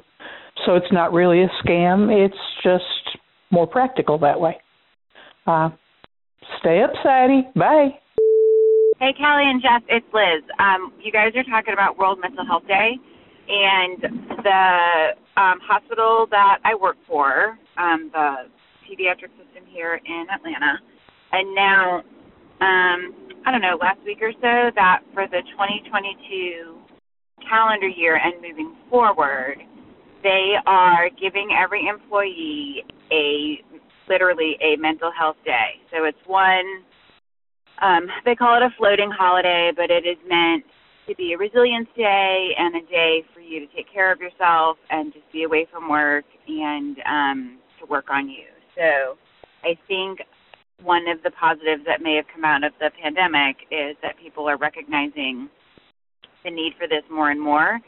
So 0.65 0.75
it's 0.75 0.91
not 0.91 1.13
really 1.13 1.43
a 1.43 1.49
scam, 1.63 2.09
it's 2.11 2.35
just 2.63 3.17
more 3.51 3.67
practical 3.67 4.17
that 4.19 4.41
way. 4.41 4.57
Uh, 5.45 5.69
stay 6.59 6.81
up, 6.81 6.91
Sadie. 7.03 7.47
Bye. 7.55 7.99
Hey, 8.99 9.13
Callie 9.17 9.49
and 9.49 9.61
Jeff, 9.61 9.83
it's 9.87 10.05
Liz. 10.13 10.43
Um, 10.57 10.93
you 11.03 11.11
guys 11.11 11.33
are 11.35 11.43
talking 11.43 11.73
about 11.73 11.97
World 11.97 12.19
Mental 12.21 12.45
Health 12.45 12.67
Day, 12.67 12.97
and 13.51 14.01
the 14.43 15.09
um, 15.35 15.59
hospital 15.59 16.25
that 16.31 16.59
I 16.63 16.73
work 16.75 16.97
for, 17.05 17.59
um, 17.77 18.09
the 18.13 18.47
pediatric 18.87 19.31
system 19.37 19.65
here 19.67 19.99
in 20.05 20.25
Atlanta, 20.33 20.79
now, 21.55 21.99
um, 22.59 23.13
I 23.45 23.51
don't 23.51 23.61
know, 23.61 23.77
last 23.79 23.99
week 24.05 24.19
or 24.21 24.31
so, 24.33 24.71
that 24.75 25.01
for 25.13 25.27
the 25.27 25.41
2022 25.51 26.77
calendar 27.47 27.87
year 27.87 28.15
and 28.15 28.35
moving 28.41 28.75
forward, 28.89 29.57
they 30.23 30.53
are 30.65 31.09
giving 31.09 31.49
every 31.57 31.87
employee 31.87 32.83
a 33.11 33.63
literally 34.07 34.57
a 34.61 34.75
mental 34.77 35.11
health 35.11 35.37
day. 35.45 35.81
So 35.91 36.03
it's 36.05 36.17
one, 36.25 36.83
um, 37.81 38.07
they 38.25 38.35
call 38.35 38.57
it 38.57 38.63
a 38.63 38.69
floating 38.77 39.09
holiday, 39.11 39.71
but 39.75 39.89
it 39.89 40.05
is 40.05 40.17
meant 40.27 40.63
to 41.07 41.15
be 41.15 41.33
a 41.33 41.37
resilience 41.37 41.87
day 41.95 42.51
and 42.57 42.75
a 42.75 42.81
day 42.87 43.23
for 43.33 43.40
you 43.51 43.59
to 43.59 43.75
take 43.75 43.91
care 43.91 44.11
of 44.11 44.19
yourself 44.19 44.77
and 44.89 45.13
just 45.13 45.29
be 45.31 45.43
away 45.43 45.67
from 45.71 45.89
work 45.89 46.25
and 46.47 46.97
um, 47.05 47.59
to 47.79 47.85
work 47.85 48.05
on 48.09 48.29
you. 48.29 48.45
So 48.75 49.17
I 49.63 49.77
think 49.87 50.19
one 50.83 51.07
of 51.07 51.21
the 51.23 51.31
positives 51.31 51.83
that 51.85 52.01
may 52.01 52.15
have 52.15 52.25
come 52.33 52.45
out 52.45 52.63
of 52.63 52.71
the 52.79 52.89
pandemic 53.01 53.57
is 53.69 53.95
that 54.01 54.17
people 54.17 54.49
are 54.49 54.57
recognizing 54.57 55.49
the 56.43 56.49
need 56.49 56.73
for 56.77 56.87
this 56.87 57.03
more 57.11 57.29
and 57.29 57.39
more 57.39 57.79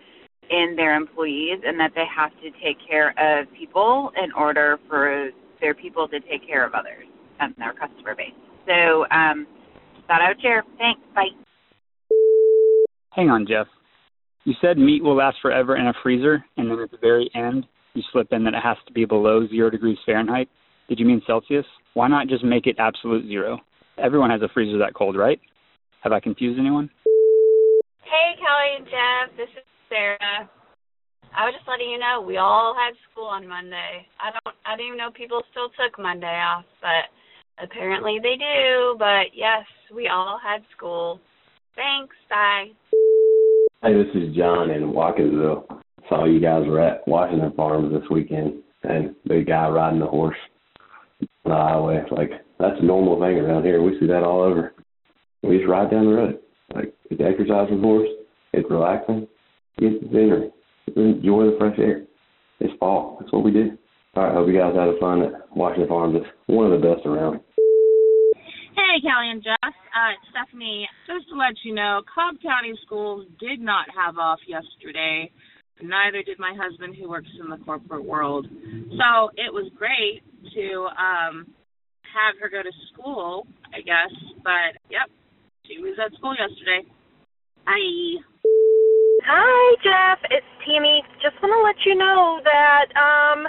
in 0.49 0.75
their 0.75 0.95
employees 0.95 1.59
and 1.65 1.79
that 1.79 1.91
they 1.95 2.05
have 2.13 2.31
to 2.41 2.51
take 2.63 2.77
care 2.87 3.09
of 3.17 3.47
people 3.53 4.11
in 4.21 4.31
order 4.33 4.77
for 4.87 5.29
their 5.61 5.73
people 5.73 6.07
to 6.09 6.19
take 6.19 6.45
care 6.45 6.65
of 6.65 6.73
others 6.73 7.07
and 7.39 7.55
their 7.57 7.73
customer 7.73 8.15
base. 8.15 8.35
So 8.67 9.05
um, 9.09 9.47
thought 10.07 10.21
I 10.21 10.29
would 10.29 10.41
share. 10.41 10.63
Thanks. 10.77 11.01
Bye. 11.15 11.29
Hang 13.11 13.29
on, 13.29 13.45
Jeff. 13.47 13.67
You 14.45 14.53
said 14.59 14.77
meat 14.77 15.03
will 15.03 15.15
last 15.15 15.37
forever 15.41 15.77
in 15.77 15.87
a 15.87 15.93
freezer, 16.03 16.43
and 16.57 16.69
then 16.69 16.79
at 16.79 16.91
the 16.91 16.97
very 16.97 17.29
end, 17.33 17.65
you 17.93 18.03
slip 18.11 18.27
in 18.31 18.43
that 18.43 18.53
it 18.53 18.63
has 18.63 18.77
to 18.87 18.93
be 18.93 19.05
below 19.05 19.47
zero 19.47 19.69
degrees 19.69 19.97
Fahrenheit. 20.05 20.49
Did 20.89 20.99
you 20.99 21.05
mean 21.05 21.21
Celsius? 21.25 21.65
Why 21.93 22.07
not 22.07 22.27
just 22.27 22.43
make 22.43 22.67
it 22.67 22.75
absolute 22.77 23.25
zero? 23.27 23.59
Everyone 23.97 24.29
has 24.29 24.41
a 24.41 24.49
freezer 24.53 24.77
that 24.79 24.95
cold, 24.95 25.15
right? 25.15 25.39
Have 26.01 26.11
I 26.11 26.19
confused 26.19 26.59
anyone? 26.59 26.89
Hey, 28.03 28.35
Callie 28.35 28.77
and 28.77 28.85
Jeff. 28.85 29.37
This 29.37 29.49
is 29.55 29.63
Sarah. 29.87 30.49
I 31.35 31.45
was 31.45 31.53
just 31.55 31.67
letting 31.67 31.89
you 31.89 31.97
know 31.97 32.21
we 32.21 32.37
all 32.37 32.75
had 32.75 32.93
school 33.09 33.25
on 33.25 33.47
Monday. 33.47 34.05
I 34.19 34.29
don't 34.29 34.55
I 34.65 34.75
didn't 34.75 34.87
even 34.87 34.97
know 34.97 35.09
people 35.09 35.41
still 35.49 35.69
took 35.73 35.97
Monday 35.97 36.27
off, 36.27 36.65
but 36.81 37.09
apparently 37.63 38.19
they 38.21 38.35
do. 38.35 38.95
But 38.99 39.33
yes, 39.33 39.65
we 39.93 40.09
all 40.09 40.37
had 40.37 40.61
school. 40.75 41.19
Thanks. 41.75 42.15
Bye. 42.29 42.75
Hey, 43.83 43.95
this 43.95 44.15
is 44.15 44.33
John 44.33 44.69
in 44.69 44.93
Watkinsville. 44.93 45.65
Saw 46.07 46.23
you 46.23 46.39
guys 46.39 46.65
were 46.65 46.79
at 46.79 47.05
Washington 47.05 47.51
Farms 47.51 47.91
this 47.91 48.09
weekend, 48.09 48.63
and 48.83 49.13
the 49.25 49.43
guy 49.45 49.67
riding 49.67 49.99
the 49.99 50.05
horse 50.05 50.37
on 51.19 51.51
the 51.51 51.53
highway, 51.53 52.01
like 52.09 52.29
that's 52.57 52.79
a 52.79 52.85
normal 52.85 53.19
thing 53.19 53.39
around 53.39 53.65
here. 53.65 53.81
We 53.81 53.99
see 53.99 54.07
that 54.07 54.23
all 54.23 54.41
over. 54.41 54.73
We 55.41 55.57
just 55.57 55.67
ride 55.67 55.91
down 55.91 56.05
the 56.05 56.13
road. 56.13 56.39
Like 56.73 56.93
it's 57.09 57.19
exercising 57.21 57.83
us. 57.83 58.07
It's 58.53 58.71
relaxing. 58.71 59.27
Get 59.77 59.99
the 59.99 60.07
scenery. 60.07 60.51
Enjoy 60.95 61.51
the 61.51 61.57
fresh 61.59 61.77
air. 61.77 62.05
It's 62.61 62.73
fall. 62.79 63.17
That's 63.19 63.33
what 63.33 63.43
we 63.43 63.51
do. 63.51 63.77
All 64.15 64.23
right. 64.23 64.33
Hope 64.33 64.47
you 64.47 64.57
guys 64.57 64.75
had 64.77 64.97
fun 65.01 65.23
at 65.23 65.57
Washington 65.57 65.89
Farms. 65.89 66.15
It's 66.15 66.27
one 66.47 66.71
of 66.71 66.79
the 66.79 66.87
best 66.87 67.05
around. 67.05 67.41
Hey, 68.75 69.01
Callie 69.01 69.29
and 69.29 69.43
Jess. 69.43 69.62
Stephanie. 70.33 70.89
Just 71.05 71.29
to 71.29 71.35
let 71.37 71.53
you 71.63 71.75
know, 71.75 72.01
Cobb 72.09 72.41
County 72.41 72.73
schools 72.85 73.27
did 73.39 73.61
not 73.61 73.85
have 73.93 74.17
off 74.17 74.39
yesterday. 74.47 75.29
Neither 75.81 76.23
did 76.23 76.39
my 76.39 76.53
husband, 76.57 76.95
who 76.95 77.09
works 77.09 77.29
in 77.39 77.49
the 77.49 77.57
corporate 77.63 78.03
world. 78.03 78.47
So 78.49 79.29
it 79.37 79.53
was 79.53 79.71
great 79.77 80.23
to 80.55 80.87
um, 80.97 81.45
have 82.09 82.35
her 82.41 82.49
go 82.49 82.61
to 82.61 82.73
school, 82.93 83.45
I 83.73 83.81
guess. 83.81 84.13
But 84.43 84.81
yep, 84.89 85.09
she 85.65 85.79
was 85.79 85.97
at 86.03 86.13
school 86.17 86.33
yesterday. 86.33 86.87
Bye. 87.65 88.21
Hi, 89.25 89.75
Jeff. 89.83 90.19
It's 90.31 90.45
Tammy. 90.65 91.03
Just 91.21 91.41
want 91.41 91.53
to 91.53 91.61
let 91.63 91.79
you 91.85 91.95
know 91.95 92.39
that 92.43 92.87
um, 92.97 93.47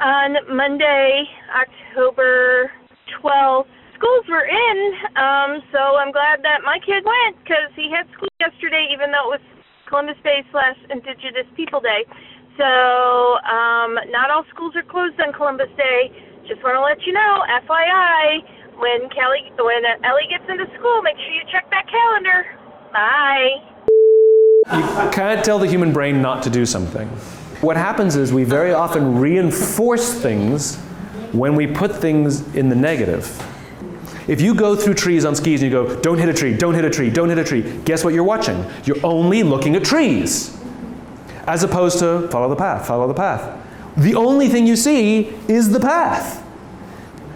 on 0.00 0.56
Monday, 0.56 1.24
October 1.54 2.70
12th, 3.22 3.66
schools 4.00 4.24
were 4.32 4.48
in. 4.48 4.78
Um, 5.20 5.60
so 5.70 6.00
I'm 6.00 6.10
glad 6.10 6.40
that 6.42 6.64
my 6.64 6.80
kid 6.80 7.04
went 7.04 7.36
because 7.44 7.68
he 7.76 7.92
had 7.92 8.08
school 8.16 8.32
yesterday, 8.40 8.88
even 8.88 9.12
though 9.12 9.36
it 9.36 9.40
was 9.40 9.46
Columbus 9.86 10.16
Day 10.24 10.40
slash 10.50 10.80
Indigenous 10.88 11.44
People 11.54 11.84
Day. 11.84 12.08
So 12.56 12.64
um, 13.44 14.00
not 14.08 14.32
all 14.32 14.48
schools 14.48 14.72
are 14.74 14.88
closed 14.88 15.20
on 15.20 15.36
Columbus 15.36 15.68
Day. 15.76 16.08
Just 16.48 16.64
want 16.64 16.80
to 16.80 16.82
let 16.82 17.04
you 17.04 17.12
know, 17.12 17.44
FYI, 17.68 18.40
when 18.80 19.08
Kelly, 19.12 19.52
when 19.60 19.84
Ellie 20.02 20.26
gets 20.32 20.48
into 20.48 20.64
school, 20.80 21.02
make 21.02 21.16
sure 21.20 21.32
you 21.36 21.44
check 21.52 21.68
that 21.70 21.84
calendar. 21.86 22.56
Bye. 22.96 23.60
You 24.72 25.10
can't 25.12 25.44
tell 25.44 25.58
the 25.58 25.66
human 25.66 25.92
brain 25.92 26.22
not 26.22 26.42
to 26.44 26.50
do 26.50 26.64
something. 26.64 27.06
What 27.60 27.76
happens 27.76 28.16
is 28.16 28.32
we 28.32 28.44
very 28.44 28.72
often 28.72 29.20
reinforce 29.20 30.14
things 30.14 30.76
when 31.32 31.54
we 31.54 31.66
put 31.66 31.94
things 31.94 32.54
in 32.54 32.68
the 32.68 32.74
negative. 32.74 33.26
If 34.30 34.40
you 34.40 34.54
go 34.54 34.76
through 34.76 34.94
trees 34.94 35.24
on 35.24 35.34
skis 35.34 35.60
and 35.60 35.72
you 35.72 35.76
go, 35.76 35.96
don't 36.02 36.16
hit 36.16 36.28
a 36.28 36.32
tree, 36.32 36.56
don't 36.56 36.74
hit 36.74 36.84
a 36.84 36.90
tree, 36.90 37.10
don't 37.10 37.28
hit 37.30 37.38
a 37.38 37.42
tree, 37.42 37.62
guess 37.84 38.04
what 38.04 38.14
you're 38.14 38.22
watching? 38.22 38.64
You're 38.84 39.04
only 39.04 39.42
looking 39.42 39.74
at 39.74 39.84
trees. 39.84 40.56
As 41.48 41.64
opposed 41.64 41.98
to 41.98 42.28
follow 42.28 42.48
the 42.48 42.54
path, 42.54 42.86
follow 42.86 43.08
the 43.08 43.14
path. 43.14 43.60
The 43.96 44.14
only 44.14 44.48
thing 44.48 44.68
you 44.68 44.76
see 44.76 45.34
is 45.48 45.70
the 45.70 45.80
path. 45.80 46.46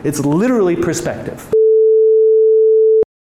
It's 0.05 0.21
literally 0.21 0.77
perspective. 0.77 1.54